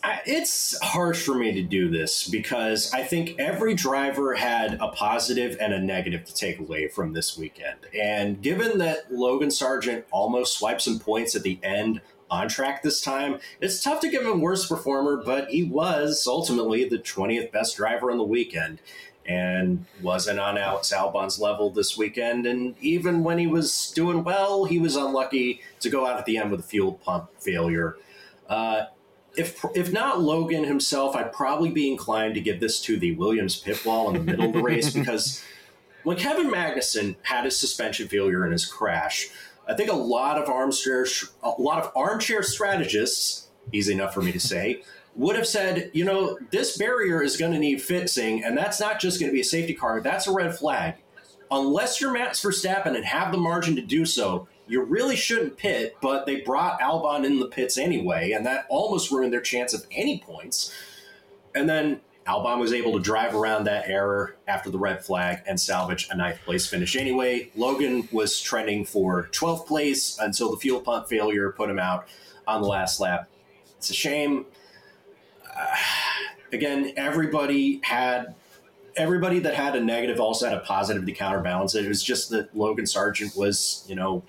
Uh, 0.03 0.17
it's 0.25 0.77
harsh 0.83 1.25
for 1.25 1.33
me 1.33 1.53
to 1.53 1.63
do 1.63 1.89
this 1.89 2.27
because 2.27 2.93
I 2.93 3.03
think 3.03 3.39
every 3.39 3.73
driver 3.73 4.33
had 4.33 4.73
a 4.81 4.89
positive 4.89 5.55
and 5.61 5.73
a 5.73 5.79
negative 5.79 6.25
to 6.25 6.33
take 6.33 6.59
away 6.59 6.89
from 6.89 7.13
this 7.13 7.37
weekend. 7.37 7.79
And 7.97 8.41
given 8.41 8.79
that 8.79 9.13
Logan 9.13 9.47
Sargeant 9.47 10.03
almost 10.11 10.57
swiped 10.57 10.81
some 10.81 10.99
points 10.99 11.35
at 11.35 11.43
the 11.43 11.57
end 11.63 12.01
on 12.29 12.49
track 12.49 12.83
this 12.83 13.01
time, 13.01 13.39
it's 13.61 13.81
tough 13.81 14.01
to 14.01 14.09
give 14.09 14.23
him 14.23 14.41
worst 14.41 14.67
performer, 14.67 15.23
but 15.23 15.47
he 15.49 15.63
was 15.63 16.25
ultimately 16.27 16.83
the 16.83 16.99
20th 16.99 17.53
best 17.53 17.77
driver 17.77 18.11
on 18.11 18.17
the 18.17 18.23
weekend 18.25 18.79
and 19.25 19.85
wasn't 20.01 20.39
on 20.39 20.57
Alex 20.57 20.91
Albon's 20.91 21.39
level 21.39 21.69
this 21.69 21.97
weekend. 21.97 22.45
And 22.45 22.75
even 22.81 23.23
when 23.23 23.37
he 23.37 23.47
was 23.47 23.91
doing 23.95 24.23
well, 24.23 24.65
he 24.65 24.79
was 24.79 24.95
unlucky 24.95 25.61
to 25.79 25.89
go 25.89 26.05
out 26.05 26.17
at 26.17 26.25
the 26.25 26.37
end 26.37 26.51
with 26.51 26.59
a 26.59 26.63
fuel 26.63 26.93
pump 26.93 27.29
failure. 27.39 27.97
Uh, 28.49 28.85
if 29.35 29.65
if 29.73 29.91
not 29.91 30.21
Logan 30.21 30.63
himself, 30.63 31.15
I'd 31.15 31.33
probably 31.33 31.71
be 31.71 31.91
inclined 31.91 32.35
to 32.35 32.41
give 32.41 32.59
this 32.59 32.79
to 32.81 32.97
the 32.97 33.15
Williams 33.15 33.57
pit 33.57 33.83
wall 33.85 34.09
in 34.09 34.13
the 34.13 34.19
middle 34.19 34.47
of 34.47 34.53
the 34.53 34.61
race 34.61 34.93
because 34.93 35.43
when 36.03 36.17
Kevin 36.17 36.51
Magnussen 36.51 37.15
had 37.23 37.45
his 37.45 37.57
suspension 37.57 38.07
failure 38.07 38.45
in 38.45 38.51
his 38.51 38.65
crash, 38.65 39.29
I 39.67 39.73
think 39.73 39.89
a 39.89 39.95
lot 39.95 40.37
of 40.37 40.49
armchair 40.49 41.07
a 41.41 41.49
lot 41.59 41.83
of 41.83 41.91
armchair 41.95 42.43
strategists, 42.43 43.47
easy 43.71 43.93
enough 43.93 44.13
for 44.13 44.21
me 44.21 44.31
to 44.31 44.39
say, 44.39 44.83
would 45.15 45.35
have 45.35 45.47
said, 45.47 45.91
you 45.93 46.05
know, 46.05 46.37
this 46.51 46.77
barrier 46.77 47.21
is 47.21 47.37
going 47.37 47.51
to 47.51 47.59
need 47.59 47.81
fixing, 47.81 48.43
and 48.43 48.57
that's 48.57 48.79
not 48.79 48.99
just 48.99 49.19
going 49.19 49.29
to 49.29 49.33
be 49.33 49.41
a 49.41 49.45
safety 49.45 49.73
car, 49.73 50.01
that's 50.01 50.27
a 50.27 50.31
red 50.31 50.55
flag. 50.57 50.95
Unless 51.51 52.01
you're 52.01 52.11
Max 52.11 52.41
Verstappen 52.41 52.95
and 52.95 53.05
have 53.05 53.31
the 53.31 53.37
margin 53.37 53.75
to 53.75 53.81
do 53.81 54.05
so, 54.05 54.47
you 54.67 54.81
really 54.81 55.15
shouldn't 55.15 55.57
pit, 55.57 55.95
but 56.01 56.25
they 56.25 56.41
brought 56.41 56.79
Albon 56.79 57.25
in 57.25 57.39
the 57.39 57.47
pits 57.47 57.77
anyway, 57.77 58.31
and 58.31 58.45
that 58.45 58.65
almost 58.69 59.11
ruined 59.11 59.33
their 59.33 59.41
chance 59.41 59.73
of 59.73 59.85
any 59.91 60.19
points. 60.19 60.73
And 61.53 61.69
then 61.69 62.01
Albon 62.25 62.59
was 62.59 62.73
able 62.73 62.93
to 62.93 62.99
drive 62.99 63.35
around 63.35 63.65
that 63.65 63.87
error 63.87 64.37
after 64.47 64.69
the 64.69 64.79
red 64.79 65.03
flag 65.03 65.41
and 65.45 65.59
salvage 65.59 66.07
a 66.09 66.15
ninth 66.15 66.39
place 66.45 66.65
finish 66.65 66.95
anyway. 66.95 67.51
Logan 67.55 68.07
was 68.11 68.41
trending 68.41 68.85
for 68.85 69.29
12th 69.31 69.67
place 69.67 70.17
until 70.19 70.49
the 70.49 70.57
fuel 70.57 70.79
pump 70.79 71.07
failure 71.07 71.51
put 71.51 71.69
him 71.69 71.79
out 71.79 72.07
on 72.47 72.61
the 72.61 72.67
last 72.67 72.99
lap. 72.99 73.29
It's 73.77 73.89
a 73.89 73.93
shame 73.93 74.45
again, 76.51 76.93
everybody 76.97 77.79
had 77.83 78.35
everybody 78.95 79.39
that 79.39 79.55
had 79.55 79.75
a 79.75 79.81
negative 79.81 80.19
also 80.19 80.47
had 80.47 80.57
a 80.57 80.61
positive 80.61 81.05
to 81.05 81.11
counterbalance 81.11 81.75
it. 81.75 81.85
It 81.85 81.87
was 81.87 82.03
just 82.03 82.29
that 82.29 82.55
Logan 82.55 82.85
Sargeant 82.85 83.35
was, 83.35 83.83
you 83.87 83.95
know, 83.95 84.23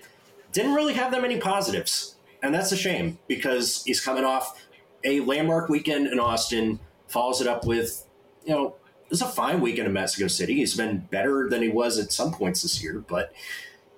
didn't 0.53 0.75
really 0.75 0.95
have 0.95 1.13
that 1.13 1.21
many 1.21 1.39
positives. 1.39 2.17
And 2.43 2.55
that's 2.55 2.73
a 2.73 2.77
shame 2.77 3.19
because 3.27 3.83
he's 3.85 4.01
coming 4.01 4.25
off 4.25 4.63
a 5.03 5.21
landmark 5.21 5.69
weekend 5.69 6.07
in 6.07 6.19
Austin, 6.19 6.79
follows 7.09 7.41
it 7.41 7.47
up 7.47 7.67
with, 7.67 8.07
you 8.45 8.55
know, 8.55 8.75
it's 9.11 9.21
a 9.21 9.27
fine 9.27 9.61
weekend 9.61 9.87
in 9.87 9.93
Mexico 9.93 10.29
City. 10.29 10.55
He's 10.55 10.77
been 10.77 10.99
better 11.11 11.49
than 11.49 11.63
he 11.63 11.69
was 11.69 11.99
at 11.99 12.11
some 12.11 12.33
points 12.33 12.63
this 12.63 12.83
year, 12.83 13.05
but 13.07 13.33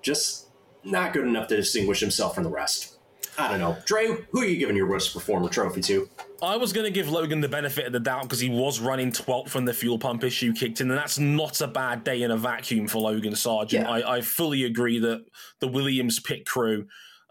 just 0.01 0.47
not 0.83 1.13
good 1.13 1.25
enough 1.25 1.47
to 1.47 1.55
distinguish 1.55 1.99
himself 1.99 2.35
from 2.35 2.43
the 2.43 2.49
rest. 2.49 2.96
I 3.37 3.49
don't 3.49 3.59
know. 3.59 3.77
Dre, 3.85 4.17
who 4.31 4.41
are 4.41 4.45
you 4.45 4.57
giving 4.57 4.75
your 4.75 4.89
worst 4.89 5.13
performer 5.13 5.47
trophy 5.47 5.81
to? 5.81 6.09
I 6.41 6.57
was 6.57 6.73
going 6.73 6.85
to 6.85 6.91
give 6.91 7.09
Logan 7.09 7.39
the 7.39 7.49
benefit 7.49 7.85
of 7.85 7.93
the 7.93 7.99
doubt 7.99 8.23
because 8.23 8.39
he 8.39 8.49
was 8.49 8.79
running 8.79 9.11
12th 9.11 9.53
when 9.53 9.65
the 9.65 9.73
fuel 9.73 9.99
pump 9.99 10.23
issue 10.23 10.53
kicked 10.53 10.81
in, 10.81 10.89
and 10.89 10.97
that's 10.97 11.19
not 11.19 11.61
a 11.61 11.67
bad 11.67 12.03
day 12.03 12.23
in 12.23 12.31
a 12.31 12.37
vacuum 12.37 12.87
for 12.87 12.99
Logan 12.99 13.33
Sargeant. 13.33 13.73
Yeah. 13.73 13.89
I, 13.89 14.17
I 14.17 14.21
fully 14.21 14.63
agree 14.63 14.99
that 14.99 15.25
the 15.59 15.67
Williams 15.67 16.19
pit 16.19 16.45
crew 16.45 16.87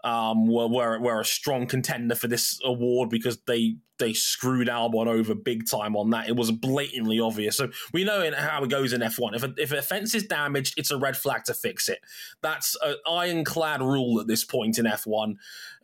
um, 0.07 0.47
were, 0.47 0.67
were, 0.67 0.99
were 0.99 1.19
a 1.19 1.25
strong 1.25 1.67
contender 1.67 2.15
for 2.15 2.29
this 2.29 2.57
award 2.63 3.09
because 3.09 3.39
they 3.45 3.75
they 3.99 4.13
screwed 4.13 4.67
Albon 4.67 5.07
over 5.07 5.33
big 5.33 5.67
time 5.67 5.97
on 5.97 6.11
that. 6.11 6.29
It 6.29 6.35
was 6.35 6.51
blatantly 6.51 7.19
obvious. 7.19 7.57
So 7.57 7.69
we 7.91 8.03
know 8.03 8.31
how 8.37 8.63
it 8.63 8.69
goes 8.69 8.93
in 8.93 9.01
F1. 9.01 9.35
If 9.35 9.43
a, 9.43 9.53
if 9.57 9.71
a 9.71 9.81
fence 9.81 10.13
is 10.13 10.27
damaged, 10.27 10.75
it's 10.77 10.91
a 10.91 10.99
red 10.99 11.17
flag 11.17 11.45
to 11.45 11.55
fix 11.55 11.89
it. 11.89 11.97
That's 12.43 12.77
an 12.85 12.95
ironclad 13.09 13.81
rule 13.81 14.21
at 14.21 14.27
this 14.27 14.45
point 14.45 14.77
in 14.77 14.85
F1. 14.85 15.33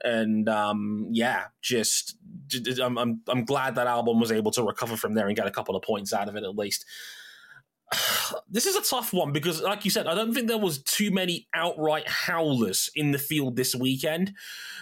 And 0.03 0.47
um, 0.47 1.07
yeah, 1.09 1.45
just 1.61 2.15
I'm, 2.81 2.97
I'm 2.97 3.21
I'm 3.27 3.43
glad 3.43 3.75
that 3.75 3.87
Albon 3.87 4.21
was 4.21 4.31
able 4.31 4.51
to 4.51 4.63
recover 4.63 4.95
from 4.95 5.15
there 5.15 5.27
and 5.27 5.35
get 5.35 5.47
a 5.47 5.51
couple 5.51 5.75
of 5.75 5.81
points 5.81 6.13
out 6.13 6.29
of 6.29 6.35
it 6.37 6.43
at 6.43 6.55
least 6.55 6.85
this 8.49 8.65
is 8.65 8.75
a 8.75 8.81
tough 8.81 9.13
one 9.13 9.31
because, 9.31 9.61
like 9.61 9.85
you 9.85 9.91
said, 9.91 10.07
I 10.07 10.15
don't 10.15 10.33
think 10.33 10.47
there 10.47 10.57
was 10.57 10.81
too 10.81 11.11
many 11.11 11.47
outright 11.53 12.07
howlers 12.07 12.89
in 12.95 13.11
the 13.11 13.17
field 13.17 13.55
this 13.55 13.75
weekend, 13.75 14.33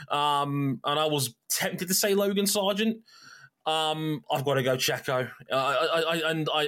um, 0.09 0.79
and 0.83 0.99
I 0.99 1.05
was 1.05 1.35
tempted 1.49 1.87
to 1.87 1.93
say 1.93 2.13
Logan 2.13 2.45
Sargeant. 2.45 2.99
Um, 3.65 4.23
I've 4.31 4.43
got 4.43 4.55
to 4.55 4.63
go 4.63 4.75
Checo, 4.75 5.29
uh, 5.51 5.55
I, 5.55 6.01
I, 6.01 6.31
and 6.31 6.49
I, 6.51 6.67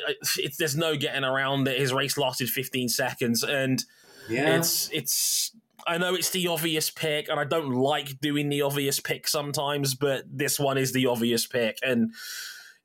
there's 0.59 0.77
no 0.77 0.95
getting 0.95 1.23
around 1.23 1.67
it. 1.67 1.79
His 1.79 1.91
race 1.91 2.17
lasted 2.17 2.49
15 2.49 2.89
seconds, 2.89 3.43
and 3.43 3.83
yeah. 4.29 4.57
it's 4.57 4.89
it's. 4.91 5.55
I 5.85 5.97
know 5.97 6.15
it's 6.15 6.29
the 6.29 6.47
obvious 6.47 6.89
pick, 6.89 7.27
and 7.29 7.39
I 7.39 7.43
don't 7.43 7.71
like 7.73 8.21
doing 8.21 8.47
the 8.47 8.61
obvious 8.61 8.99
pick 8.99 9.27
sometimes, 9.27 9.95
but 9.95 10.23
this 10.31 10.57
one 10.57 10.77
is 10.77 10.93
the 10.93 11.07
obvious 11.07 11.45
pick, 11.47 11.77
and 11.81 12.11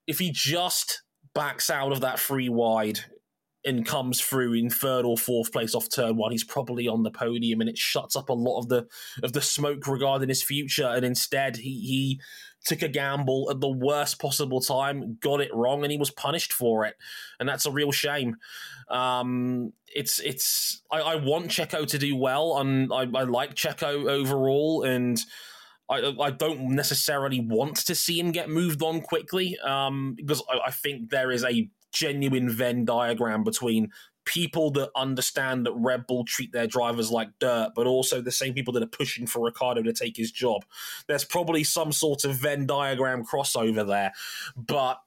if 0.06 0.18
he 0.18 0.32
just 0.32 1.02
backs 1.34 1.70
out 1.70 1.92
of 1.92 2.00
that 2.00 2.18
free 2.18 2.48
wide 2.48 3.00
and 3.64 3.84
comes 3.84 4.20
through 4.20 4.54
in 4.54 4.70
third 4.70 5.04
or 5.04 5.16
fourth 5.16 5.52
place 5.52 5.74
off 5.74 5.88
turn 5.90 6.16
one, 6.16 6.32
he's 6.32 6.44
probably 6.44 6.88
on 6.88 7.02
the 7.02 7.10
podium, 7.10 7.60
and 7.60 7.68
it 7.68 7.78
shuts 7.78 8.16
up 8.16 8.28
a 8.28 8.34
lot 8.34 8.58
of 8.58 8.68
the 8.68 8.86
of 9.22 9.32
the 9.32 9.40
smoke 9.40 9.86
regarding 9.86 10.28
his 10.28 10.42
future. 10.42 10.86
And 10.86 11.04
instead, 11.04 11.56
he 11.56 11.80
he 11.80 12.20
took 12.64 12.82
a 12.82 12.88
gamble 12.88 13.48
at 13.50 13.60
the 13.60 13.68
worst 13.68 14.20
possible 14.20 14.60
time, 14.60 15.18
got 15.20 15.40
it 15.40 15.54
wrong, 15.54 15.82
and 15.82 15.92
he 15.92 15.98
was 15.98 16.10
punished 16.10 16.52
for 16.52 16.84
it, 16.84 16.96
and 17.40 17.48
that's 17.48 17.66
a 17.66 17.70
real 17.70 17.92
shame. 17.92 18.36
Um, 18.88 19.72
it's 19.94 20.20
it's 20.20 20.82
I, 20.90 21.00
I 21.00 21.14
want 21.16 21.48
Checo 21.48 21.86
to 21.86 21.98
do 21.98 22.16
well, 22.16 22.58
and 22.58 22.92
I, 22.92 23.02
I 23.14 23.24
like 23.24 23.54
Checo 23.54 24.08
overall, 24.08 24.82
and. 24.82 25.20
I, 25.90 26.12
I 26.20 26.30
don't 26.30 26.72
necessarily 26.72 27.40
want 27.40 27.76
to 27.76 27.94
see 27.94 28.20
him 28.20 28.30
get 28.30 28.50
moved 28.50 28.82
on 28.82 29.00
quickly 29.00 29.56
um, 29.60 30.12
because 30.18 30.42
I, 30.50 30.66
I 30.66 30.70
think 30.70 31.08
there 31.08 31.30
is 31.30 31.42
a 31.44 31.70
genuine 31.92 32.50
Venn 32.50 32.84
diagram 32.84 33.44
between 33.44 33.90
people 34.24 34.70
that 34.70 34.90
understand 34.94 35.64
that 35.64 35.72
Red 35.72 36.06
Bull 36.06 36.24
treat 36.24 36.52
their 36.52 36.66
drivers 36.66 37.10
like 37.10 37.30
dirt, 37.38 37.70
but 37.74 37.86
also 37.86 38.20
the 38.20 38.30
same 38.30 38.52
people 38.52 38.74
that 38.74 38.82
are 38.82 38.86
pushing 38.86 39.26
for 39.26 39.42
Ricciardo 39.42 39.82
to 39.82 39.92
take 39.92 40.18
his 40.18 40.30
job. 40.30 40.66
There's 41.06 41.24
probably 41.24 41.64
some 41.64 41.92
sort 41.92 42.24
of 42.24 42.36
Venn 42.36 42.66
diagram 42.66 43.24
crossover 43.24 43.86
there, 43.86 44.12
but 44.54 45.00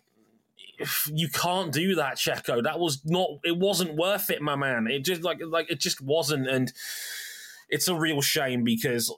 you 1.14 1.30
can't 1.30 1.72
do 1.72 1.96
that, 1.96 2.16
Checo. 2.16 2.64
That 2.64 2.80
was 2.80 3.02
not. 3.06 3.30
It 3.44 3.58
wasn't 3.58 3.96
worth 3.96 4.32
it, 4.32 4.42
my 4.42 4.56
man. 4.56 4.88
It 4.90 5.06
just 5.06 5.22
like 5.22 5.40
like 5.46 5.70
it 5.70 5.80
just 5.80 6.02
wasn't, 6.02 6.48
and 6.48 6.74
it's 7.70 7.88
a 7.88 7.96
real 7.96 8.22
shame 8.22 8.64
because 8.64 9.16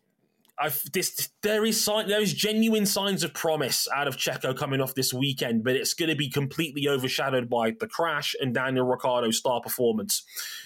I've, 0.60 0.82
this 0.92 1.30
there 1.42 1.66
is 1.66 1.84
sign, 1.84 2.08
there 2.08 2.22
is 2.22 2.34
genuine 2.34 2.86
signs 2.86 3.24
of 3.24 3.34
promise 3.34 3.88
out 3.96 4.08
of 4.08 4.18
Checo 4.18 4.56
coming 4.56 4.82
off 4.82 4.94
this 4.94 5.14
weekend, 5.14 5.64
but 5.64 5.76
it's 5.76 5.94
going 5.94 6.10
to 6.10 6.16
be 6.16 6.30
completely 6.30 6.88
overshadowed 6.88 7.50
by 7.50 7.72
the 7.80 7.88
crash 7.88 8.36
and 8.40 8.54
Daniel 8.54 8.86
Ricciardo's 8.86 9.38
star 9.38 9.62
performance. 9.62 10.24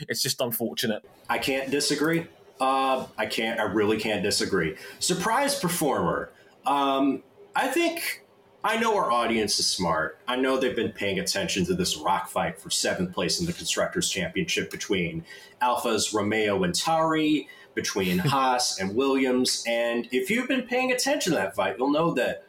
It's 0.09 0.21
just 0.21 0.41
unfortunate. 0.41 1.05
I 1.29 1.37
can't 1.37 1.71
disagree. 1.71 2.27
Uh, 2.59 3.05
I 3.17 3.27
can't. 3.27 3.59
I 3.59 3.63
really 3.63 3.97
can't 3.97 4.23
disagree. 4.23 4.75
Surprise 4.99 5.59
performer. 5.59 6.31
Um, 6.65 7.23
I 7.55 7.67
think 7.67 8.25
I 8.63 8.77
know 8.77 8.97
our 8.97 9.09
audience 9.11 9.59
is 9.59 9.67
smart. 9.67 10.19
I 10.27 10.35
know 10.35 10.57
they've 10.57 10.75
been 10.75 10.91
paying 10.91 11.19
attention 11.19 11.65
to 11.67 11.73
this 11.73 11.95
rock 11.95 12.27
fight 12.27 12.59
for 12.59 12.69
seventh 12.69 13.13
place 13.13 13.39
in 13.39 13.45
the 13.45 13.53
constructors' 13.53 14.09
championship 14.09 14.69
between 14.71 15.23
Alpha's 15.61 16.13
Romeo 16.13 16.63
and 16.63 16.75
Tari 16.75 17.47
between 17.77 18.17
Haas 18.33 18.79
and 18.79 18.95
Williams. 18.95 19.63
And 19.65 20.09
if 20.11 20.29
you've 20.29 20.49
been 20.49 20.63
paying 20.63 20.91
attention 20.91 21.31
to 21.31 21.37
that 21.37 21.55
fight, 21.55 21.75
you'll 21.77 21.91
know 21.91 22.13
that 22.15 22.43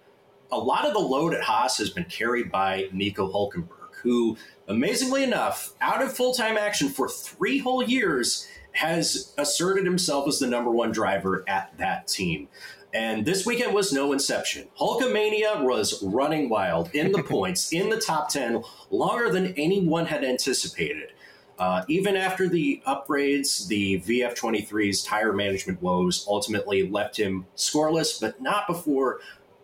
a 0.51 0.59
lot 0.59 0.87
of 0.87 0.95
the 0.95 0.99
load 0.99 1.35
at 1.35 1.43
Haas 1.43 1.77
has 1.77 1.91
been 1.91 2.07
carried 2.07 2.51
by 2.51 2.89
Nico 2.93 3.31
Hulkenberg, 3.31 3.95
who, 4.03 4.39
amazingly 4.67 5.23
enough, 5.23 5.75
out 5.83 6.03
of 6.03 6.17
full 6.17 6.33
time 6.33 6.57
action 6.57 6.89
for 6.89 7.09
three 7.09 7.59
whole 7.59 7.83
years, 7.83 8.49
has 8.73 9.35
asserted 9.37 9.85
himself 9.85 10.27
as 10.27 10.39
the 10.39 10.47
number 10.47 10.71
one 10.71 10.91
driver 10.91 11.45
at 11.47 11.77
that 11.77 12.09
team. 12.09 12.49
And 12.95 13.27
this 13.27 13.45
weekend 13.45 13.75
was 13.75 13.93
no 13.93 14.15
exception. 14.15 14.69
Hulkamania 14.81 15.63
was 15.63 16.03
running 16.03 16.49
wild 16.49 16.89
in 16.95 17.13
the 17.13 17.23
points, 17.35 17.71
in 17.71 17.91
the 17.91 18.01
top 18.01 18.31
10, 18.31 18.63
longer 18.91 19.31
than 19.31 19.53
anyone 19.59 20.07
had 20.07 20.25
anticipated. 20.25 21.13
Uh, 21.59 21.85
even 21.89 22.17
after 22.17 22.49
the 22.49 22.81
upgrades, 22.87 23.67
the 23.67 24.01
VF23's 24.01 25.03
tire 25.03 25.33
management 25.33 25.83
woes 25.83 26.25
ultimately 26.29 26.89
left 26.89 27.19
him 27.19 27.47
scoreless, 27.57 28.21
but 28.21 28.41
not 28.41 28.67
before 28.69 29.21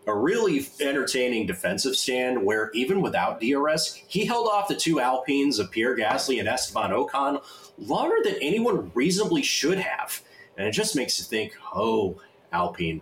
a 0.07 0.13
really 0.13 0.67
entertaining 0.81 1.47
defensive 1.47 1.95
stand 1.95 2.43
where 2.43 2.69
even 2.73 3.01
without 3.01 3.39
DRS, 3.39 3.95
he 4.07 4.25
held 4.25 4.47
off 4.47 4.67
the 4.67 4.75
two 4.75 4.99
Alpines 4.99 5.57
of 5.57 5.71
Pierre 5.71 5.97
Gasly 5.97 6.39
and 6.39 6.47
Esteban 6.47 6.91
Ocon 6.91 7.41
longer 7.77 8.17
than 8.23 8.35
anyone 8.41 8.91
reasonably 8.93 9.41
should 9.41 9.79
have. 9.79 10.21
And 10.57 10.67
it 10.67 10.71
just 10.71 10.95
makes 10.95 11.17
you 11.17 11.25
think, 11.25 11.53
oh, 11.73 12.21
Alpine, 12.51 13.01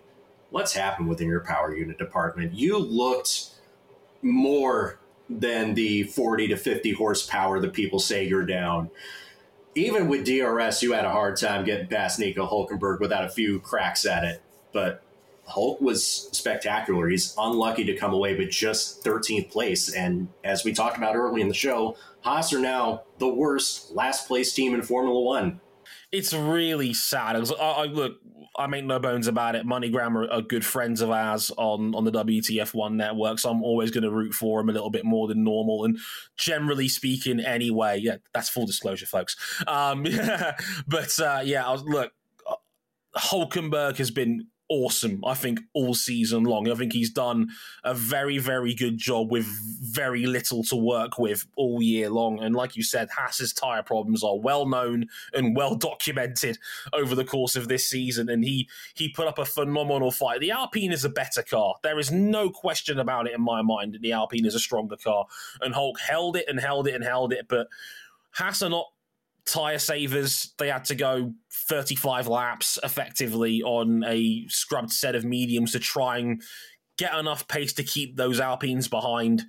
what's 0.50 0.72
happened 0.72 1.08
within 1.08 1.28
your 1.28 1.40
power 1.40 1.76
unit 1.76 1.98
department? 1.98 2.54
You 2.54 2.78
looked 2.78 3.50
more 4.22 4.98
than 5.28 5.74
the 5.74 6.04
40 6.04 6.48
to 6.48 6.56
50 6.56 6.92
horsepower 6.92 7.60
that 7.60 7.72
people 7.72 7.98
say 7.98 8.26
you're 8.26 8.46
down. 8.46 8.90
Even 9.74 10.08
with 10.08 10.24
DRS, 10.24 10.82
you 10.82 10.92
had 10.92 11.04
a 11.04 11.10
hard 11.10 11.36
time 11.36 11.64
getting 11.64 11.88
past 11.88 12.18
Nico 12.18 12.46
Hulkenberg 12.46 13.00
without 13.00 13.24
a 13.24 13.28
few 13.28 13.58
cracks 13.60 14.06
at 14.06 14.24
it. 14.24 14.42
But 14.72 15.02
Hulk 15.46 15.80
was 15.80 16.28
spectacular. 16.32 17.08
He's 17.08 17.34
unlucky 17.38 17.84
to 17.84 17.96
come 17.96 18.12
away 18.12 18.36
with 18.36 18.50
just 18.50 19.04
13th 19.04 19.50
place. 19.50 19.92
And 19.92 20.28
as 20.42 20.64
we 20.64 20.72
talked 20.72 20.96
about 20.96 21.16
early 21.16 21.40
in 21.40 21.48
the 21.48 21.54
show, 21.54 21.96
Haas 22.22 22.52
are 22.52 22.60
now 22.60 23.02
the 23.18 23.28
worst 23.28 23.92
last 23.92 24.26
place 24.26 24.52
team 24.52 24.74
in 24.74 24.82
Formula 24.82 25.20
One. 25.20 25.60
It's 26.14 26.32
really 26.32 26.94
sad. 26.94 27.36
I, 27.36 27.64
I, 27.64 27.84
look, 27.86 28.20
I 28.56 28.68
make 28.68 28.84
no 28.84 29.00
bones 29.00 29.26
about 29.26 29.56
it. 29.56 29.66
MoneyGram 29.66 30.14
are, 30.14 30.30
are 30.30 30.42
good 30.42 30.64
friends 30.64 31.00
of 31.00 31.10
ours 31.10 31.50
on, 31.56 31.92
on 31.94 32.04
the 32.04 32.12
WTF1 32.12 32.94
network, 32.94 33.40
so 33.40 33.50
I'm 33.50 33.64
always 33.64 33.90
going 33.90 34.04
to 34.04 34.12
root 34.12 34.32
for 34.32 34.60
them 34.60 34.68
a 34.68 34.72
little 34.72 34.90
bit 34.90 35.04
more 35.04 35.26
than 35.26 35.42
normal. 35.42 35.84
And 35.84 35.98
generally 36.36 36.88
speaking, 36.88 37.40
anyway, 37.40 37.98
yeah, 38.00 38.18
that's 38.32 38.48
full 38.48 38.64
disclosure, 38.64 39.06
folks. 39.06 39.36
Um, 39.66 40.06
yeah, 40.06 40.56
but 40.86 41.18
uh, 41.18 41.42
yeah, 41.44 41.66
I 41.66 41.72
was, 41.72 41.82
look, 41.82 42.12
Hulkenberg 43.16 43.96
has 43.96 44.10
been 44.12 44.46
awesome, 44.68 45.22
I 45.24 45.34
think, 45.34 45.60
all 45.72 45.94
season 45.94 46.44
long. 46.44 46.70
I 46.70 46.74
think 46.74 46.92
he's 46.92 47.10
done 47.10 47.50
a 47.82 47.94
very, 47.94 48.38
very 48.38 48.74
good 48.74 48.98
job 48.98 49.30
with 49.30 49.46
very 49.46 50.26
little 50.26 50.64
to 50.64 50.76
work 50.76 51.18
with 51.18 51.46
all 51.56 51.82
year 51.82 52.10
long. 52.10 52.42
And 52.42 52.54
like 52.54 52.76
you 52.76 52.82
said, 52.82 53.08
Haas's 53.10 53.52
tyre 53.52 53.82
problems 53.82 54.24
are 54.24 54.38
well 54.38 54.66
known 54.66 55.06
and 55.32 55.56
well 55.56 55.74
documented 55.76 56.58
over 56.92 57.14
the 57.14 57.24
course 57.24 57.56
of 57.56 57.68
this 57.68 57.88
season. 57.88 58.28
And 58.28 58.44
he 58.44 58.68
he 58.94 59.08
put 59.08 59.28
up 59.28 59.38
a 59.38 59.44
phenomenal 59.44 60.10
fight. 60.10 60.40
The 60.40 60.50
Alpine 60.50 60.92
is 60.92 61.04
a 61.04 61.10
better 61.10 61.42
car. 61.42 61.74
There 61.82 61.98
is 61.98 62.10
no 62.10 62.50
question 62.50 62.98
about 62.98 63.26
it 63.26 63.34
in 63.34 63.42
my 63.42 63.62
mind. 63.62 63.98
The 64.00 64.12
Alpine 64.12 64.46
is 64.46 64.54
a 64.54 64.60
stronger 64.60 64.96
car. 64.96 65.26
And 65.60 65.74
Hulk 65.74 66.00
held 66.00 66.36
it 66.36 66.46
and 66.48 66.58
held 66.58 66.88
it 66.88 66.94
and 66.94 67.04
held 67.04 67.32
it, 67.32 67.46
but 67.48 67.68
Haas 68.32 68.62
are 68.62 68.70
not 68.70 68.86
tire 69.46 69.78
savers. 69.78 70.52
They 70.58 70.68
had 70.68 70.84
to 70.86 70.94
go 70.94 71.32
35 71.68 72.28
laps 72.28 72.78
effectively 72.82 73.62
on 73.62 74.04
a 74.06 74.46
scrubbed 74.48 74.92
set 74.92 75.14
of 75.14 75.24
mediums 75.24 75.72
to 75.72 75.78
try 75.78 76.18
and 76.18 76.42
get 76.98 77.14
enough 77.14 77.48
pace 77.48 77.72
to 77.74 77.82
keep 77.82 78.16
those 78.16 78.40
Alpines 78.40 78.88
behind. 78.88 79.42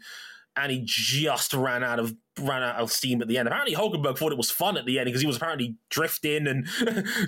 And 0.57 0.71
he 0.71 0.81
just 0.85 1.53
ran 1.53 1.83
out 1.83 1.99
of 1.99 2.15
ran 2.39 2.63
out 2.63 2.75
of 2.75 2.91
steam 2.91 3.21
at 3.21 3.27
the 3.27 3.37
end. 3.37 3.47
Apparently, 3.47 3.75
Hulkenberg 3.75 4.17
thought 4.17 4.31
it 4.31 4.37
was 4.37 4.51
fun 4.51 4.77
at 4.77 4.85
the 4.85 4.99
end 4.99 5.05
because 5.05 5.21
he 5.21 5.27
was 5.27 5.37
apparently 5.37 5.75
drifting 5.89 6.47
and 6.47 6.67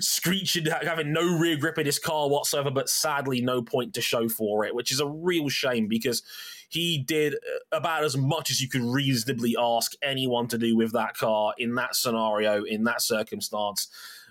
screeching, 0.00 0.66
having 0.66 1.12
no 1.12 1.38
rear 1.38 1.56
grip 1.56 1.78
in 1.78 1.86
his 1.86 1.98
car 1.98 2.28
whatsoever. 2.28 2.70
But 2.70 2.88
sadly, 2.88 3.40
no 3.40 3.62
point 3.62 3.94
to 3.94 4.00
show 4.00 4.28
for 4.28 4.64
it, 4.64 4.74
which 4.74 4.92
is 4.92 5.00
a 5.00 5.06
real 5.06 5.48
shame 5.48 5.88
because 5.88 6.22
he 6.68 6.98
did 6.98 7.34
uh, 7.34 7.76
about 7.76 8.04
as 8.04 8.16
much 8.16 8.50
as 8.50 8.60
you 8.60 8.68
could 8.68 8.82
reasonably 8.82 9.56
ask 9.58 9.92
anyone 10.02 10.48
to 10.48 10.58
do 10.58 10.76
with 10.76 10.92
that 10.92 11.16
car 11.16 11.54
in 11.58 11.74
that 11.76 11.96
scenario, 11.96 12.62
in 12.62 12.84
that 12.84 13.00
circumstance. 13.00 13.88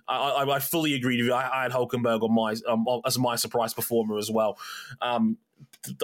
I, 0.07 0.15
I, 0.15 0.55
I 0.55 0.59
fully 0.59 0.93
agree 0.93 1.17
with 1.17 1.27
you. 1.27 1.33
I, 1.33 1.59
I 1.59 1.63
had 1.63 1.71
Hulkenberg 1.71 2.21
on 2.21 2.33
my 2.33 2.55
um, 2.67 2.85
as 3.05 3.17
my 3.17 3.35
surprise 3.35 3.73
performer 3.73 4.17
as 4.17 4.31
well. 4.31 4.57
Um, 5.01 5.37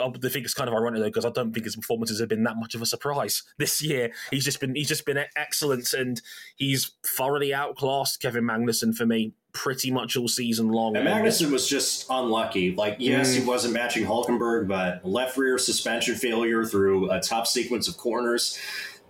I 0.01 0.10
think 0.10 0.45
it's 0.45 0.54
kind 0.54 0.68
of 0.68 0.76
ironic 0.76 0.99
though 0.99 1.08
because 1.08 1.26
I 1.26 1.30
don't 1.30 1.54
think 1.54 1.66
his 1.66 1.76
performances 1.76 2.20
have 2.20 2.30
been 2.30 2.43
that 2.43 2.58
much 2.58 2.74
of 2.74 2.82
a 2.82 2.86
surprise 2.86 3.43
this 3.58 3.82
year. 3.82 4.12
He's 4.32 4.45
just 4.45 4.60
been 4.60 4.76
he's 4.76 4.88
just 4.88 5.06
been 5.06 5.24
excellent 5.36 5.93
and 5.93 6.22
he's 6.56 6.91
thoroughly 7.06 7.54
outclassed 7.54 8.22
Kevin 8.22 8.45
Magnussen 8.45 8.95
for 8.95 9.06
me 9.06 9.34
pretty 9.54 9.91
much 9.91 10.18
all 10.18 10.28
season 10.28 10.70
long. 10.70 10.97
And 10.97 11.08
Magnussen 11.08 11.51
was 11.51 11.68
just 11.68 12.08
unlucky. 12.10 12.74
Like, 12.76 12.97
yes, 12.99 13.32
mm. 13.32 13.39
he 13.39 13.45
wasn't 13.45 13.74
matching 13.74 14.06
Hulkenberg, 14.06 14.68
but 14.68 15.06
left 15.06 15.38
rear 15.38 15.58
suspension 15.58 16.16
failure 16.16 16.66
through 16.66 17.12
a 17.12 17.20
tough 17.20 17.47
sequence 17.47 17.88
of 17.88 17.97
corners. 17.97 18.58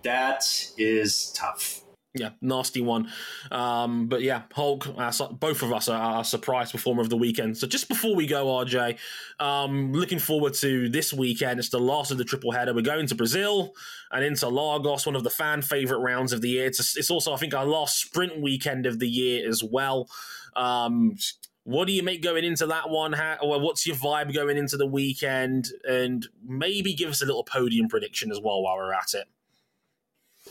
That 0.02 0.44
is 0.76 1.32
tough. 1.32 1.83
Yeah, 2.16 2.30
nasty 2.40 2.80
one. 2.80 3.08
Um, 3.50 4.06
but 4.06 4.22
yeah, 4.22 4.42
Hulk, 4.52 4.86
uh, 4.96 5.12
both 5.32 5.62
of 5.62 5.72
us 5.72 5.88
are 5.88 6.00
our 6.00 6.24
surprise 6.24 6.70
performer 6.70 7.02
of 7.02 7.10
the 7.10 7.16
weekend. 7.16 7.58
So 7.58 7.66
just 7.66 7.88
before 7.88 8.14
we 8.14 8.28
go, 8.28 8.46
RJ, 8.46 8.98
um, 9.40 9.92
looking 9.92 10.20
forward 10.20 10.54
to 10.54 10.88
this 10.88 11.12
weekend. 11.12 11.58
It's 11.58 11.70
the 11.70 11.80
last 11.80 12.12
of 12.12 12.18
the 12.18 12.24
triple 12.24 12.52
header. 12.52 12.72
We're 12.72 12.82
going 12.82 13.08
to 13.08 13.16
Brazil 13.16 13.74
and 14.12 14.22
Interlagos, 14.22 15.06
one 15.06 15.16
of 15.16 15.24
the 15.24 15.30
fan 15.30 15.60
favorite 15.60 15.98
rounds 15.98 16.32
of 16.32 16.40
the 16.40 16.50
year. 16.50 16.66
It's, 16.66 16.96
it's 16.96 17.10
also, 17.10 17.34
I 17.34 17.36
think, 17.36 17.52
our 17.52 17.66
last 17.66 17.98
sprint 18.00 18.40
weekend 18.40 18.86
of 18.86 19.00
the 19.00 19.08
year 19.08 19.48
as 19.48 19.64
well. 19.64 20.08
Um, 20.54 21.16
what 21.64 21.88
do 21.88 21.92
you 21.92 22.04
make 22.04 22.22
going 22.22 22.44
into 22.44 22.66
that 22.66 22.90
one? 22.90 23.14
How, 23.14 23.38
what's 23.40 23.88
your 23.88 23.96
vibe 23.96 24.32
going 24.32 24.56
into 24.56 24.76
the 24.76 24.86
weekend? 24.86 25.66
And 25.82 26.24
maybe 26.46 26.94
give 26.94 27.10
us 27.10 27.22
a 27.22 27.26
little 27.26 27.42
podium 27.42 27.88
prediction 27.88 28.30
as 28.30 28.38
well 28.40 28.62
while 28.62 28.76
we're 28.76 28.92
at 28.92 29.14
it. 29.14 29.24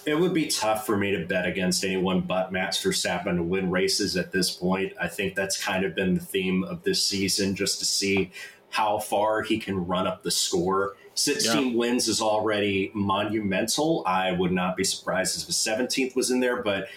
It 0.06 0.20
would 0.20 0.34
be 0.34 0.48
tough 0.48 0.86
for 0.86 0.98
me 0.98 1.12
to 1.12 1.26
bet 1.26 1.46
against 1.46 1.84
anyone 1.84 2.22
but 2.22 2.52
Max 2.52 2.78
Verstappen 2.84 3.38
to 3.38 3.44
win 3.44 3.70
races 3.72 4.18
at 4.18 4.32
this 4.32 4.52
point. 4.52 4.94
I 5.00 5.08
think 5.08 5.36
that's 5.36 5.62
kind 5.64 5.86
of 5.86 5.96
been 5.96 6.14
the 6.16 6.20
theme 6.20 6.64
of 6.64 6.84
this 6.84 7.06
season, 7.06 7.56
just 7.56 7.80
to 7.80 7.86
see 7.86 8.32
how 8.70 8.98
far 9.00 9.44
he 9.44 9.60
can 9.60 9.86
run 9.86 10.08
up 10.08 10.24
the 10.24 10.32
score 10.32 10.96
16 11.16 11.72
Yeah. 11.72 11.78
wins 11.78 12.08
is 12.08 12.22
already 12.22 12.90
monumental. 12.96 14.04
I 14.08 14.32
would 14.32 14.52
not 14.52 14.76
be 14.76 14.84
surprised 14.84 15.42
if 15.42 15.48
a 15.48 15.52
17th 15.54 16.16
was 16.16 16.32
in 16.32 16.40
there, 16.40 16.64
but 16.64 16.88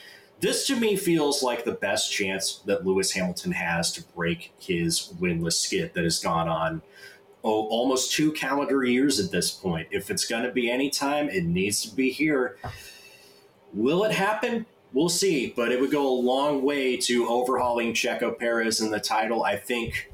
this 0.40 0.66
to 0.68 0.76
me 0.76 0.96
feels 0.96 1.42
like 1.42 1.64
the 1.64 1.72
best 1.72 2.10
chance 2.10 2.60
that 2.64 2.86
Lewis 2.86 3.12
Hamilton 3.12 3.52
has 3.52 3.92
to 3.92 4.02
break 4.14 4.52
his 4.58 5.12
winless 5.20 5.54
skid 5.54 5.92
that 5.94 6.04
has 6.04 6.18
gone 6.18 6.48
on 6.48 6.82
oh, 7.46 7.66
almost 7.68 8.12
two 8.12 8.32
calendar 8.32 8.84
years 8.84 9.20
at 9.20 9.30
this 9.30 9.52
point. 9.52 9.86
If 9.92 10.10
it's 10.10 10.26
going 10.26 10.42
to 10.42 10.50
be 10.50 10.68
any 10.70 10.90
time, 10.90 11.28
it 11.28 11.44
needs 11.44 11.80
to 11.88 11.94
be 11.94 12.10
here. 12.10 12.58
Will 13.72 14.04
it 14.04 14.12
happen? 14.12 14.66
We'll 14.92 15.08
see, 15.08 15.52
but 15.54 15.70
it 15.70 15.80
would 15.80 15.92
go 15.92 16.08
a 16.08 16.20
long 16.20 16.62
way 16.62 16.96
to 16.96 17.28
overhauling 17.28 17.92
Checo 17.92 18.36
Perez 18.36 18.80
in 18.80 18.90
the 18.90 18.98
title. 18.98 19.44
I 19.44 19.56
think 19.56 20.10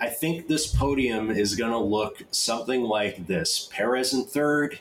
I 0.00 0.08
think 0.08 0.48
this 0.48 0.66
podium 0.74 1.30
is 1.30 1.54
going 1.54 1.72
to 1.72 1.78
look 1.78 2.24
something 2.30 2.82
like 2.82 3.26
this. 3.26 3.68
Perez 3.70 4.14
in 4.14 4.24
third, 4.24 4.80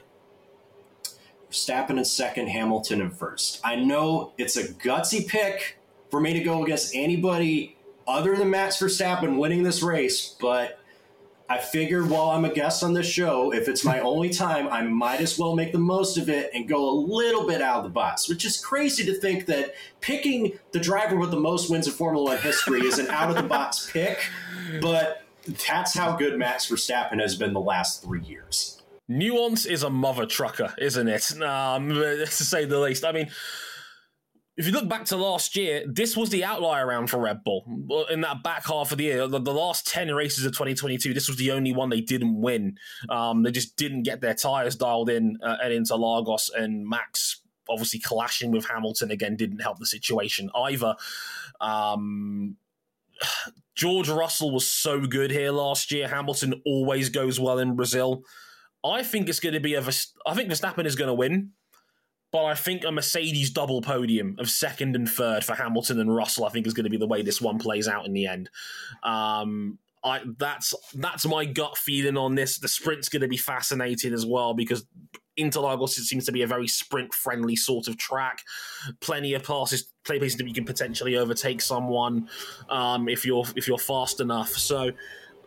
Verstappen 1.52 1.98
in 1.98 2.06
second, 2.06 2.48
Hamilton 2.48 3.02
in 3.02 3.12
first. 3.12 3.60
I 3.64 3.76
know 3.76 4.34
it's 4.38 4.56
a 4.56 4.64
gutsy 4.64 5.28
pick 5.28 5.78
for 6.10 6.22
me 6.22 6.34
to 6.34 6.40
go 6.40 6.64
against 6.64 6.96
anybody 6.96 7.76
other 8.08 8.36
than 8.36 8.50
Max 8.50 8.78
Verstappen 8.78 9.38
winning 9.38 9.64
this 9.64 9.84
race, 9.84 10.36
but 10.42 10.79
I 11.50 11.58
figured 11.58 12.08
while 12.08 12.30
I'm 12.30 12.45
a 12.45 12.54
guest 12.54 12.84
on 12.84 12.93
this 12.93 13.08
show, 13.08 13.52
if 13.52 13.68
it's 13.68 13.84
my 13.84 14.00
only 14.02 14.30
time, 14.30 14.68
I 14.68 14.84
might 14.84 15.20
as 15.20 15.39
well 15.39 15.56
make 15.56 15.72
the 15.72 15.80
most 15.80 16.16
of 16.16 16.30
it 16.30 16.52
and 16.54 16.70
go 16.70 16.88
a 16.88 16.93
little 16.93 17.47
bit 17.47 17.60
out 17.60 17.80
of 17.80 17.84
the 17.84 17.89
box, 17.89 18.30
which 18.30 18.45
is 18.45 18.58
crazy 18.58 19.04
to 19.06 19.16
think 19.16 19.47
that 19.47 19.74
picking 20.00 20.60
the 20.74 20.80
driver 20.80 21.16
with 21.16 21.32
the 21.32 21.39
most 21.39 21.72
wins 21.72 21.88
in 21.88 21.93
Formula 21.93 22.24
One 22.24 22.38
history 22.38 22.82
is 22.82 23.00
an 23.00 23.08
out 23.10 23.32
of 23.32 23.36
the 23.36 23.43
box 23.43 23.89
pick, 23.91 24.20
but 24.80 25.24
that's 25.68 25.95
how 25.95 26.16
good 26.16 26.38
Max 26.38 26.70
Verstappen 26.70 27.20
has 27.20 27.36
been 27.36 27.54
the 27.54 27.60
last 27.60 28.04
three 28.04 28.22
years. 28.22 28.80
Nuance 29.08 29.66
is 29.66 29.82
a 29.82 29.89
mother 29.89 30.28
trucker, 30.28 30.76
isn't 30.78 31.08
it? 31.08 31.41
Um, 31.41 31.89
to 31.89 32.28
say 32.28 32.66
the 32.66 32.80
least. 32.80 33.04
I 33.04 33.12
mean, 33.12 33.32
if 34.60 34.66
you 34.66 34.74
look 34.74 34.89
back 34.89 35.05
to 35.05 35.16
last 35.16 35.55
year, 35.55 35.86
this 35.88 36.18
was 36.18 36.32
the 36.32 36.43
outlier 36.43 36.86
round 36.86 37.10
for 37.10 37.18
Red 37.18 37.45
Bull. 37.45 37.64
In 38.10 38.20
that 38.22 38.43
back 38.43 38.68
half 38.68 38.91
of 38.91 38.97
the 38.97 39.05
year, 39.05 39.26
the, 39.26 39.39
the 39.39 39.53
last 39.53 39.88
10 39.88 40.14
races 40.14 40.43
of 40.43 40.51
2022, 40.51 41.14
this 41.14 41.30
was 41.30 41.38
the 41.38 41.51
only 41.51 41.72
one 41.72 41.88
they 41.88 42.01
didn't 42.01 42.41
win. 42.41 42.78
Um, 43.07 43.43
they 43.43 43.51
just 43.51 43.78
didn't 43.78 44.03
get 44.03 44.20
their 44.20 44.34
tyres 44.34 44.76
dialed 44.76 45.10
in 45.10 45.38
uh, 45.41 45.55
at 45.64 45.72
Interlagos, 45.72 46.49
and 46.53 46.86
Max 46.86 47.39
obviously 47.70 48.01
clashing 48.01 48.51
with 48.51 48.68
Hamilton 48.68 49.12
again 49.12 49.38
didn't 49.38 49.60
help 49.60 49.80
the 49.80 49.86
situation 49.86 50.49
either. 50.53 50.93
Um, 51.62 52.57
George 53.76 54.10
Russell 54.10 54.51
was 54.51 54.68
so 54.68 54.99
good 54.99 55.32
here 55.32 55.51
last 55.51 55.89
year. 55.89 56.10
Hamilton 56.10 56.62
always 56.66 57.07
goes 57.07 57.39
well 57.39 57.60
in 57.60 57.78
Brazil. 57.78 58.26
I 58.84 59.03
think 59.03 59.30
it's 59.30 59.39
going 59.39 59.53
to 59.53 59.62
be 59.62 59.76
a. 59.76 59.82
I 60.26 60.34
think 60.34 60.49
Verstappen 60.49 60.86
is 60.86 60.97
going 60.97 61.07
to 61.07 61.14
win, 61.14 61.51
but 62.32 62.46
I 62.46 62.54
think 62.54 62.86
a 62.86 62.92
Mercedes 62.92 63.50
double 63.50 63.82
podium 63.82 64.36
of 64.40 64.50
second 64.50 64.96
and 64.96 65.10
third 65.10 65.44
for 65.44 65.56
Hamilton 65.56 66.00
and 66.00 66.16
Russell. 66.16 66.46
I 66.46 66.50
think 66.50 66.68
is 66.68 66.74
going 66.74 66.86
to 66.86 66.90
be 66.90 66.98
the 66.98 67.08
way 67.08 67.22
this 67.22 67.42
one 67.42 67.58
plays 67.58 67.88
out 67.88 68.06
in 68.06 68.14
the 68.14 68.28
end. 68.28 68.50
Um, 69.04 69.80
I 70.04 70.22
that's 70.38 70.74
that's 70.94 71.26
my 71.26 71.46
gut 71.46 71.78
feeling 71.78 72.18
on 72.18 72.36
this. 72.36 72.58
The 72.58 72.68
sprint's 72.68 73.10
going 73.10 73.22
to 73.22 73.28
be 73.28 73.38
fascinating 73.38 74.14
as 74.14 74.26
well 74.26 74.54
because 74.54 74.86
Interlagos 75.40 75.90
seems 75.90 76.26
to 76.26 76.32
be 76.32 76.42
a 76.42 76.48
very 76.48 76.68
sprint 76.68 77.14
friendly 77.14 77.56
sort 77.56 77.88
of 77.88 77.98
track. 77.98 78.44
Plenty 79.00 79.34
of 79.34 79.44
passes, 79.44 79.92
play 80.04 80.20
places 80.20 80.38
that 80.38 80.48
you 80.48 80.54
can 80.54 80.66
potentially 80.66 81.16
overtake 81.16 81.62
someone 81.62 82.30
um, 82.70 83.10
if 83.10 83.26
you're 83.26 83.46
if 83.56 83.68
you're 83.68 83.78
fast 83.78 84.20
enough. 84.20 84.50
So 84.50 84.92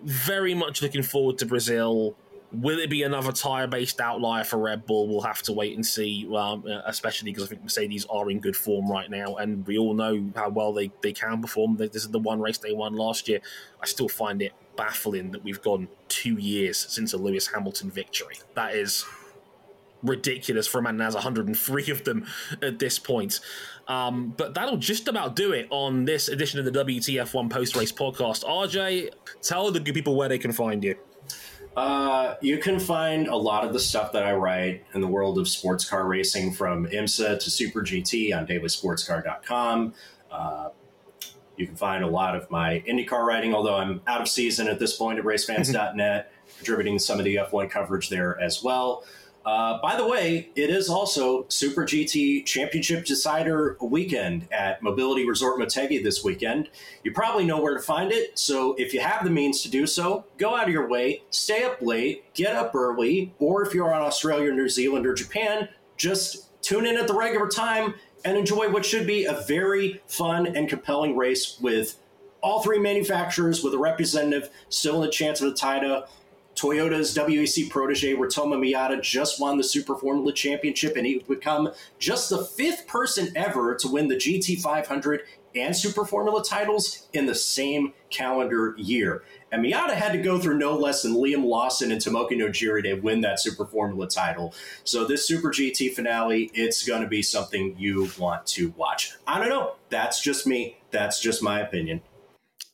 very 0.03 0.55
much 0.55 0.83
looking 0.83 1.03
forward 1.03 1.39
to 1.39 1.47
Brazil. 1.47 2.16
Will 2.53 2.78
it 2.78 2.90
be 2.90 3.03
another 3.03 3.32
tyre 3.32 3.66
based 3.66 4.00
outlier 4.00 4.44
for 4.44 4.59
Red 4.59 4.84
Bull? 4.84 5.09
We'll 5.09 5.22
have 5.22 5.42
to 5.42 5.53
wait 5.53 5.74
and 5.74 5.84
see, 5.84 6.28
um, 6.36 6.64
especially 6.86 7.30
because 7.30 7.44
I 7.44 7.46
think 7.46 7.62
Mercedes 7.62 8.07
are 8.11 8.30
in 8.30 8.40
good 8.40 8.57
form 8.57 8.90
right 8.90 9.11
now, 9.11 9.36
and 9.36 9.66
we 9.66 9.78
all 9.78 9.94
know 9.94 10.30
how 10.36 10.50
well 10.50 10.72
they, 10.72 10.90
they 11.00 11.12
can 11.12 11.40
perform. 11.40 11.76
This 11.76 11.94
is 11.94 12.09
the 12.09 12.18
one 12.18 12.40
race 12.40 12.59
they 12.59 12.72
won 12.72 12.94
last 12.94 13.28
year. 13.28 13.40
I 13.80 13.86
still 13.86 14.09
find 14.09 14.42
it 14.42 14.53
baffling 14.76 15.30
that 15.32 15.44
we've 15.44 15.62
gone 15.62 15.88
two 16.09 16.34
years 16.34 16.78
since 16.78 17.12
a 17.12 17.16
Lewis 17.16 17.46
Hamilton 17.46 17.90
victory. 17.90 18.36
That 18.55 18.74
is 18.74 19.05
ridiculous 20.03 20.66
for 20.66 20.78
a 20.78 20.82
man 20.82 20.96
that 20.96 21.05
has 21.05 21.14
103 21.14 21.90
of 21.90 22.05
them 22.05 22.26
at 22.61 22.78
this 22.78 22.98
point. 22.98 23.40
Um, 23.88 24.34
but 24.36 24.55
that'll 24.55 24.76
just 24.76 25.09
about 25.09 25.36
do 25.36 25.53
it 25.53 25.66
on 25.70 26.05
this 26.05 26.28
edition 26.28 26.59
of 26.59 26.64
the 26.64 26.84
WTF1 26.84 27.50
post 27.50 27.76
race 27.76 27.92
podcast. 27.92 28.44
RJ, 28.44 29.11
tell 29.40 29.70
the 29.70 29.80
good 29.80 29.94
people 29.94 30.16
where 30.16 30.28
they 30.28 30.38
can 30.38 30.53
find 30.53 30.82
you. 30.82 30.96
Uh, 31.76 32.34
you 32.42 32.58
can 32.58 32.78
find 32.78 33.28
a 33.28 33.36
lot 33.36 33.64
of 33.64 33.72
the 33.72 33.80
stuff 33.80 34.12
that 34.12 34.24
I 34.24 34.34
write 34.34 34.84
in 34.94 35.00
the 35.00 35.06
world 35.06 35.38
of 35.38 35.48
sports 35.48 35.88
car 35.88 36.06
racing 36.06 36.52
from 36.52 36.86
IMSA 36.86 37.38
to 37.40 37.50
Super 37.50 37.80
GT 37.80 38.36
on 38.36 38.46
dailysportscar.com. 38.46 39.94
Uh, 40.30 40.68
you 41.56 41.66
can 41.66 41.76
find 41.76 42.04
a 42.04 42.06
lot 42.06 42.36
of 42.36 42.50
my 42.50 42.82
IndyCar 42.86 43.24
writing, 43.24 43.54
although 43.54 43.76
I'm 43.76 44.02
out 44.06 44.20
of 44.20 44.28
season 44.28 44.68
at 44.68 44.78
this 44.78 44.96
point 44.96 45.18
at 45.18 45.24
racefans.net, 45.24 46.32
contributing 46.58 46.98
some 46.98 47.18
of 47.18 47.24
the 47.24 47.36
F1 47.36 47.70
coverage 47.70 48.08
there 48.08 48.38
as 48.40 48.62
well. 48.62 49.04
Uh, 49.45 49.80
by 49.82 49.97
the 49.97 50.07
way, 50.07 50.51
it 50.55 50.70
is 50.70 50.88
also 50.88 51.47
Super 51.49 51.82
GT 51.84 52.47
Championship 52.47 53.05
Decider 53.05 53.76
weekend 53.80 54.47
at 54.53 54.82
Mobility 54.82 55.26
Resort 55.26 55.59
Motegi 55.59 56.03
this 56.03 56.22
weekend. 56.22 56.68
You 57.03 57.12
probably 57.12 57.45
know 57.45 57.61
where 57.61 57.74
to 57.74 57.80
find 57.80 58.12
it, 58.12 58.38
so 58.38 58.74
if 58.78 58.95
you 58.95 59.01
have 59.01 59.24
the 59.24 59.30
means 59.30 59.62
to 59.62 59.70
do 59.70 59.86
so, 59.86 60.24
go 60.38 60.55
out 60.55 60.68
of 60.68 60.72
your 60.72 60.88
way, 60.88 61.24
stay 61.30 61.64
up 61.64 61.82
late, 61.82 62.32
get 62.34 62.55
up 62.55 62.74
early, 62.74 63.34
or 63.40 63.66
if 63.66 63.74
you're 63.74 63.93
on 63.93 64.03
Australia, 64.03 64.53
New 64.53 64.68
Zealand, 64.68 65.07
or 65.07 65.14
Japan, 65.14 65.68
just 65.97 66.62
tune 66.62 66.86
in 66.86 66.97
at 66.97 67.09
the 67.09 67.14
regular 67.14 67.49
time 67.49 67.95
and 68.24 68.36
enjoy 68.36 68.70
what 68.70 68.86
should 68.86 69.07
be 69.07 69.24
a 69.24 69.43
very 69.49 70.01
fun 70.07 70.47
and 70.47 70.68
compelling 70.68 71.16
race 71.16 71.59
with 71.61 71.97
all 72.43 72.61
three 72.62 72.78
manufacturers 72.78 73.62
with 73.62 73.74
a 73.74 73.78
representative 73.78 74.51
still 74.68 74.97
in 74.97 75.01
the 75.03 75.11
chance 75.11 75.40
of 75.40 75.53
a 75.53 75.55
title. 75.55 76.05
Toyota's 76.62 77.12
WEC 77.16 77.68
protege 77.68 78.14
Ritomo 78.14 78.56
Miyata 78.56 79.02
just 79.02 79.40
won 79.40 79.58
the 79.58 79.64
Super 79.64 79.96
Formula 79.96 80.32
Championship, 80.32 80.94
and 80.96 81.04
he 81.04 81.16
would 81.16 81.26
become 81.26 81.72
just 81.98 82.30
the 82.30 82.44
fifth 82.44 82.86
person 82.86 83.32
ever 83.34 83.74
to 83.74 83.88
win 83.88 84.06
the 84.06 84.14
GT500 84.14 85.20
and 85.56 85.76
Super 85.76 86.04
Formula 86.04 86.42
titles 86.44 87.08
in 87.12 87.26
the 87.26 87.34
same 87.34 87.94
calendar 88.10 88.76
year. 88.78 89.24
And 89.50 89.64
Miyata 89.64 89.94
had 89.94 90.12
to 90.12 90.22
go 90.22 90.38
through 90.38 90.58
no 90.58 90.76
less 90.76 91.02
than 91.02 91.14
Liam 91.14 91.44
Lawson 91.44 91.90
and 91.90 92.00
Tomoki 92.00 92.34
Nojiri 92.34 92.84
to 92.84 92.94
win 92.94 93.22
that 93.22 93.40
Super 93.40 93.66
Formula 93.66 94.06
title. 94.06 94.54
So 94.84 95.04
this 95.04 95.26
Super 95.26 95.50
GT 95.50 95.92
finale, 95.92 96.48
it's 96.54 96.86
going 96.86 97.02
to 97.02 97.08
be 97.08 97.22
something 97.22 97.74
you 97.76 98.08
want 98.20 98.46
to 98.46 98.72
watch. 98.76 99.14
I 99.26 99.40
don't 99.40 99.48
know. 99.48 99.74
That's 99.90 100.22
just 100.22 100.46
me. 100.46 100.78
That's 100.92 101.20
just 101.20 101.42
my 101.42 101.58
opinion. 101.58 102.02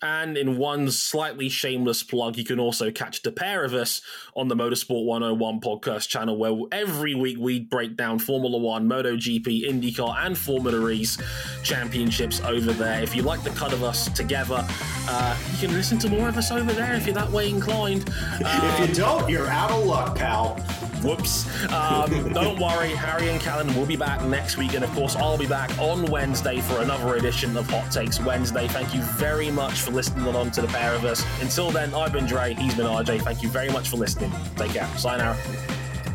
And 0.01 0.36
in 0.36 0.59
one 0.59 0.92
slightly 0.92 1.49
shameless 1.49 2.05
plug, 2.05 2.36
you 2.36 2.44
can 2.44 2.61
also 2.61 2.92
catch 2.92 3.22
the 3.22 3.32
pair 3.32 3.64
of 3.64 3.74
us 3.74 4.01
on 4.36 4.46
the 4.46 4.55
Motorsport 4.55 5.05
101 5.05 5.61
podcast 5.61 6.07
channel, 6.07 6.36
where 6.36 6.57
every 6.70 7.16
week 7.16 7.36
we 7.40 7.59
break 7.59 7.96
down 7.96 8.20
Formula 8.20 8.59
One, 8.59 8.88
MotoGP, 8.88 9.68
IndyCar, 9.68 10.14
and 10.24 10.38
Formula 10.38 10.88
E's 10.90 11.18
championships 11.64 12.40
over 12.42 12.72
there. 12.72 13.03
If 13.03 13.16
you 13.16 13.22
like 13.22 13.42
the 13.42 13.51
cut 13.51 13.72
of 13.72 13.82
us 13.82 14.09
together, 14.11 14.64
uh, 15.09 15.36
you 15.53 15.66
can 15.66 15.76
listen 15.76 15.99
to 15.99 16.09
more 16.09 16.28
of 16.28 16.36
us 16.36 16.53
over 16.53 16.72
there 16.72 16.94
if 16.94 17.05
you're 17.05 17.14
that 17.16 17.30
way 17.32 17.49
inclined. 17.49 18.09
if 18.40 18.88
you 18.88 18.94
don't, 18.94 19.28
you're 19.28 19.49
out 19.49 19.72
of 19.72 19.84
luck, 19.84 20.16
pal. 20.16 20.64
Whoops. 21.03 21.46
Um, 21.72 22.32
don't 22.32 22.59
worry, 22.59 22.90
Harry 22.90 23.28
and 23.28 23.40
Callan 23.40 23.74
will 23.74 23.86
be 23.86 23.96
back 23.96 24.22
next 24.24 24.57
week. 24.57 24.74
And 24.74 24.84
of 24.84 24.90
course, 24.92 25.16
I'll 25.16 25.38
be 25.38 25.46
back 25.46 25.76
on 25.78 26.07
Wednesday 26.07 26.61
for 26.61 26.80
another 26.80 27.16
edition 27.16 27.57
of 27.57 27.68
Hot 27.70 27.90
Takes 27.90 28.20
Wednesday. 28.20 28.68
Thank 28.68 28.94
you 28.94 29.03
very 29.03 29.51
much 29.51 29.80
for 29.80 29.90
listening 29.90 30.26
along 30.26 30.53
to 30.53 30.62
the 30.62 30.68
pair 30.68 30.94
of 30.94 31.05
us. 31.05 31.24
Until 31.40 31.70
then, 31.70 31.94
I've 31.94 32.12
been 32.12 32.26
Dre, 32.26 32.55
he's 32.55 32.74
been 32.74 32.86
RJ. 32.86 33.22
Thank 33.22 33.42
you 33.42 33.49
very 33.49 33.70
much 33.70 33.88
for 33.88 33.96
listening. 33.96 34.32
Take 34.57 34.72
care. 34.72 34.88
Sayonara. 34.96 35.36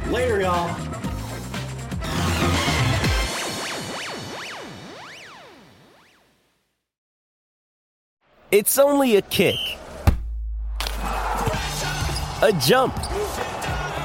Later, 0.07 0.41
y'all. 0.41 0.75
It's 8.53 8.77
only 8.77 9.15
a 9.15 9.21
kick, 9.23 9.55
a 12.43 12.53
jump, 12.61 12.95